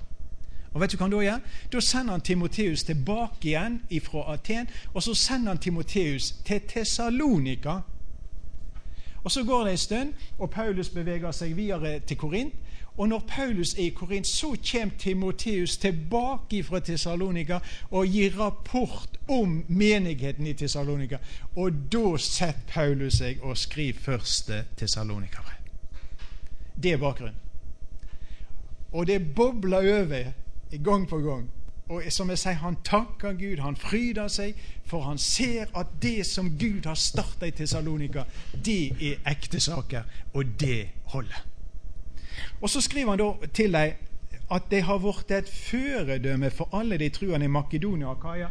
Og 0.73 0.81
vet 0.81 0.91
du 0.91 0.97
hva 0.97 1.07
han 1.09 1.11
Da 1.11 1.21
gjør? 1.25 1.45
Da 1.73 1.79
sender 1.81 2.13
han 2.13 2.21
Timoteus 2.21 2.83
tilbake 2.83 3.51
igjen 3.51 3.81
fra 4.05 4.33
Aten, 4.33 4.69
og 4.93 5.03
så 5.03 5.13
sender 5.13 5.57
han 5.57 5.57
Timoteus 5.57 6.31
til 6.45 6.61
Tessalonika 6.61 7.81
og 9.23 9.31
Så 9.31 9.43
går 9.43 9.63
det 9.63 9.71
en 9.71 9.77
stund, 9.77 10.13
og 10.39 10.49
Paulus 10.49 10.89
beveger 10.89 11.31
seg 11.31 11.55
videre 11.55 11.99
til 11.99 12.17
Korint. 12.17 12.53
Og 12.97 13.09
når 13.09 13.19
Paulus 13.27 13.73
er 13.73 13.83
i 13.83 13.89
Korint, 13.89 14.27
så 14.27 14.55
kommer 14.71 14.95
Timoteus 14.99 15.77
tilbake 15.77 16.63
fra 16.63 16.79
Tessalonika 16.79 17.59
og 17.91 18.07
gir 18.07 18.39
rapport 18.39 19.19
om 19.27 19.65
menigheten 19.67 20.47
i 20.47 20.53
Tessalonika. 20.53 21.17
Og 21.55 21.71
da 21.91 22.17
setter 22.17 22.59
Paulus 22.67 23.21
seg 23.21 23.39
og 23.41 23.57
skriver 23.57 23.99
første 23.99 24.65
Tessalonika-brev. 24.77 25.55
Det 26.83 26.91
er 26.91 26.97
bakgrunnen. 26.97 27.35
Og 28.91 29.07
det 29.07 29.35
bobler 29.35 29.77
over 29.77 30.31
gang 30.83 31.07
på 31.07 31.17
gang. 31.17 31.49
Og 31.89 32.03
som 32.13 32.29
jeg 32.29 32.37
sier, 32.37 32.53
Han 32.61 32.77
takker 32.85 33.33
Gud, 33.33 33.59
han 33.59 33.75
fryder 33.75 34.27
seg, 34.29 34.57
for 34.85 35.01
han 35.01 35.17
ser 35.17 35.71
at 35.77 35.87
det 36.01 36.25
som 36.25 36.51
Gud 36.59 36.85
har 36.85 36.95
starta 36.95 37.49
i 37.49 37.51
Tessalonika, 37.51 38.23
det 38.53 38.91
er 39.01 39.31
ekte 39.31 39.59
saker, 39.59 40.03
og 40.33 40.45
det 40.59 40.89
holder. 41.13 41.45
Og 42.61 42.69
Så 42.69 42.81
skriver 42.81 43.09
han 43.09 43.19
da 43.19 43.47
til 43.53 43.73
dem 43.73 43.93
at 44.51 44.63
det 44.71 44.83
har 44.83 44.97
blitt 44.97 45.31
et 45.31 45.49
føredømme 45.49 46.49
for 46.49 46.69
alle 46.73 46.97
de 46.97 47.09
truende 47.09 47.45
i 47.45 47.49
Makedonia 47.49 48.07
og 48.07 48.17
Akaia. 48.17 48.47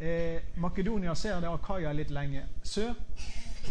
Eh, 0.00 0.40
Makedonia 0.56 1.14
ser 1.14 1.40
det 1.40 1.48
Akaia 1.48 1.92
litt 1.92 2.10
lenger 2.10 2.48
sør 2.64 2.94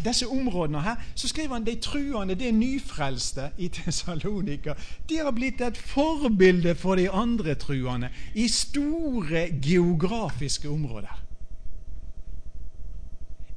disse 0.03 0.27
områdene 0.27 0.81
her, 0.81 0.95
så 1.15 1.27
skriver 1.27 1.53
han 1.53 1.65
de 1.65 1.75
truende, 1.81 2.35
det 2.35 2.53
nyfrelste 2.53 3.49
i 3.57 3.67
Tessalonika, 3.67 4.73
de 5.09 5.17
har 5.17 5.31
blitt 5.31 5.61
et 5.61 5.77
forbilde 5.77 6.75
for 6.75 6.95
de 6.95 7.09
andre 7.09 7.55
truende 7.55 8.09
i 8.33 8.47
store 8.47 9.47
geografiske 9.61 10.69
områder. 10.69 11.21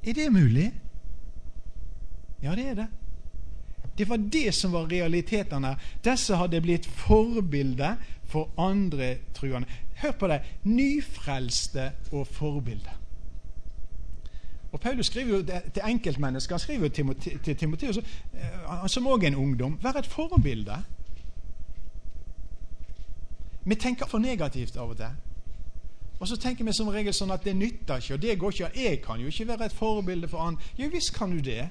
Er 0.07 0.13
det 0.13 0.33
mulig? 0.33 0.73
Ja, 2.43 2.55
det 2.55 2.69
er 2.69 2.75
det. 2.75 2.87
Det 3.99 4.09
var 4.09 4.17
det 4.17 4.55
som 4.55 4.73
var 4.73 4.87
realitetene. 4.87 5.75
Disse 6.05 6.37
hadde 6.39 6.61
blitt 6.63 6.87
forbilde 6.87 7.97
for 8.31 8.51
andre 8.61 9.17
truende. 9.35 9.67
Hør 9.99 10.15
på 10.21 10.29
det. 10.31 10.41
Nyfrelste 10.65 11.91
og 12.13 12.27
forbilde. 12.27 12.95
Og 14.73 14.81
Paulus 14.81 15.07
skriver 15.07 15.37
jo 15.37 15.43
til 15.43 15.83
enkeltmennesker. 15.85 16.55
Han 16.55 16.61
skriver 16.61 16.83
jo 16.83 17.15
til 17.45 17.57
Timoteus, 17.57 17.97
eh, 17.97 18.87
som 18.87 19.07
òg 19.07 19.23
er 19.23 19.27
en 19.27 19.35
ungdom. 19.35 19.79
Vær 19.83 19.99
et 19.99 20.07
forbilde. 20.07 20.77
Vi 23.65 23.75
tenker 23.75 24.07
for 24.07 24.19
negativt 24.19 24.77
av 24.77 24.91
og 24.91 24.97
til. 24.97 25.11
Og 26.21 26.29
så 26.29 26.37
tenker 26.37 26.65
vi 26.65 26.73
som 26.73 26.89
regel 26.89 27.15
sånn 27.15 27.31
at 27.31 27.45
det 27.45 27.55
nytter 27.57 28.01
ikke, 28.01 28.15
og 28.15 28.23
det 28.23 28.39
går 28.39 28.55
ikke. 28.55 28.71
Jeg 28.75 29.03
kan 29.03 29.21
jo 29.21 29.27
ikke 29.31 29.49
være 29.49 29.67
et 29.67 29.73
forbilde 29.77 30.29
for 30.29 30.43
annen 30.43 30.61
Jo 30.79 30.89
visst 30.93 31.15
kan 31.15 31.31
du 31.31 31.39
det. 31.45 31.69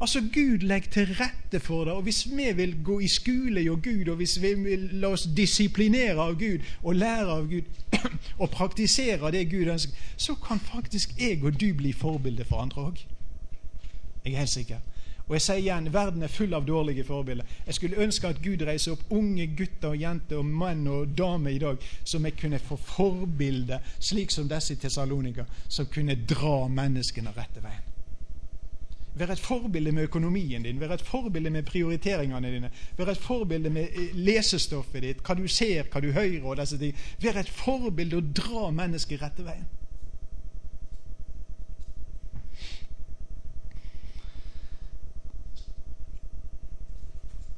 Altså, 0.00 0.20
Gud 0.20 0.58
legger 0.58 0.90
til 0.90 1.14
rette 1.14 1.60
for 1.60 1.84
det. 1.84 1.92
og 1.92 2.02
Hvis 2.02 2.26
vi 2.36 2.52
vil 2.54 2.84
gå 2.84 2.98
i 3.00 3.08
skole 3.08 3.70
og 3.70 3.82
Gud, 3.82 4.08
og 4.08 4.16
hvis 4.16 4.42
vi 4.42 4.54
vil 4.54 4.88
la 4.92 5.08
oss 5.08 5.28
disiplinere 5.36 6.20
av 6.20 6.34
Gud 6.38 6.58
og 6.82 6.94
lære 6.94 7.30
av 7.38 7.48
Gud 7.48 7.62
og 8.42 8.50
praktisere 8.50 9.30
det 9.32 9.50
Gud 9.50 9.72
ønsker, 9.72 9.92
så 10.16 10.34
kan 10.34 10.60
faktisk 10.60 11.16
jeg 11.20 11.44
og 11.44 11.60
du 11.60 11.72
bli 11.74 11.92
forbilde 11.92 12.44
for 12.44 12.60
andre 12.60 12.90
òg. 12.90 13.00
Jeg 14.24 14.34
er 14.34 14.38
helt 14.38 14.50
sikker. 14.50 14.84
Og 15.28 15.34
jeg 15.34 15.42
sier 15.42 15.58
igjen, 15.58 15.88
verden 15.94 16.22
er 16.22 16.30
full 16.30 16.54
av 16.54 16.66
dårlige 16.66 17.04
forbilder. 17.04 17.46
Jeg 17.66 17.74
skulle 17.74 17.98
ønske 18.04 18.28
at 18.28 18.42
Gud 18.44 18.62
reiser 18.62 18.94
opp 18.94 19.10
unge 19.10 19.48
gutter 19.58 19.88
og 19.88 19.98
jenter 19.98 20.38
og 20.38 20.46
menn 20.46 20.86
og 20.86 21.16
damer 21.18 21.50
i 21.50 21.58
dag 21.58 21.82
som 22.04 22.28
jeg 22.28 22.36
kunne 22.38 22.62
få 22.62 22.78
forbilde, 22.78 23.80
slik 23.98 24.30
som 24.30 24.46
disse 24.48 24.76
i 24.76 24.80
Tessalonika, 24.84 25.48
som 25.68 25.90
kunne 25.90 26.14
dra 26.28 26.56
menneskene 26.70 27.34
rette 27.34 27.64
veien. 27.64 27.95
Være 29.16 29.32
et 29.32 29.40
forbilde 29.40 29.92
med 29.92 30.02
økonomien 30.02 30.62
din, 30.62 30.80
vær 30.80 30.92
et 30.92 31.02
forbilde 31.02 31.50
med 31.50 31.62
prioriteringene 31.62 32.50
dine. 32.52 32.70
vær 32.96 33.10
et 33.10 33.18
forbilde 33.18 33.70
med 33.70 33.88
eh, 33.92 34.12
lesestoffet 34.12 35.02
ditt, 35.02 35.22
hva 35.24 35.34
du 35.34 35.46
ser, 35.48 35.88
hva 35.92 36.00
du 36.00 36.10
hører. 36.12 36.44
og 36.44 36.56
disse 36.56 36.78
ting. 36.78 36.94
Vær 37.22 37.40
et 37.40 37.48
forbilde 37.48 38.16
og 38.16 38.36
dra 38.36 38.70
mennesket 38.70 39.22
rette 39.22 39.44
veien. 39.44 39.64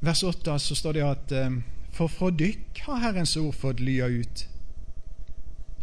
Vers 0.01 0.23
8 0.23 0.59
så 0.59 0.75
står 0.75 0.93
det 0.95 1.03
at 1.03 1.31
eh, 1.31 1.59
For 1.91 2.07
fra 2.07 2.29
dykk 2.31 2.85
har 2.85 3.03
Herrens 3.03 3.35
ord 3.37 3.53
fått 3.53 3.83
lya 3.83 4.07
ut 4.07 4.47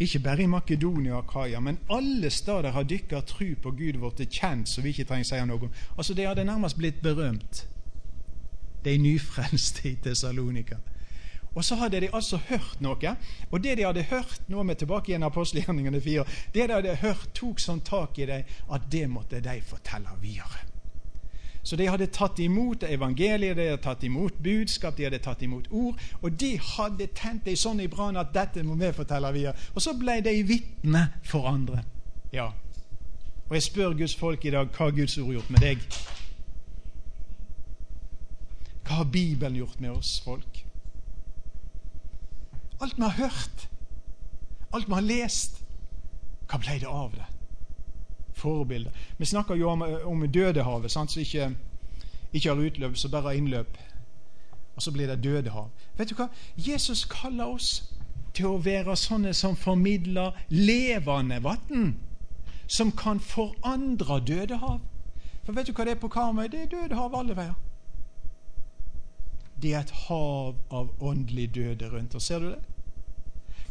ikke 0.01 0.19
bare 0.19 0.43
i 0.43 0.47
Makedonia 0.47 1.15
og 1.17 1.25
Akaia, 1.25 1.61
men 1.61 1.79
alle 1.91 2.31
steder 2.31 2.71
har 2.71 2.85
dykkar 2.85 3.21
tru 3.29 3.55
på 3.63 3.71
Gud 3.71 4.01
vårt 4.01 4.21
er 4.21 4.29
kjent, 4.29 4.69
så 4.69 4.85
vi 4.85 4.93
ikke 4.93 5.07
trenger 5.09 5.25
å 5.25 5.31
si 5.31 5.47
noe 5.49 5.69
om. 5.69 5.79
Altså, 5.97 6.15
De 6.15 6.27
hadde 6.27 6.45
nærmest 6.45 6.77
blitt 6.77 7.01
berømt, 7.03 7.67
de 8.85 8.99
nyfrelste 8.99 9.89
i 9.89 9.97
Tessalonika. 10.03 10.77
Og 11.57 11.65
så 11.65 11.79
hadde 11.81 12.01
de 12.01 12.13
altså 12.13 12.37
hørt 12.37 12.81
noe, 12.85 13.17
og 13.51 13.63
det 13.65 13.79
de 13.79 13.87
hadde 13.89 14.03
hørt 14.11 14.43
Nå 14.53 14.63
vi 14.63 14.75
tilbake 14.75 15.11
igjen 15.11 15.25
apostelgjerningene 15.25 16.01
fire. 16.05 16.27
Det 16.55 16.69
de 16.69 16.75
hadde 16.75 16.99
hørt, 17.01 17.31
tok 17.35 17.61
sånn 17.61 17.81
tak 17.81 18.19
i 18.19 18.29
dem 18.29 18.73
at 18.77 18.91
det 18.93 19.07
måtte 19.09 19.41
de 19.41 19.61
fortelle 19.65 20.13
videre. 20.21 20.76
Så 21.67 21.77
de 21.77 21.89
hadde 21.91 22.07
tatt 22.15 22.39
imot 22.39 22.85
evangeliet, 22.87 23.57
de 23.59 23.65
hadde 23.67 23.83
tatt 23.83 24.05
imot 24.07 24.37
budskap, 24.43 24.95
de 24.95 25.09
hadde 25.09 25.19
tatt 25.19 25.41
imot 25.43 25.67
ord. 25.75 25.99
Og 26.23 26.37
de 26.39 26.53
hadde 26.63 27.09
tent 27.19 27.43
det 27.49 27.57
sånn 27.59 27.83
i 27.83 27.89
brann 27.91 28.19
at 28.21 28.31
dette 28.35 28.63
må 28.63 28.77
vi 28.79 28.93
fortelle 28.95 29.33
videre. 29.35 29.59
Og 29.75 29.83
så 29.83 29.97
ble 29.99 30.21
de 30.23 30.37
vitne 30.47 31.09
for 31.27 31.51
andre. 31.51 31.83
Ja. 32.31 32.53
Og 33.49 33.59
jeg 33.59 33.67
spør 33.67 33.99
Guds 33.99 34.15
folk 34.15 34.47
i 34.47 34.55
dag 34.55 34.71
hva 34.71 34.87
har 34.87 34.95
Guds 34.95 35.19
ord 35.19 35.35
gjort 35.35 35.51
med 35.57 35.67
deg? 35.67 35.83
Hva 38.87 39.01
har 39.01 39.11
Bibelen 39.11 39.59
gjort 39.59 39.83
med 39.83 39.97
oss 39.99 40.21
folk? 40.23 40.63
Alt 42.79 42.95
vi 42.95 43.09
har 43.09 43.19
hørt, 43.25 43.69
alt 44.71 44.87
vi 44.87 44.95
har 44.95 45.09
lest, 45.11 45.65
hva 46.47 46.63
ble 46.63 46.79
det 46.79 46.91
av 46.91 47.15
det? 47.19 47.27
Forbilde. 48.47 48.93
Vi 49.19 49.27
snakker 49.27 49.59
jo 49.59 49.71
om, 49.73 49.83
om 49.83 50.25
Dødehavet, 50.31 50.91
sant, 50.91 51.13
som 51.13 51.23
ikke, 51.23 51.51
ikke 52.33 52.49
har 52.49 52.63
utløp, 52.69 52.97
som 52.97 53.11
bare 53.11 53.31
har 53.31 53.43
innløp. 53.43 53.79
og 54.77 54.83
så 54.83 54.93
blir 54.93 55.07
det 55.07 55.23
Dødehav. 55.25 55.71
Vet 55.97 56.11
du 56.11 56.15
hva? 56.15 56.29
Jesus 56.57 57.05
kaller 57.09 57.49
oss 57.57 57.71
til 58.37 58.51
å 58.51 58.59
være 58.61 58.97
sånne 59.01 59.33
som 59.35 59.57
formidler 59.57 60.37
levende 60.53 61.39
vann, 61.43 61.95
som 62.67 62.93
kan 62.93 63.21
forandre 63.21 64.21
Dødehav. 64.21 64.83
For 65.47 65.57
vet 65.57 65.67
du 65.67 65.73
hva 65.73 65.87
det 65.89 65.97
er 65.97 66.03
på 66.03 66.13
Karmøy? 66.13 66.49
Det 66.53 66.67
er 66.67 66.73
Dødehav 66.75 67.17
alle 67.17 67.37
veier. 67.39 67.57
Det 69.63 69.73
er 69.73 69.87
et 69.87 69.95
hav 70.07 70.59
av 70.71 70.91
åndelig 71.01 71.55
døde 71.55 71.89
rundt 71.89 72.15
oss. 72.15 72.29
Ser 72.29 72.45
du 72.45 72.51
det? 72.51 72.76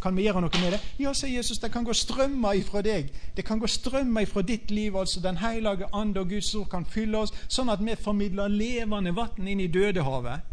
Kan 0.06 0.14
vi 0.16 0.28
gjøre 0.28 0.41
noe 0.43 0.60
med 0.62 0.76
det? 0.76 0.78
Ja, 1.01 1.16
sier 1.18 1.39
Jesus, 1.39 1.58
det 1.58 1.72
kan 1.74 1.86
gå 1.86 1.93
strømmer 1.97 2.53
ifra 2.60 2.84
deg. 2.86 3.08
Det 3.34 3.41
kan 3.45 3.58
gå 3.58 3.66
strømmer 3.66 4.22
ifra 4.22 4.43
ditt 4.45 4.70
liv. 4.72 4.93
altså 4.95 5.20
Den 5.20 5.38
hellige 5.41 5.88
ande 5.93 6.20
og 6.20 6.30
Guds 6.30 6.56
ord 6.56 6.70
kan 6.70 6.86
fylle 6.86 7.18
oss, 7.18 7.34
sånn 7.49 7.74
at 7.74 7.82
vi 7.82 7.95
formidler 7.97 8.47
levende 8.53 9.16
vann 9.18 9.47
inn 9.47 9.64
i 9.66 9.68
dødehavet. 9.68 10.45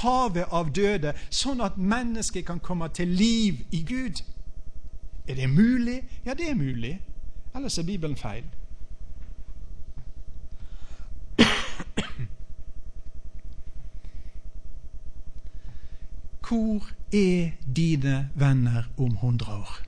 Havet 0.00 0.48
av 0.48 0.72
døde, 0.72 1.12
sånn 1.28 1.60
at 1.60 1.76
mennesket 1.76 2.46
kan 2.46 2.60
komme 2.60 2.88
til 2.88 3.08
liv 3.08 3.60
i 3.70 3.82
Gud. 3.84 4.24
Er 5.28 5.34
det 5.34 5.50
mulig? 5.50 6.00
Ja, 6.24 6.32
det 6.32 6.48
er 6.48 6.56
mulig. 6.56 6.96
Ellers 7.54 7.78
er 7.78 7.84
Bibelen 7.84 8.16
feil. 8.16 8.48
Hvor 16.48 16.88
er 17.12 17.50
dine 17.76 18.30
venner 18.34 18.82
om 18.96 19.12
100 19.12 19.52
år? 19.52 19.86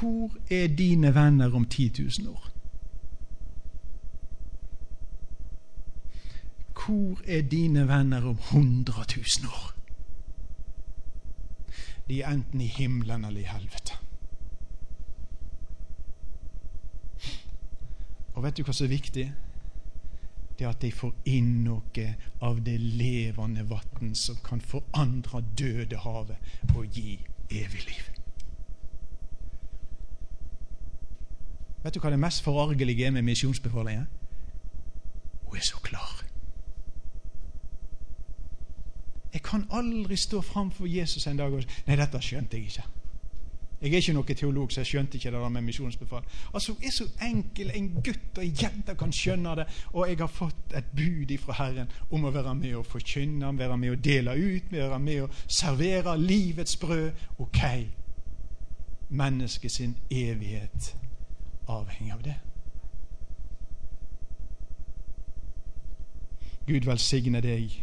Hvor 0.00 0.30
er 0.50 0.76
dine 0.76 1.14
venner 1.14 1.54
om 1.54 1.64
10 1.64 1.92
000 1.98 2.34
år? 2.34 2.50
Hvor 6.72 7.20
er 7.26 7.42
dine 7.42 7.88
venner 7.88 8.24
om 8.24 8.38
100 8.38 8.92
000 9.16 9.52
år? 9.52 9.74
De 12.08 12.22
er 12.22 12.30
enten 12.30 12.60
i 12.60 12.66
himmelen 12.66 13.24
eller 13.24 13.40
i 13.40 13.44
helvete. 13.44 13.92
Og 18.34 18.42
vet 18.42 18.56
du 18.56 18.62
hva 18.66 18.72
som 18.72 18.84
er 18.84 18.96
viktig? 18.96 19.32
Det 20.58 20.66
at 20.68 20.82
de 20.82 20.90
får 20.92 21.14
inn 21.26 21.64
noe 21.64 22.08
av 22.44 22.60
det 22.66 22.76
levende 22.80 23.64
vann 23.70 24.14
som 24.14 24.38
kan 24.44 24.60
forandre 24.60 25.42
døde 25.58 25.98
havet 26.04 26.74
og 26.74 26.86
gi 26.94 27.18
evig 27.50 27.86
liv. 27.88 28.10
Vet 31.84 31.94
du 31.94 32.00
hva 32.00 32.14
det 32.14 32.20
mest 32.22 32.44
forargelige 32.44 33.06
er 33.06 33.12
med 33.12 33.26
misjonsbefalingen? 33.26 34.06
Hun 35.44 35.56
er 35.56 35.66
så 35.66 35.80
klar. 35.84 36.22
Jeg 39.34 39.42
kan 39.42 39.66
aldri 39.70 40.16
stå 40.16 40.40
framfor 40.40 40.86
Jesus 40.86 41.26
en 41.26 41.36
dag 41.36 41.52
og 41.52 41.62
si 41.62 41.68
'Nei, 41.86 41.96
dette 41.96 42.20
skjønte 42.22 42.56
jeg 42.56 42.66
ikke'. 42.66 42.93
Jeg 43.84 43.92
er 43.92 44.00
ikke 44.00 44.12
noen 44.16 44.36
teolog, 44.40 44.70
så 44.72 44.80
jeg 44.80 44.88
skjønte 44.88 45.18
ikke 45.18 45.30
det 45.30 45.40
der 45.42 45.50
med 45.52 45.62
misjonsbefal. 45.66 46.22
Altså, 46.54 46.72
det 46.80 46.86
er 46.88 46.92
så 46.96 47.04
enkel 47.26 47.70
en 47.74 47.88
gutt 47.98 48.38
og 48.38 48.44
en 48.44 48.54
jente 48.62 48.94
kan 48.96 49.12
skjønne 49.12 49.56
det, 49.58 49.66
og 49.92 50.08
jeg 50.08 50.16
har 50.22 50.30
fått 50.32 50.72
et 50.78 50.88
bud 50.96 51.34
fra 51.42 51.58
Herren 51.58 51.92
om 52.08 52.24
å 52.24 52.32
være 52.32 52.54
med 52.56 52.78
og 52.78 52.86
forkynne, 52.88 53.52
være 53.58 53.76
med 53.76 53.92
og 53.92 54.04
dele 54.04 54.38
ut, 54.40 54.72
være 54.72 54.98
med 55.04 55.20
og 55.26 55.36
servere 55.46 56.16
livets 56.16 56.78
brød. 56.80 57.10
Ok, 57.44 57.60
mennesket 59.10 59.72
sin 59.76 59.96
evighet 60.10 60.94
avhenger 61.68 62.14
av 62.16 62.24
det. 62.24 62.38
Gud 66.64 66.88
velsigne 66.88 67.44
deg 67.44 67.82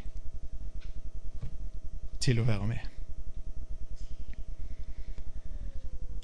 til 2.22 2.42
å 2.42 2.48
være 2.50 2.74
med. 2.74 2.91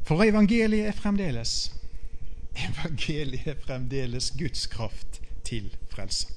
For 0.08 0.24
evangeliet 0.24 0.88
er 0.88 0.92
fremdeles 0.96 1.74
Evangeliet 2.56 3.48
er 3.48 3.56
fremdeles 3.60 4.32
Guds 4.40 4.68
kraft 4.68 5.22
til 5.44 5.76
frelse. 5.90 6.28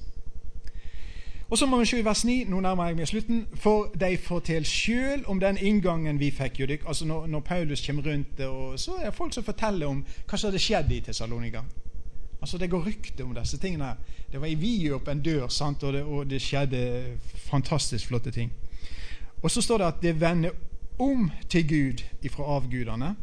Og 1.49 1.57
så 1.57 1.65
må 1.65 1.79
vi 1.79 1.85
se 1.85 1.99
i 1.99 2.03
vers 2.05 2.25
9, 2.25 2.43
nå 2.51 2.59
nærmer 2.59 2.89
jeg 2.89 2.97
meg 2.99 3.07
slutten, 3.07 3.39
for 3.55 3.87
de 3.99 4.17
forteller 4.17 4.67
sjøl 4.67 5.23
om 5.27 5.39
den 5.39 5.57
inngangen 5.57 6.19
vi 6.19 6.29
fikk. 6.31 6.59
jo 6.59 6.67
altså 6.85 7.05
når, 7.05 7.27
når, 7.27 7.39
Paulus 7.39 7.85
kommer 7.85 8.11
rundt, 8.11 8.39
og 8.39 8.79
så 8.79 8.91
er 8.99 9.05
det 9.05 9.13
folk 9.13 9.33
som 9.33 9.43
forteller 9.43 9.87
om 9.87 10.05
hva 10.27 10.37
som 10.37 10.47
hadde 10.47 10.63
skjedd 10.63 10.91
i 10.91 10.99
Tessalonika. 10.99 11.63
Altså 12.41 12.57
Det 12.57 12.69
går 12.69 12.85
rykte 12.85 13.23
om 13.23 13.35
disse 13.35 13.57
tingene. 13.57 13.95
Det 14.31 14.41
var 14.41 14.47
i 14.47 14.55
vidåpen 14.55 15.21
dør, 15.21 15.47
sant? 15.47 15.83
Og, 15.83 15.93
det, 15.93 16.03
og 16.03 16.29
det 16.29 16.41
skjedde 16.41 17.17
fantastisk 17.35 18.07
flotte 18.07 18.31
ting. 18.31 18.51
Og 19.41 19.51
så 19.51 19.61
står 19.61 19.77
det 19.77 19.87
at 19.87 20.01
det 20.01 20.21
vender 20.21 20.51
om 20.99 21.31
til 21.49 21.67
Gud 21.67 22.03
ifra 22.21 22.43
avgudene 22.43 23.15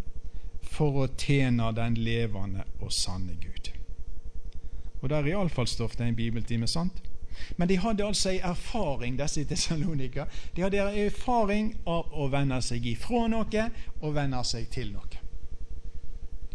for 0.78 1.02
å 1.02 1.08
tjene 1.18 1.72
den 1.74 1.98
levende 1.98 2.64
og 2.78 2.92
sanne 2.94 3.34
Gud. 3.40 3.72
Og 5.02 5.10
Der 5.10 5.26
iallfall-stoff 5.30 5.96
det 5.96 6.04
er 6.06 6.12
en 6.12 6.18
bibeltime, 6.18 6.66
sant? 6.66 7.02
Men 7.56 7.68
de 7.70 7.78
hadde 7.78 8.06
altså 8.06 8.32
en 8.32 8.50
erfaring, 8.50 9.18
disse 9.18 9.44
Tessalonika. 9.46 10.26
De 10.56 10.62
hadde 10.62 10.80
en 10.82 10.98
erfaring 11.06 11.70
av 11.86 12.10
å 12.10 12.26
vende 12.32 12.58
seg 12.62 12.86
ifra 12.86 13.26
noe 13.30 13.68
og 14.00 14.14
vende 14.14 14.42
seg 14.44 14.66
til 14.74 14.90
noe. 14.94 15.22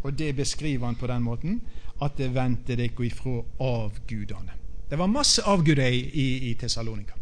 Og 0.04 0.12
det 0.12 0.34
beskriver 0.36 0.86
han 0.86 1.00
på 1.00 1.08
den 1.08 1.24
måten 1.24 1.60
at 2.04 2.18
det 2.20 2.34
vendte 2.34 2.76
dere 2.76 3.06
ifra 3.06 3.38
avgudene. 3.64 4.60
Det 4.90 4.98
var 5.00 5.08
masse 5.08 5.42
avguder 5.48 5.88
i, 5.88 6.02
i, 6.12 6.26
i 6.50 6.54
Tessalonika. 6.60 7.16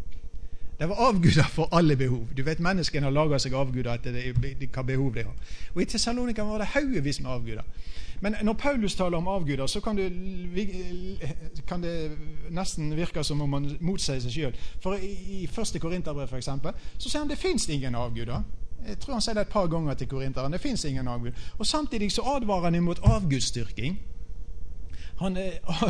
Det 0.83 0.89
var 0.89 0.95
avguder 0.95 1.43
for 1.43 1.69
alle 1.71 1.95
behov. 1.95 2.27
Du 2.37 2.43
vet 2.43 2.59
Menneskene 2.59 3.05
har 3.07 3.13
laga 3.15 3.37
seg 3.39 3.53
avguder 3.55 3.93
etter 3.93 4.17
hva 4.67 4.81
behov 4.83 5.13
de 5.15 5.23
har. 5.23 5.53
Og 5.71 5.79
I 5.79 5.85
Tessalonika 5.87 6.43
var 6.43 6.59
det 6.59 6.73
haugevis 6.73 7.21
med 7.23 7.31
avguder. 7.31 7.63
Men 8.19 8.35
når 8.43 8.53
Paulus 8.59 8.95
taler 8.95 9.17
om 9.17 9.27
avguder, 9.31 9.67
så 9.67 9.79
kan 9.79 9.95
det, 9.95 10.09
kan 11.67 11.81
det 11.83 12.11
nesten 12.51 12.91
virke 12.97 13.23
som 13.23 13.41
om 13.41 13.53
han 13.53 13.69
motsier 13.79 14.19
seg 14.19 14.35
sjøl. 14.35 14.59
For 14.83 14.99
i 14.99 15.47
første 15.47 15.79
Korinterbrev 15.79 16.27
f.eks. 16.27 16.51
så 16.51 17.09
sier 17.09 17.21
han 17.21 17.31
det 17.31 17.39
fins 17.39 17.69
ingen 17.69 17.95
avguder. 17.95 18.43
Jeg 18.83 18.99
tror 18.99 19.15
han 19.15 19.23
sier 19.23 19.39
det 19.39 19.47
et 19.47 19.55
par 19.55 19.71
ganger 19.71 19.95
til 19.95 20.11
korinteren. 20.11 20.51
Det 20.51 20.59
fins 20.61 20.83
ingen 20.85 21.07
avgud. 21.07 21.31
Og 21.57 21.65
Samtidig 21.65 22.11
så 22.11 22.27
advarer 22.35 22.63
han 22.67 22.75
imot 22.75 22.99
avgudsdyrking. 23.03 24.01
Han, 25.17 25.37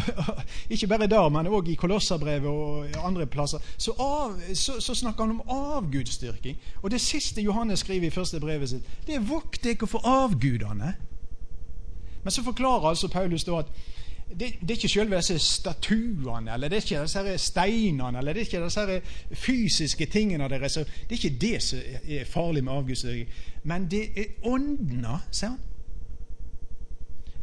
ikke 0.74 0.88
bare 0.88 1.08
der, 1.08 1.30
men 1.30 1.48
òg 1.48 1.70
i 1.72 1.78
Kolosserbrevet 1.80 2.50
og 2.50 3.08
andre 3.08 3.26
plasser, 3.26 3.64
så, 3.78 3.96
av, 4.00 4.36
så, 4.54 4.80
så, 4.84 4.96
snakker 4.96 5.24
han 5.24 5.40
om 5.40 5.50
avgudsdyrking. 5.50 6.60
Og 6.82 6.92
det 6.92 7.02
siste 7.02 7.42
Johannes 7.42 7.80
skriver 7.80 8.08
i 8.08 8.14
første 8.14 8.40
brevet 8.40 8.70
sitt, 8.70 8.90
det 9.08 9.16
er 9.16 9.20
'vokt 9.20 9.64
dere 9.64 9.88
for 9.88 10.04
avgudene'. 10.04 10.94
Men 12.24 12.32
så 12.32 12.44
forklarer 12.44 12.90
altså 12.90 13.08
Paulus 13.08 13.44
da 13.44 13.60
at 13.60 13.66
det, 14.40 14.54
det 14.62 14.72
er 14.72 14.76
ikke 14.76 14.90
selve 14.90 15.18
disse 15.18 15.40
statuene, 15.40 16.54
eller 16.54 16.68
det 16.68 16.78
er 16.78 16.82
ikke 16.82 17.02
disse 17.02 17.38
steinene, 17.38 18.18
eller 18.18 18.34
det 18.34 18.42
er 18.42 18.46
ikke 18.46 18.64
disse 18.64 19.02
fysiske 19.32 20.06
tingene 20.06 20.50
deres. 20.50 20.74
Det 20.74 20.88
er 21.10 21.12
ikke 21.12 21.38
det 21.42 21.64
som 21.64 21.80
er 22.08 22.26
farlig 22.26 22.64
med 22.64 22.74
avgudsdyrking, 22.74 23.30
men 23.64 23.92
det 23.92 24.10
er 24.16 24.26
åndene, 24.44 25.20
sier 25.32 25.50
han. 25.50 25.60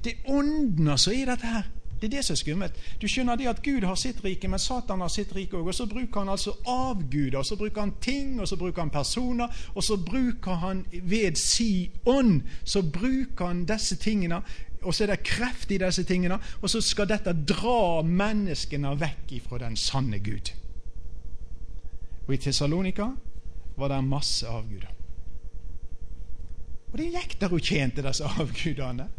Det 0.05 0.12
er 0.12 0.32
åndene 0.32 0.96
som 0.98 1.12
er 1.12 1.32
dette 1.32 1.46
her. 1.46 1.68
Det 2.01 2.07
er 2.09 2.16
det 2.16 2.24
som 2.24 2.32
er 2.32 2.40
skummelt. 2.40 2.76
Du 3.03 3.05
skjønner 3.09 3.36
det 3.36 3.48
at 3.51 3.59
Gud 3.62 3.84
har 3.84 3.98
sitt 4.01 4.22
rike, 4.24 4.48
men 4.48 4.59
Satan 4.59 5.03
har 5.05 5.11
sitt 5.12 5.34
rike 5.36 5.59
òg. 5.59 5.68
Og 5.68 5.76
så 5.76 5.84
bruker 5.86 6.22
han 6.22 6.32
altså 6.32 6.55
avguder, 6.64 7.42
så 7.44 7.59
bruker 7.61 7.80
han 7.80 7.92
ting, 8.01 8.38
og 8.40 8.48
så 8.48 8.57
bruker 8.57 8.82
han 8.82 8.90
personer, 8.90 9.53
og 9.74 9.84
så 9.84 9.98
bruker 10.01 10.62
han 10.62 10.86
ved 10.92 11.36
si 11.36 11.90
ånd, 12.09 12.40
så 12.64 12.82
bruker 12.82 13.46
han 13.46 13.66
disse 13.68 14.01
tingene, 14.01 14.40
og 14.80 14.94
så 14.94 15.05
er 15.05 15.12
det 15.12 15.22
kreft 15.28 15.70
i 15.70 15.78
disse 15.78 16.07
tingene, 16.09 16.40
og 16.62 16.72
så 16.72 16.80
skal 16.80 17.09
dette 17.11 17.36
dra 17.36 18.01
menneskene 18.01 18.94
vekk 18.96 19.36
ifra 19.36 19.61
den 19.61 19.76
sanne 19.76 20.22
Gud. 20.24 20.55
Og 22.26 22.34
i 22.34 22.40
Tessalonika 22.40 23.11
var 23.76 23.92
det 23.92 24.05
masse 24.09 24.48
avguder. 24.48 24.88
Og 26.92 26.98
de 26.98 27.12
gikk 27.12 27.36
der 27.40 27.53
og 27.53 27.61
tjente 27.61 28.03
disse 28.03 28.24
avgudene. 28.24 29.11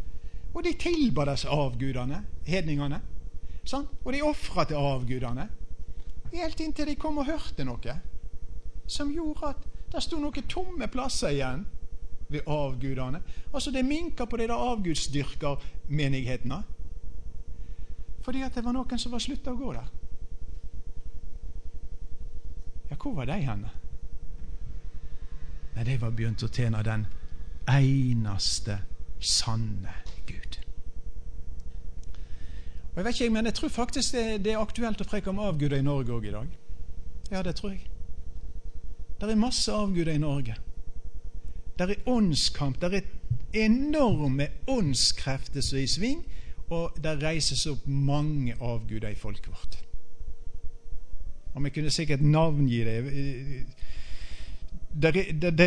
Og 0.53 0.63
de 0.63 0.73
tilba 0.79 1.25
disse 1.31 1.49
avgudene, 1.49 2.23
hedningene. 2.47 3.01
Sånn? 3.63 3.87
Og 4.03 4.13
de 4.13 4.23
ofra 4.25 4.65
til 4.67 4.79
avgudene. 4.79 5.47
Helt 6.31 6.59
inntil 6.63 6.89
de 6.91 6.95
kom 6.99 7.19
og 7.21 7.27
hørte 7.27 7.65
noe 7.67 7.99
som 8.91 9.11
gjorde 9.11 9.53
at 9.53 9.67
det 9.91 10.01
sto 10.03 10.19
noen 10.19 10.47
tomme 10.51 10.87
plasser 10.91 11.29
igjen 11.35 11.65
ved 12.31 12.47
avgudene. 12.47 13.21
Altså 13.53 13.71
det 13.71 13.85
minka 13.85 14.25
på 14.25 14.37
de 14.37 14.47
der 14.47 14.55
avgudsdyrkermenighetene. 14.71 16.63
Fordi 18.21 18.41
at 18.45 18.55
det 18.55 18.65
var 18.65 18.75
noen 18.75 18.99
som 18.99 19.11
var 19.11 19.19
slutta 19.23 19.51
å 19.51 19.59
gå 19.59 19.73
der. 19.75 19.89
Ja, 22.91 22.95
hvor 22.99 23.15
var 23.15 23.25
de 23.31 23.39
henne? 23.39 23.71
Nei, 25.75 25.83
de 25.87 25.97
var 25.99 26.11
begynt 26.11 26.43
å 26.43 26.51
tjene 26.51 26.83
den 26.83 27.07
eneste 27.71 28.81
sanne 29.19 29.93
Gud. 30.31 30.59
Og 32.91 32.97
jeg 32.97 33.05
vet 33.05 33.19
ikke, 33.19 33.33
men 33.33 33.47
jeg 33.47 33.53
tror 33.53 33.69
faktisk 33.69 34.13
det, 34.13 34.25
det 34.45 34.53
er 34.53 34.59
aktuelt 34.59 35.01
å 35.01 35.07
preke 35.07 35.31
om 35.31 35.39
avguder 35.39 35.79
i 35.79 35.85
Norge 35.85 36.11
òg 36.11 36.27
i 36.27 36.33
dag. 36.35 36.57
Ja, 37.31 37.41
det 37.45 37.55
tror 37.59 37.71
jeg. 37.71 37.85
Det 39.21 39.29
er 39.29 39.39
masse 39.39 39.71
avguder 39.71 40.11
i 40.11 40.19
Norge. 40.19 40.57
Det 41.79 41.87
er 41.89 42.09
åndskamp. 42.09 42.81
Det 42.81 42.99
er 42.99 43.65
enorme 43.65 44.47
åndskrefter 44.67 45.63
som 45.63 45.79
er 45.79 45.85
i 45.85 45.91
sving, 45.91 46.25
og 46.71 46.97
det 47.03 47.19
reises 47.23 47.63
opp 47.67 47.87
mange 47.87 48.55
avguder 48.59 49.11
i 49.11 49.19
folket 49.19 49.51
vårt. 49.51 49.79
Om 51.55 51.67
jeg 51.67 51.75
kunne 51.75 51.91
sikkert 51.91 52.21
navngi 52.23 52.83
det 52.87 52.97
det, 54.93 55.13
det, 55.41 55.57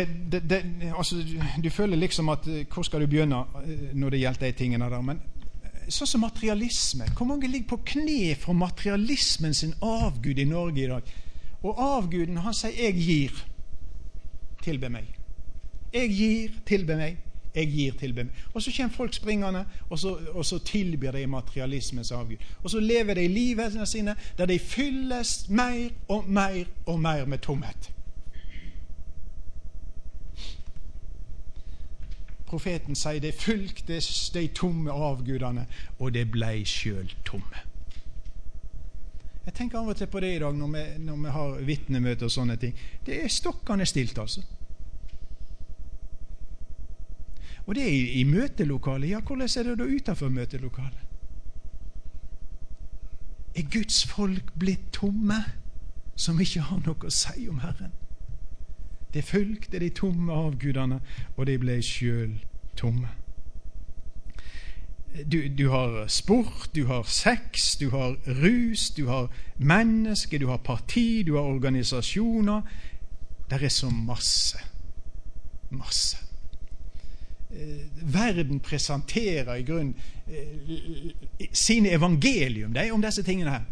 det, 0.49 0.65
altså, 0.97 1.15
Du 1.63 1.69
føler 1.69 1.97
liksom 1.97 2.29
at 2.29 2.45
Hvor 2.73 2.83
skal 2.83 3.01
du 3.01 3.07
begynne 3.07 3.43
når 3.93 4.09
det 4.09 4.19
gjelder 4.19 4.45
de 4.45 4.51
tingene 4.51 4.89
der? 4.89 5.01
Men 5.01 5.21
sånn 5.89 6.09
som 6.09 6.23
materialisme. 6.25 7.07
Hvor 7.17 7.27
mange 7.29 7.49
ligger 7.49 7.75
på 7.75 7.81
kne 7.93 8.35
for 8.39 8.57
materialismen 8.57 9.53
sin 9.53 9.73
avgud 9.81 10.39
i 10.39 10.47
Norge 10.49 10.83
i 10.83 10.89
dag? 10.89 11.11
Og 11.65 11.81
avguden, 11.81 12.37
han 12.37 12.53
sier 12.53 12.71
'jeg 12.71 12.95
gir'. 12.95 13.45
Tilbe 14.63 14.89
meg. 14.89 15.05
Jeg 15.93 16.09
gir, 16.09 16.49
tilbe 16.65 16.95
meg. 16.95 17.17
Jeg 17.55 17.67
gir, 17.71 17.93
tilbe 17.99 18.23
meg. 18.23 18.33
Og 18.53 18.61
så 18.61 18.71
kommer 18.77 18.93
folk 18.93 19.13
springende, 19.13 19.65
og 19.89 19.99
så, 19.99 20.17
og 20.33 20.45
så 20.45 20.59
tilbyr 20.59 21.11
de 21.11 21.27
materialismens 21.27 22.11
avgud. 22.11 22.37
Og 22.63 22.69
så 22.69 22.79
lever 22.79 23.13
de 23.13 23.27
livene 23.27 23.85
sine 23.85 24.15
der 24.37 24.45
de 24.45 24.59
fylles 24.59 25.49
mer 25.49 25.89
og 26.07 26.29
mer 26.29 26.65
og 26.85 26.99
mer 26.99 27.25
med 27.25 27.37
tomhet. 27.37 27.94
Profeten 32.45 32.95
sier 32.95 33.21
det 33.21 33.33
fulgte 33.33 33.99
de 34.33 34.47
tomme 34.53 34.91
avgudene, 34.91 35.65
og 35.99 36.13
det 36.13 36.27
blei 36.31 36.63
sjøl 36.65 37.09
tomme. 37.25 37.63
Jeg 39.45 39.53
tenker 39.53 39.79
av 39.79 39.89
og 39.93 39.97
til 39.97 40.09
på 40.09 40.21
det 40.23 40.35
i 40.35 40.41
dag 40.41 40.55
når 40.57 40.69
vi, 40.73 40.83
når 41.05 41.17
vi 41.21 41.33
har 41.33 41.57
vitnemøter 41.65 42.25
og 42.25 42.33
sånne 42.33 42.57
ting. 42.61 42.77
Det 43.05 43.19
er 43.21 43.33
stokkende 43.33 43.85
stilt, 43.85 44.17
altså. 44.17 44.41
Og 47.65 47.75
det 47.75 47.83
er 47.83 47.93
i, 47.93 48.21
i 48.21 48.23
møtelokalet. 48.29 49.09
Ja, 49.09 49.19
hvordan 49.19 49.49
er 49.49 49.69
det 49.69 49.77
da 49.79 49.89
utenfor 49.89 50.29
møtelokalet? 50.29 51.01
Er 53.55 53.69
Guds 53.71 54.05
folk 54.05 54.51
blitt 54.59 54.91
tomme, 54.93 55.37
som 56.15 56.39
ikke 56.41 56.65
har 56.67 56.81
noe 56.85 57.07
å 57.07 57.13
si 57.13 57.47
om 57.49 57.61
Herren? 57.63 57.93
Det 59.15 59.23
fulgte 59.23 59.79
de 59.79 59.89
tomme 59.95 60.33
avgudene, 60.33 60.99
og 61.37 61.45
de 61.47 61.53
ble 61.59 61.77
sjøl 61.79 62.33
tomme. 62.75 63.07
Du, 65.31 65.37
du, 65.47 65.69
har 65.71 66.07
sport, 66.11 66.69
du 66.75 66.85
har 66.89 67.07
sex, 67.07 67.77
du 67.79 67.89
har 67.93 68.17
rus, 68.27 68.89
du 68.91 69.05
har 69.07 69.31
menneske, 69.55 70.39
du 70.39 70.49
har 70.51 70.57
parti, 70.57 71.23
du 71.23 71.37
har 71.37 71.47
organisasjoner. 71.47 72.61
Det 73.49 73.63
er 73.63 73.71
så 73.71 73.89
masse. 73.89 74.59
Masse. 75.69 76.17
Eh, 77.55 77.87
verden 78.13 78.59
presenterer 78.59 79.55
i 79.55 79.63
grunnen 79.63 79.95
eh, 80.27 81.47
sine 81.53 81.89
evangelium 81.95 82.73
de, 82.73 82.91
om 82.91 83.01
disse 83.01 83.23
tingene 83.23 83.51
her. 83.51 83.63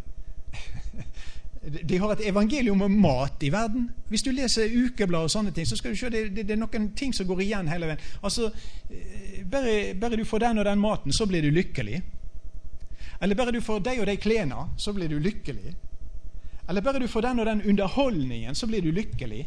De 1.64 1.98
har 1.98 2.12
et 2.12 2.26
evangelium 2.28 2.82
om 2.82 2.96
mat 3.02 3.44
i 3.44 3.50
verden. 3.52 3.86
Hvis 4.12 4.24
du 4.26 4.32
leser 4.36 4.74
ukeblad 4.74 5.30
og 5.30 5.32
sånne 5.32 5.54
ting, 5.56 5.68
så 5.68 5.78
skal 5.80 5.94
du 5.94 6.00
se 6.00 6.10
det, 6.12 6.26
det, 6.36 6.44
det 6.50 6.58
er 6.58 6.60
noen 6.60 6.90
ting 6.98 7.14
som 7.16 7.28
går 7.30 7.44
igjen 7.46 7.70
hele 7.72 7.88
veien. 7.88 8.04
Altså, 8.22 8.50
eh, 8.90 9.46
bare, 9.48 9.94
bare, 10.00 10.20
du 10.20 10.26
får 10.28 10.44
den 10.44 10.60
og 10.60 10.68
den 10.68 10.84
maten, 10.84 11.16
så 11.16 11.28
blir 11.30 11.46
du 11.46 11.52
lykkelig. 11.56 12.02
Eller 13.24 13.40
bare 13.40 13.56
du 13.56 13.62
får 13.64 13.80
de 13.86 13.96
og 14.02 14.08
de 14.10 14.18
klærne, 14.20 14.68
så 14.78 14.92
blir 14.94 15.08
du 15.08 15.20
lykkelig. 15.24 15.76
Eller 16.70 16.84
bare 16.84 17.00
du 17.00 17.08
får 17.08 17.30
den 17.30 17.40
og 17.40 17.48
den 17.48 17.64
underholdningen, 17.72 18.56
så 18.56 18.68
blir 18.68 18.84
du 18.84 18.92
lykkelig. 18.92 19.46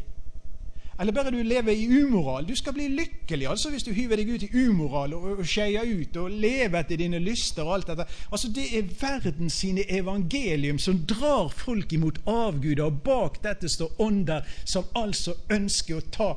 Eller 0.99 1.13
bare 1.13 1.31
du 1.31 1.43
lever 1.43 1.71
i 1.71 2.01
umoral. 2.01 2.47
Du 2.47 2.55
skal 2.55 2.73
bli 2.73 2.87
lykkelig 2.89 3.47
altså 3.47 3.69
hvis 3.69 3.85
du 3.85 3.91
hyver 3.93 4.17
deg 4.17 4.31
ut 4.33 4.45
i 4.47 4.63
umoral 4.65 5.13
og, 5.13 5.27
og 5.37 5.45
skeier 5.45 5.85
ut 5.85 6.17
og 6.17 6.33
lever 6.33 6.79
etter 6.79 6.97
dine 6.97 7.19
lyster 7.21 7.67
og 7.67 7.75
alt 7.75 7.91
dette. 7.91 8.07
Altså 8.31 8.49
Det 8.53 8.65
er 8.79 8.89
verden 9.01 9.51
sine 9.53 9.85
evangelium 9.93 10.79
som 10.81 11.03
drar 11.05 11.53
folk 11.53 11.93
imot 11.93 12.17
avguder, 12.25 12.87
og 12.87 13.03
bak 13.05 13.37
dette 13.43 13.69
står 13.69 14.01
ånder 14.01 14.47
som 14.65 14.89
altså 14.97 15.37
ønsker 15.53 15.99
å 15.99 16.07
ta, 16.11 16.31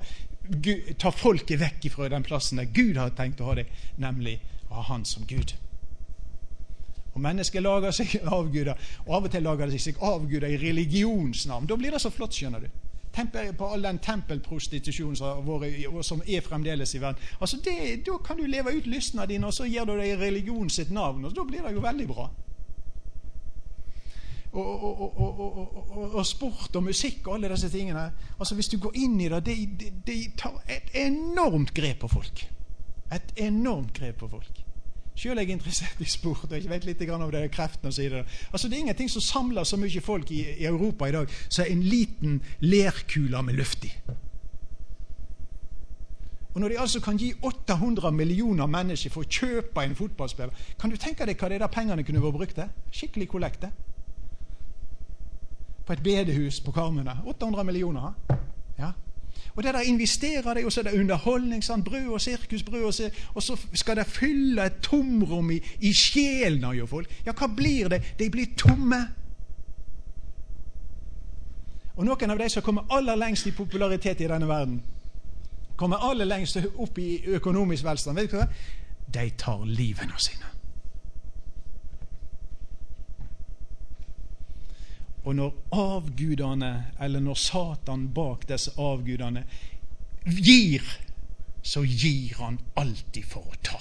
ta 1.00 1.14
folket 1.14 1.62
vekk 1.62 1.88
fra 1.94 2.10
den 2.12 2.26
plassen 2.26 2.60
der 2.60 2.68
Gud 2.68 3.00
har 3.00 3.16
tenkt 3.16 3.40
å 3.40 3.48
ha 3.48 3.56
det, 3.62 3.66
nemlig 3.96 4.38
å 4.68 4.76
ha 4.76 4.86
Han 4.92 5.08
som 5.08 5.24
Gud. 5.28 5.56
Og 7.14 7.20
Mennesker 7.24 7.64
lager 7.64 7.96
seg 7.96 8.20
avguder, 8.22 8.76
og 9.06 9.16
av 9.16 9.24
og 9.26 9.32
til 9.32 9.42
lager 9.42 9.72
de 9.72 9.80
seg 9.82 9.98
avguder 10.04 10.52
i 10.52 10.60
religionsnavn. 10.60 11.66
Da 11.66 11.80
blir 11.80 11.96
det 11.96 12.04
så 12.04 12.12
flott, 12.12 12.36
skjønner 12.36 12.68
du. 12.68 12.89
Tenk 13.14 13.32
på 13.58 13.66
all 13.66 13.82
den 13.82 13.98
tempelprostitusjonen 13.98 15.16
som, 15.16 16.02
som 16.02 16.22
er 16.26 16.44
fremdeles 16.46 16.94
i 16.94 17.00
verden. 17.02 17.22
Altså 17.40 17.58
det, 17.64 18.06
Da 18.06 18.18
kan 18.24 18.36
du 18.38 18.46
leve 18.46 18.76
ut 18.76 18.86
lystene 18.86 19.26
dine, 19.26 19.46
og 19.46 19.54
så 19.54 19.66
gir 19.66 19.84
du 19.84 19.96
deg 19.98 20.20
religion 20.20 20.70
sitt 20.70 20.90
navn. 20.90 21.24
og 21.24 21.34
Da 21.36 21.44
blir 21.44 21.66
det 21.66 21.74
jo 21.74 21.82
veldig 21.82 22.06
bra. 22.08 22.28
Og, 24.52 24.84
og, 24.84 25.20
og, 25.20 26.14
og, 26.14 26.26
sport 26.26 26.76
og 26.76 26.82
musikk 26.82 27.26
og 27.26 27.34
alle 27.34 27.50
disse 27.52 27.68
tingene. 27.70 28.08
Altså 28.38 28.54
Hvis 28.54 28.68
du 28.68 28.78
går 28.78 28.96
inn 28.98 29.20
i 29.20 29.28
det, 29.28 29.44
det, 29.46 29.92
det 30.06 30.18
tar 30.38 30.62
et 30.68 30.90
enormt 31.06 31.74
grep 31.74 32.00
på 32.00 32.08
folk. 32.08 32.46
Et 33.14 33.32
enormt 33.36 33.92
grep 33.94 34.18
på 34.18 34.28
folk. 34.28 34.64
Sjøl 35.20 35.36
er 35.36 35.44
jeg 35.44 35.52
interessert 35.58 36.00
i 36.00 36.06
sport, 36.08 36.46
og 36.48 36.56
jeg 36.56 36.70
vet 36.70 36.86
litt 36.88 37.02
om 37.12 37.26
det 37.28 37.42
kreftene 37.52 37.90
osv. 37.92 38.22
Altså, 38.52 38.68
det 38.68 38.76
er 38.76 38.84
ingenting 38.86 39.10
som 39.12 39.20
samler 39.20 39.66
så 39.68 39.76
mye 39.76 40.00
folk 40.00 40.30
i, 40.32 40.40
i 40.62 40.64
Europa 40.64 41.08
i 41.08 41.12
dag 41.12 41.34
som 41.48 41.68
en 41.68 41.82
liten 41.84 42.38
lerkule 42.64 43.42
med 43.44 43.58
luft 43.58 43.84
i. 43.84 43.92
Og 46.54 46.60
Når 46.60 46.68
de 46.68 46.78
altså 46.80 47.00
kan 47.00 47.16
gi 47.16 47.34
800 47.42 48.10
millioner 48.10 48.66
mennesker 48.66 49.12
for 49.12 49.22
å 49.22 49.28
kjøpe 49.28 49.84
en 49.84 49.94
fotballspiller, 49.94 50.56
kan 50.80 50.90
du 50.90 50.96
tenke 50.96 51.28
deg 51.28 51.36
hva 51.36 51.52
det 51.52 51.60
der 51.60 51.70
pengene 51.70 52.04
kunne 52.04 52.24
vært 52.24 52.38
brukt 52.38 52.56
til? 52.56 52.72
Skikkelig 52.90 53.28
kollekte. 53.28 53.70
På 55.86 55.92
et 55.92 56.02
bedehus 56.02 56.62
på 56.64 56.72
Karmøyene. 56.72 57.20
800 57.26 57.64
millioner. 57.68 58.16
Ja. 58.78 58.94
Og 59.54 59.62
det 59.62 59.74
der 59.74 59.80
investerer 59.80 60.54
de, 60.54 60.64
og 60.64 60.72
så 60.72 60.80
er 60.80 60.84
det 60.84 61.00
underholdning. 61.00 61.64
Sant? 61.64 61.84
Brød 61.84 62.06
og 62.06 62.20
sirkusbrød. 62.20 62.84
Og 62.84 62.94
så, 62.94 63.10
og 63.34 63.42
så 63.42 63.56
skal 63.72 63.96
det 63.96 64.06
fylle 64.06 64.66
et 64.66 64.80
tomrom 64.82 65.50
i, 65.50 65.60
i 65.80 65.92
sjelen 65.92 66.64
av 66.64 66.86
folk. 66.86 67.10
Ja, 67.26 67.32
hva 67.32 67.48
blir 67.56 67.88
det? 67.88 68.02
De 68.18 68.30
blir 68.30 68.54
tomme. 68.58 69.00
Og 71.96 72.06
noen 72.06 72.30
av 72.32 72.38
de 72.38 72.48
som 72.48 72.64
kommer 72.64 72.88
aller 72.96 73.18
lengst 73.18 73.46
i 73.46 73.52
popularitet 73.52 74.20
i 74.20 74.28
denne 74.30 74.48
verden, 74.48 74.78
kommer 75.76 76.04
aller 76.10 76.28
lengst 76.28 76.56
opp 76.76 76.98
i 76.98 77.18
økonomisk 77.36 77.84
velstand, 77.84 78.16
vet 78.16 78.32
du 78.32 78.38
hva? 78.38 78.46
De 79.10 79.26
tar 79.36 79.64
livene 79.66 80.16
sine. 80.16 80.59
Og 85.24 85.36
når 85.36 85.54
avgudene, 85.76 86.92
eller 87.00 87.20
når 87.20 87.34
Satan 87.34 88.08
bak 88.14 88.46
disse 88.48 88.72
avgudene 88.80 89.44
gir, 90.24 90.84
så 91.62 91.84
gir 91.84 92.38
han 92.40 92.58
alltid 92.80 93.24
for 93.28 93.44
å 93.44 93.60
ta. 93.62 93.80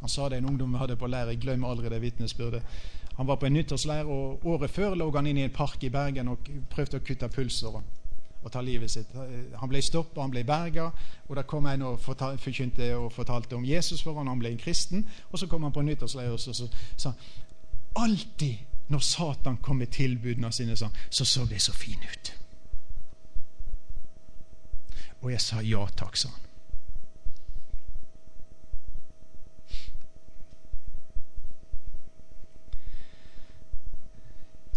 Han 0.00 0.10
sa 0.10 0.28
det 0.28 0.40
en 0.40 0.48
ungdom 0.50 0.72
vi 0.72 0.80
hadde 0.80 0.96
på 0.98 1.06
leir. 1.06 1.30
Jeg 1.30 1.42
glemmer 1.44 1.70
aldri 1.70 1.92
det 1.92 2.00
vitnesbyrdet. 2.02 2.62
Han 3.16 3.28
var 3.28 3.36
på 3.36 3.46
en 3.46 3.52
nyttårsleir, 3.54 4.08
og 4.08 4.46
året 4.48 4.72
før 4.72 4.96
lå 4.96 5.10
han 5.14 5.28
inne 5.28 5.44
i 5.44 5.50
en 5.50 5.54
park 5.54 5.84
i 5.84 5.92
Bergen 5.92 6.32
og 6.32 6.48
prøvde 6.72 6.98
å 6.98 7.04
kutte 7.04 7.28
pulsåren 7.28 7.84
og 8.42 8.50
ta 8.50 8.60
livet 8.64 8.90
sitt. 8.90 9.12
Han 9.60 9.70
ble 9.70 9.82
stoppa, 9.84 10.24
han 10.24 10.32
ble 10.32 10.42
berga, 10.42 10.88
og 11.28 11.36
der 11.38 11.46
kom 11.46 11.66
en 11.70 11.84
og 11.86 12.00
forkynte 12.02 12.88
og 12.96 13.12
fortalte 13.14 13.54
om 13.54 13.64
Jesus 13.64 14.02
for 14.02 14.18
han, 14.18 14.26
han 14.26 14.40
ble 14.42 14.50
en 14.50 14.58
kristen. 14.58 15.06
Og 15.30 15.38
så 15.38 15.46
kom 15.46 15.62
han 15.62 15.74
på 15.74 15.84
nyttårsleir 15.86 16.32
og 16.34 16.40
så 16.42 16.66
sa 16.96 17.14
Alltid 17.94 18.56
når 18.88 18.98
Satan 18.98 19.56
kom 19.56 19.76
med 19.76 19.86
tilbudene 19.86 20.52
sine, 20.52 20.76
så 20.76 20.88
så 21.10 21.46
de 21.50 21.58
så 21.58 21.72
fine 21.72 22.06
ut. 22.12 22.32
Og 25.22 25.30
jeg 25.32 25.40
sa 25.40 25.60
ja 25.62 25.86
takk, 25.96 26.16
sa 26.16 26.28
han. 26.28 26.42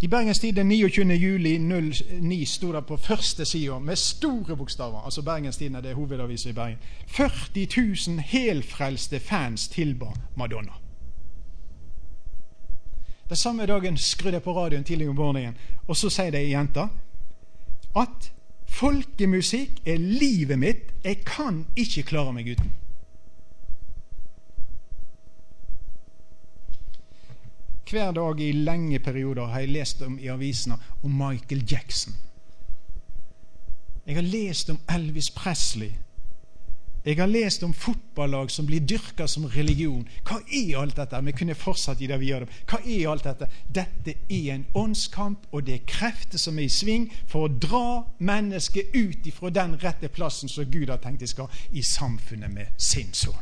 I 0.00 0.08
Bergens 0.08 0.38
Tid 0.38 0.52
den 0.52 0.68
29. 0.68 1.12
juli 1.12 1.58
09 1.58 2.44
sto 2.46 2.72
det 2.72 2.82
på 2.86 2.96
første 2.96 3.44
sida 3.44 3.78
med 3.78 3.96
store 3.96 4.56
bokstaver 4.56 5.00
altså 5.04 5.22
Bergens 5.22 5.56
Tidende 5.56 5.88
er 5.88 5.94
hovedavisa 5.94 6.50
i 6.50 6.52
Bergen 6.52 6.78
40 7.06 7.66
000 8.08 8.20
helfrelste 8.20 9.20
fans 9.20 9.68
tilba 9.68 10.12
Madonna. 10.36 10.85
Den 13.28 13.36
samme 13.36 13.66
dagen 13.66 13.96
skrudde 13.98 14.38
jeg 14.38 14.42
på 14.42 14.54
radioen 14.54 14.84
tidlig 14.84 15.08
om 15.08 15.16
morgenen, 15.18 15.56
og 15.86 15.96
så 15.96 16.10
sier 16.10 16.30
de 16.30 16.44
jenta 16.46 16.88
at 17.96 18.30
folkemusikk 18.76 19.80
er 19.86 19.98
livet 19.98 20.58
mitt. 20.58 20.90
Jeg 21.04 21.24
kan 21.26 21.64
ikke 21.76 22.06
klare 22.12 22.34
meg 22.36 22.52
uten. 22.54 22.74
hver 27.90 28.12
dag 28.12 28.40
i 28.40 28.52
lenge 28.52 28.98
perioder 28.98 29.46
har 29.46 29.62
jeg 29.62 29.68
lest 29.68 30.02
om 30.02 30.18
i 30.18 30.28
avisene 30.28 30.78
om 31.02 31.10
Michael 31.10 31.62
Jackson. 31.70 32.14
Jeg 34.06 34.14
har 34.14 34.22
lest 34.22 34.70
om 34.70 34.80
Elvis 34.90 35.30
Presley. 35.30 35.92
Jeg 37.06 37.16
har 37.16 37.26
lest 37.26 37.62
om 37.62 37.74
fotballag 37.74 38.50
som 38.50 38.66
blir 38.66 38.82
dyrka 38.82 39.28
som 39.30 39.44
religion. 39.46 40.08
Hva 40.26 40.40
er 40.50 40.80
alt 40.80 40.96
dette? 40.98 41.20
Vi 41.22 41.34
kunne 41.38 41.54
fortsatt 41.54 42.00
i 42.02 42.08
det 42.10 42.18
vi 42.18 42.32
gjør. 42.32 42.40
det. 42.40 42.56
Hva 42.66 42.80
er 42.82 43.10
alt 43.10 43.24
dette? 43.24 43.46
Dette 43.74 44.14
er 44.28 44.54
en 44.54 44.66
åndskamp, 44.74 45.46
og 45.52 45.66
det 45.66 45.74
er 45.74 45.84
krefter 45.86 46.38
som 46.38 46.58
er 46.58 46.66
i 46.66 46.68
sving 46.68 47.06
for 47.28 47.46
å 47.46 47.52
dra 47.62 48.02
mennesket 48.18 48.90
ut 48.96 49.26
ifra 49.26 49.50
den 49.54 49.78
rette 49.84 50.08
plassen 50.08 50.50
som 50.50 50.66
Gud 50.66 50.90
har 50.90 50.98
tenkt 50.98 51.20
de 51.20 51.30
skal 51.30 51.46
i 51.70 51.82
samfunnet 51.82 52.50
med 52.50 52.74
sin 52.76 53.14
sønn. 53.14 53.38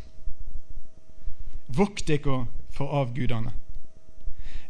Vokt 1.68 2.04
dere 2.08 2.44
for 2.70 2.92
avgudene. 3.00 3.56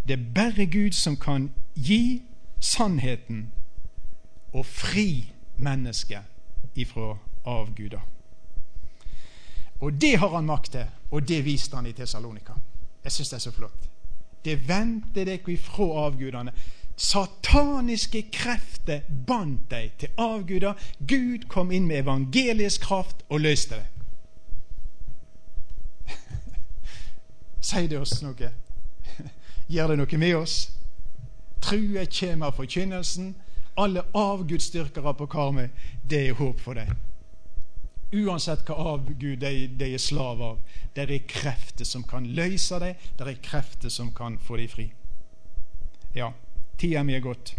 Det 0.07 0.21
er 0.21 0.33
bare 0.35 0.71
Gud 0.71 0.95
som 0.95 1.17
kan 1.17 1.51
gi 1.75 2.23
sannheten 2.61 3.51
og 4.53 4.67
fri 4.67 5.33
mennesket 5.59 6.23
ifra 6.79 7.17
avguder. 7.45 8.15
Og 9.85 9.93
det 9.93 10.17
har 10.17 10.29
han 10.33 10.47
makt 10.49 10.71
til, 10.73 10.87
og 11.11 11.29
det 11.29 11.43
viste 11.45 11.77
han 11.77 11.87
i 11.87 11.93
Tessalonika. 11.93 12.53
Jeg 13.05 13.13
syns 13.13 13.29
det 13.29 13.37
er 13.37 13.45
så 13.45 13.53
flott. 13.53 13.91
Det 14.45 14.69
vendte 14.69 15.25
dere 15.25 15.53
ifra 15.53 16.07
avgudene. 16.07 16.53
Sataniske 16.97 18.23
krefter 18.33 19.01
bandt 19.27 19.71
deg 19.71 19.93
til 20.01 20.09
avguder. 20.17 20.73
Gud 21.09 21.49
kom 21.53 21.73
inn 21.73 21.87
med 21.87 22.01
evangelisk 22.01 22.81
kraft 22.89 23.25
og 23.29 23.45
løste 23.45 23.75
det. 23.75 23.87
Sier 27.69 27.89
det 27.89 28.01
oss 28.01 28.23
noe? 28.25 28.53
Gjør 29.73 29.93
det 29.93 30.01
noe 30.01 30.21
med 30.25 30.37
oss? 30.41 30.59
True 31.61 32.07
kommer 32.07 32.47
av 32.47 32.57
forkynnelsen. 32.57 33.35
Alle 33.77 34.05
avgudsdyrkere 34.15 35.15
på 35.19 35.27
Karmøy, 35.27 35.69
det 36.09 36.29
er 36.29 36.41
håp 36.41 36.61
for 36.63 36.81
deg. 36.81 36.95
Uansett 38.15 38.63
hva 38.69 38.77
avgud 38.95 39.41
de, 39.43 39.67
de 39.75 39.91
er 39.95 40.03
slav 40.03 40.43
av. 40.43 40.61
Det 40.95 41.09
er 41.09 41.27
krefter 41.29 41.89
som 41.89 42.05
kan 42.07 42.27
løse 42.37 42.79
dem, 42.83 43.01
det 43.19 43.27
er 43.29 43.43
krefter 43.43 43.91
som 43.91 44.13
kan 44.15 44.39
få 44.39 44.59
dem 44.61 44.71
fri. 44.71 44.89
Ja, 46.15 46.31
tida 46.79 47.03
mi 47.03 47.17
er 47.17 47.25
gått. 47.25 47.57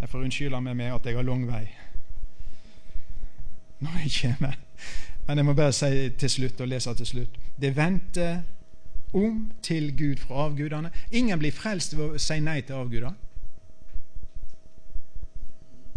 Jeg 0.00 0.10
får 0.10 0.24
unnskylde 0.26 0.60
meg 0.64 0.76
med 0.80 0.94
at 0.96 1.06
jeg 1.06 1.14
har 1.14 1.26
lang 1.26 1.44
vei 1.46 1.66
når 3.82 3.98
jeg 4.04 4.12
kommer. 4.16 4.58
Men 5.26 5.38
jeg 5.38 5.46
må 5.46 5.54
bare 5.58 5.74
si 5.74 6.10
til 6.18 6.30
slutt 6.30 6.60
og 6.62 6.68
lese 6.70 6.94
til 6.98 7.06
slutt. 7.06 7.38
Det 7.60 7.76
venter 7.76 8.42
om 9.12 9.50
til 9.62 9.90
Gud 9.96 10.22
fra 10.22 10.46
avgudene. 10.46 10.90
Ingen 11.10 11.38
blir 11.38 11.54
frelst 11.54 11.96
ved 11.98 12.16
å 12.16 12.22
si 12.22 12.38
nei 12.40 12.60
til 12.66 12.78
avguder. 12.78 13.14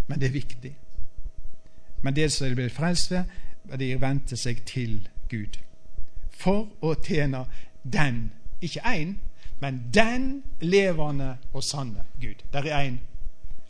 Men 0.08 0.22
det 0.22 0.30
er 0.30 0.36
viktig. 0.36 0.74
Men 2.06 2.16
det 2.16 2.32
som 2.32 2.50
de 2.50 2.56
blir 2.56 2.70
frelst 2.70 3.12
ved, 3.12 3.24
er 3.72 3.78
de 3.82 4.02
vendte 4.02 4.38
seg 4.38 4.60
til 4.70 5.08
Gud. 5.30 5.58
For 6.38 6.68
å 6.86 6.92
tjene 7.02 7.48
den, 7.82 8.28
ikke 8.62 8.84
én, 8.86 9.16
men 9.62 9.80
den 9.94 10.28
levende 10.62 11.32
og 11.50 11.66
sanne 11.66 12.06
Gud. 12.22 12.46
Der 12.54 12.70
er 12.70 12.84
én. 12.84 13.00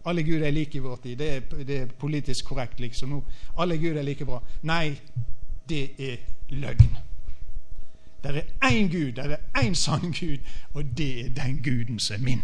Alle 0.05 0.23
Gud 0.27 0.43
er 0.43 0.51
like 0.51 0.75
i 0.75 0.83
vår 0.83 0.99
tid. 1.03 1.15
Det 1.17 1.29
er, 1.35 1.63
det 1.63 1.79
er 1.79 1.95
politisk 1.99 2.51
korrekt 2.51 2.83
liksom 2.83 3.15
nå. 3.15 3.21
Alle 3.57 3.77
Gud 3.79 3.95
er 3.95 4.03
like 4.03 4.27
bra. 4.27 4.41
Nei, 4.67 4.97
det 5.69 5.87
er 5.95 6.19
løgn. 6.49 6.97
Der 8.23 8.41
er 8.41 8.67
én 8.67 8.91
Gud, 8.91 9.15
der 9.15 9.37
er 9.37 9.63
én 9.63 9.73
sann 9.73 10.11
Gud, 10.11 10.43
og 10.73 10.83
det 10.97 11.25
er 11.25 11.29
den 11.29 11.63
Guden 11.63 11.99
som 11.99 12.19
er 12.19 12.25
min. 12.27 12.43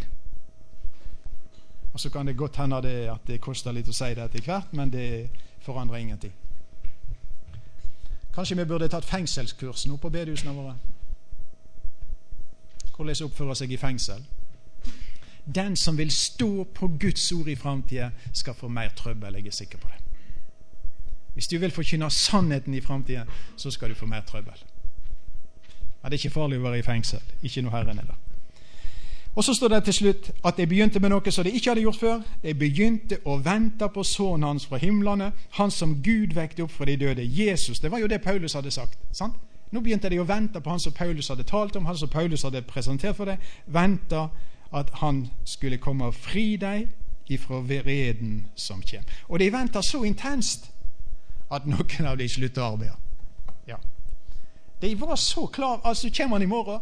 Og 1.93 1.99
Så 1.99 2.09
kan 2.09 2.27
det 2.27 2.37
godt 2.37 2.55
hende 2.55 2.77
at 3.11 3.27
det 3.27 3.41
koster 3.41 3.75
litt 3.75 3.89
å 3.91 3.93
si 3.93 4.13
det 4.15 4.23
etter 4.23 4.47
hvert, 4.47 4.73
men 4.73 4.93
det 4.93 5.29
forandrer 5.61 5.97
ingenting. 5.97 6.33
Kanskje 8.35 8.57
vi 8.57 8.65
burde 8.65 8.87
tatt 8.87 9.05
fengselskurs 9.05 9.85
nå 9.87 9.97
på 9.97 10.09
bedehusene 10.09 10.53
våre? 10.55 10.75
Hvordan 12.95 13.25
oppføre 13.25 13.55
seg 13.57 13.71
i 13.73 13.79
fengsel? 13.81 14.21
Den 15.55 15.75
som 15.75 15.97
vil 15.97 16.11
stå 16.11 16.63
på 16.63 16.87
Guds 17.01 17.31
ord 17.31 17.47
i 17.47 17.55
framtida, 17.55 18.11
skal 18.33 18.53
få 18.53 18.67
mer 18.67 18.93
trøbbel. 18.95 19.35
Jeg 19.35 19.47
er 19.47 19.51
sikker 19.51 19.77
på 19.77 19.89
det. 19.89 19.97
Hvis 21.33 21.47
du 21.47 21.57
vil 21.57 21.71
forkynne 21.71 22.09
sannheten 22.11 22.73
i 22.73 22.81
framtida, 22.81 23.25
så 23.57 23.71
skal 23.71 23.89
du 23.89 23.95
få 23.95 24.05
mer 24.05 24.21
trøbbel. 24.21 24.63
Ja, 26.03 26.09
det 26.09 26.13
er 26.13 26.19
ikke 26.19 26.33
farlig 26.33 26.59
å 26.59 26.65
være 26.65 26.79
i 26.79 26.85
fengsel. 26.85 27.21
Ikke 27.41 27.61
noe 27.65 27.73
Herren 27.73 27.99
er 27.99 28.05
der. 28.09 28.30
Og 29.35 29.43
Så 29.43 29.53
står 29.53 29.67
det 29.67 29.83
til 29.83 29.93
slutt 29.93 30.31
at 30.45 30.57
de 30.57 30.67
begynte 30.67 30.99
med 30.99 31.09
noe 31.09 31.31
som 31.31 31.43
de 31.43 31.51
ikke 31.51 31.69
hadde 31.69 31.81
gjort 31.81 31.99
før. 31.99 32.21
De 32.43 32.53
begynte 32.53 33.17
å 33.25 33.37
vente 33.39 33.87
på 33.89 34.03
sønnen 34.03 34.43
hans 34.43 34.65
fra 34.65 34.77
himlene, 34.77 35.31
han 35.51 35.71
som 35.71 36.01
Gud 36.03 36.35
vekte 36.35 36.63
opp 36.63 36.71
fra 36.71 36.85
de 36.85 36.97
døde. 36.97 37.23
Jesus. 37.23 37.79
Det 37.79 37.91
var 37.91 37.99
jo 37.99 38.07
det 38.07 38.21
Paulus 38.21 38.53
hadde 38.53 38.71
sagt. 38.71 38.99
sant? 39.11 39.35
Nå 39.71 39.79
begynte 39.79 40.09
de 40.09 40.19
å 40.19 40.27
vente 40.27 40.59
på 40.61 40.69
han 40.69 40.79
som 40.79 40.91
Paulus 40.91 41.29
hadde 41.31 41.43
talt 41.47 41.75
om, 41.75 41.85
han 41.85 41.97
som 41.97 42.09
Paulus 42.09 42.43
hadde 42.43 42.61
presentert 42.61 43.15
for 43.15 43.25
dem. 43.25 43.37
Venta 43.65 44.27
at 44.73 44.89
han 44.99 45.29
skulle 45.45 45.77
komme 45.77 46.05
og 46.05 46.13
fri 46.13 46.57
dem 46.59 46.89
ifra 47.31 47.61
vreden 47.63 48.47
som 48.55 48.81
kommer. 48.81 49.07
Og 49.29 49.39
de 49.39 49.51
venta 49.53 49.81
så 49.81 50.03
intenst 50.03 50.71
at 51.51 51.67
noen 51.67 52.07
av 52.07 52.17
dem 52.19 52.29
slutta 52.29 52.65
å 52.65 52.73
arbeide. 52.73 52.97
Ja. 53.67 53.77
De 54.81 54.91
var 54.99 55.15
så 55.15 55.45
klare. 55.47 55.79
Altså, 55.83 56.11
kommer 56.17 56.35
han 56.35 56.43
i 56.43 56.51
morgen? 56.51 56.81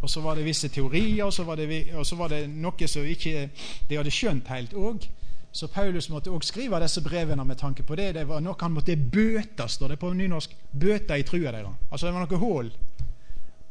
Og 0.00 0.10
så 0.10 0.20
var 0.20 0.34
det 0.34 0.44
visse 0.44 0.68
teorier, 0.68 1.24
og 1.24 1.32
så 1.32 1.44
var 1.44 1.56
det, 1.56 1.94
og 1.94 2.06
så 2.06 2.16
var 2.16 2.28
det 2.28 2.44
noe 2.50 2.88
som 2.88 3.06
ikke 3.06 3.48
de 3.88 3.96
hadde 3.98 4.14
skjønt 4.14 4.48
helt 4.48 4.74
òg. 4.74 5.08
Så 5.52 5.66
Paulus 5.66 6.10
måtte 6.12 6.30
òg 6.30 6.44
skrive 6.46 6.78
disse 6.82 7.02
brevene 7.02 7.44
med 7.44 7.58
tanke 7.58 7.82
på 7.82 7.96
det. 7.98 8.12
Det 8.14 8.28
var 8.28 8.42
noe 8.44 8.56
han 8.60 8.76
måtte 8.76 8.96
bøte, 8.96 9.66
står 9.68 9.94
det 9.94 9.98
på 9.98 10.12
nynorsk. 10.14 10.54
Bøte 10.70 11.18
i 11.18 11.24
trua 11.26 11.52
deres. 11.52 11.74
Altså 11.90 12.06
det 12.06 12.14
var 12.14 12.26
noe 12.26 12.38
hull. 12.42 12.70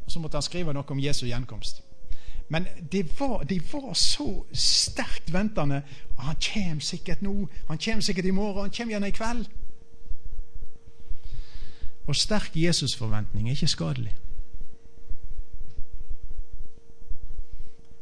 Og 0.06 0.12
så 0.12 0.20
måtte 0.20 0.40
han 0.40 0.44
skrive 0.44 0.74
noe 0.74 0.92
om 0.92 1.00
Jesu 1.00 1.26
gjenkomst. 1.28 1.84
Men 2.50 2.68
de 2.92 3.04
var, 3.20 3.44
de 3.44 3.60
var 3.72 3.94
så 3.94 4.28
sterkt 4.52 5.34
ventende. 5.34 5.82
Han 6.18 6.36
kommer 6.36 6.84
sikkert 6.84 7.22
nå. 7.22 7.48
Han 7.68 7.78
kommer 7.78 8.02
sikkert 8.02 8.26
i 8.26 8.32
morgen. 8.32 8.62
Han 8.62 8.72
kommer 8.72 8.94
gjerne 8.94 9.08
i 9.08 9.16
kveld. 9.16 9.48
Og 12.08 12.16
sterk 12.16 12.56
Jesusforventning 12.56 13.48
er 13.48 13.56
ikke 13.56 13.68
skadelig. 13.68 14.16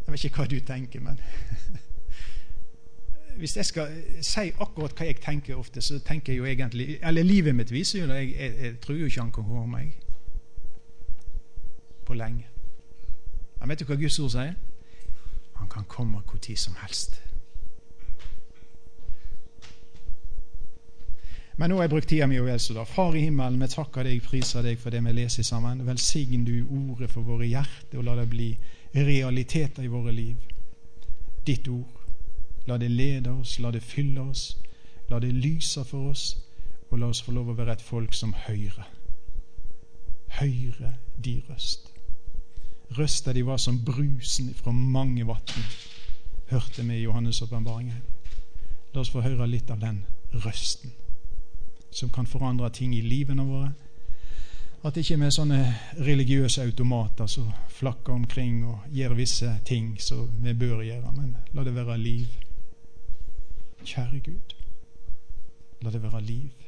Jeg 0.06 0.14
vet 0.14 0.24
ikke 0.24 0.41
hva 0.41 0.47
du 0.47 0.60
tenker, 0.60 1.01
men 1.01 1.20
Hvis 3.39 3.58
jeg 3.58 3.66
skal 3.66 3.95
si 4.24 4.51
akkurat 4.64 4.95
hva 4.95 5.10
jeg 5.10 5.20
tenker 5.20 5.58
ofte, 5.60 5.82
så 5.82 5.99
tenker 5.99 6.34
jeg 6.34 6.39
jo 6.39 6.45
egentlig 6.45 6.99
Eller 7.03 7.24
livet 7.24 7.56
mitt 7.56 7.72
viser 7.72 7.99
jo 7.99 8.08
det. 8.08 8.16
Jeg, 8.16 8.36
jeg, 8.39 8.64
jeg 8.64 8.80
tror 8.80 8.95
jo 8.95 9.06
ikke 9.06 9.22
han 9.22 9.32
kan 9.32 9.43
høre 9.43 9.68
meg 9.68 9.97
på 12.06 12.14
lenge. 12.14 12.45
Men 13.60 13.70
vet 13.70 13.82
du 13.82 13.88
hva 13.89 13.95
Guds 13.97 14.20
ord 14.22 14.30
sier? 14.30 14.53
Han 15.56 15.70
kan 15.72 15.88
komme 15.89 16.22
hvor 16.22 16.38
tid 16.38 16.60
som 16.62 16.76
helst. 16.84 17.18
Men 21.58 21.72
nå 21.72 21.78
har 21.80 21.88
jeg 21.88 21.93
brukt 21.93 22.10
tida 22.12 22.28
mi 22.28 22.39
vel, 22.43 22.60
så 22.60 22.76
da. 22.76 22.84
Far 22.84 23.16
i 23.16 23.22
himmelen, 23.24 23.62
vi 23.62 23.68
takker 23.72 24.03
deg, 24.03 24.24
priser 24.24 24.66
deg 24.66 24.80
for 24.80 24.91
det 24.91 24.99
vi 25.06 25.14
leser 25.16 25.45
sammen. 25.47 25.86
Velsign 25.88 26.43
du 26.43 26.68
ordet 26.68 27.08
for 27.10 27.24
våre 27.24 27.47
hjerter, 27.47 28.01
og 28.01 28.10
la 28.10 28.18
det 28.20 28.28
bli 28.30 28.49
realiteter 29.04 29.84
i 29.84 29.88
våre 29.88 30.12
liv. 30.12 30.38
Ditt 31.48 31.68
ord. 31.68 31.91
La 32.68 32.78
det 32.78 32.89
lede 32.91 33.30
oss, 33.30 33.60
la 33.60 33.72
det 33.72 33.84
fylle 33.84 34.22
oss, 34.22 34.58
la 35.10 35.20
det 35.20 35.34
lyse 35.34 35.84
for 35.86 36.10
oss, 36.10 36.38
og 36.89 37.00
la 37.00 37.10
oss 37.12 37.22
få 37.22 37.32
lov 37.36 37.52
å 37.52 37.58
være 37.58 37.76
et 37.78 37.84
folk 37.86 38.14
som 38.14 38.34
hører. 38.48 38.88
Hører 40.39 40.96
de 41.24 41.41
røst. 41.50 41.91
Røsta 42.98 43.34
de 43.34 43.46
var 43.46 43.58
som 43.58 43.84
brusen 43.86 44.54
fra 44.54 44.72
mange 44.72 45.28
vann, 45.28 45.70
hørte 46.50 46.84
vi 46.84 47.00
i 47.02 47.06
Johannes' 47.06 47.43
åpenbaring. 47.43 47.93
La 48.93 49.02
oss 49.02 49.10
få 49.10 49.22
høre 49.22 49.48
litt 49.48 49.70
av 49.70 49.80
den 49.80 50.06
røsten 50.34 50.93
som 51.96 52.10
kan 52.10 52.28
forandre 52.28 52.70
ting 52.70 52.96
i 52.96 53.02
livene 53.02 53.43
våre. 53.48 53.72
At 54.86 54.93
det 54.93 55.01
ikke 55.01 55.25
er 55.25 55.31
sånne 55.33 55.59
religiøse 56.05 56.61
automater 56.61 57.25
som 57.31 57.47
flakker 57.73 58.13
omkring 58.13 58.59
og 58.69 58.83
gjør 58.93 59.15
visse 59.17 59.49
ting 59.65 59.95
som 60.01 60.27
vi 60.43 60.53
bør 60.53 60.83
gjøre, 60.86 61.13
men 61.15 61.31
la 61.57 61.63
det 61.65 61.73
være 61.73 61.97
liv. 61.97 62.27
Kjære 63.81 64.19
Gud, 64.27 64.53
la 65.81 65.89
det 65.89 66.03
være 66.03 66.21
liv. 66.21 66.64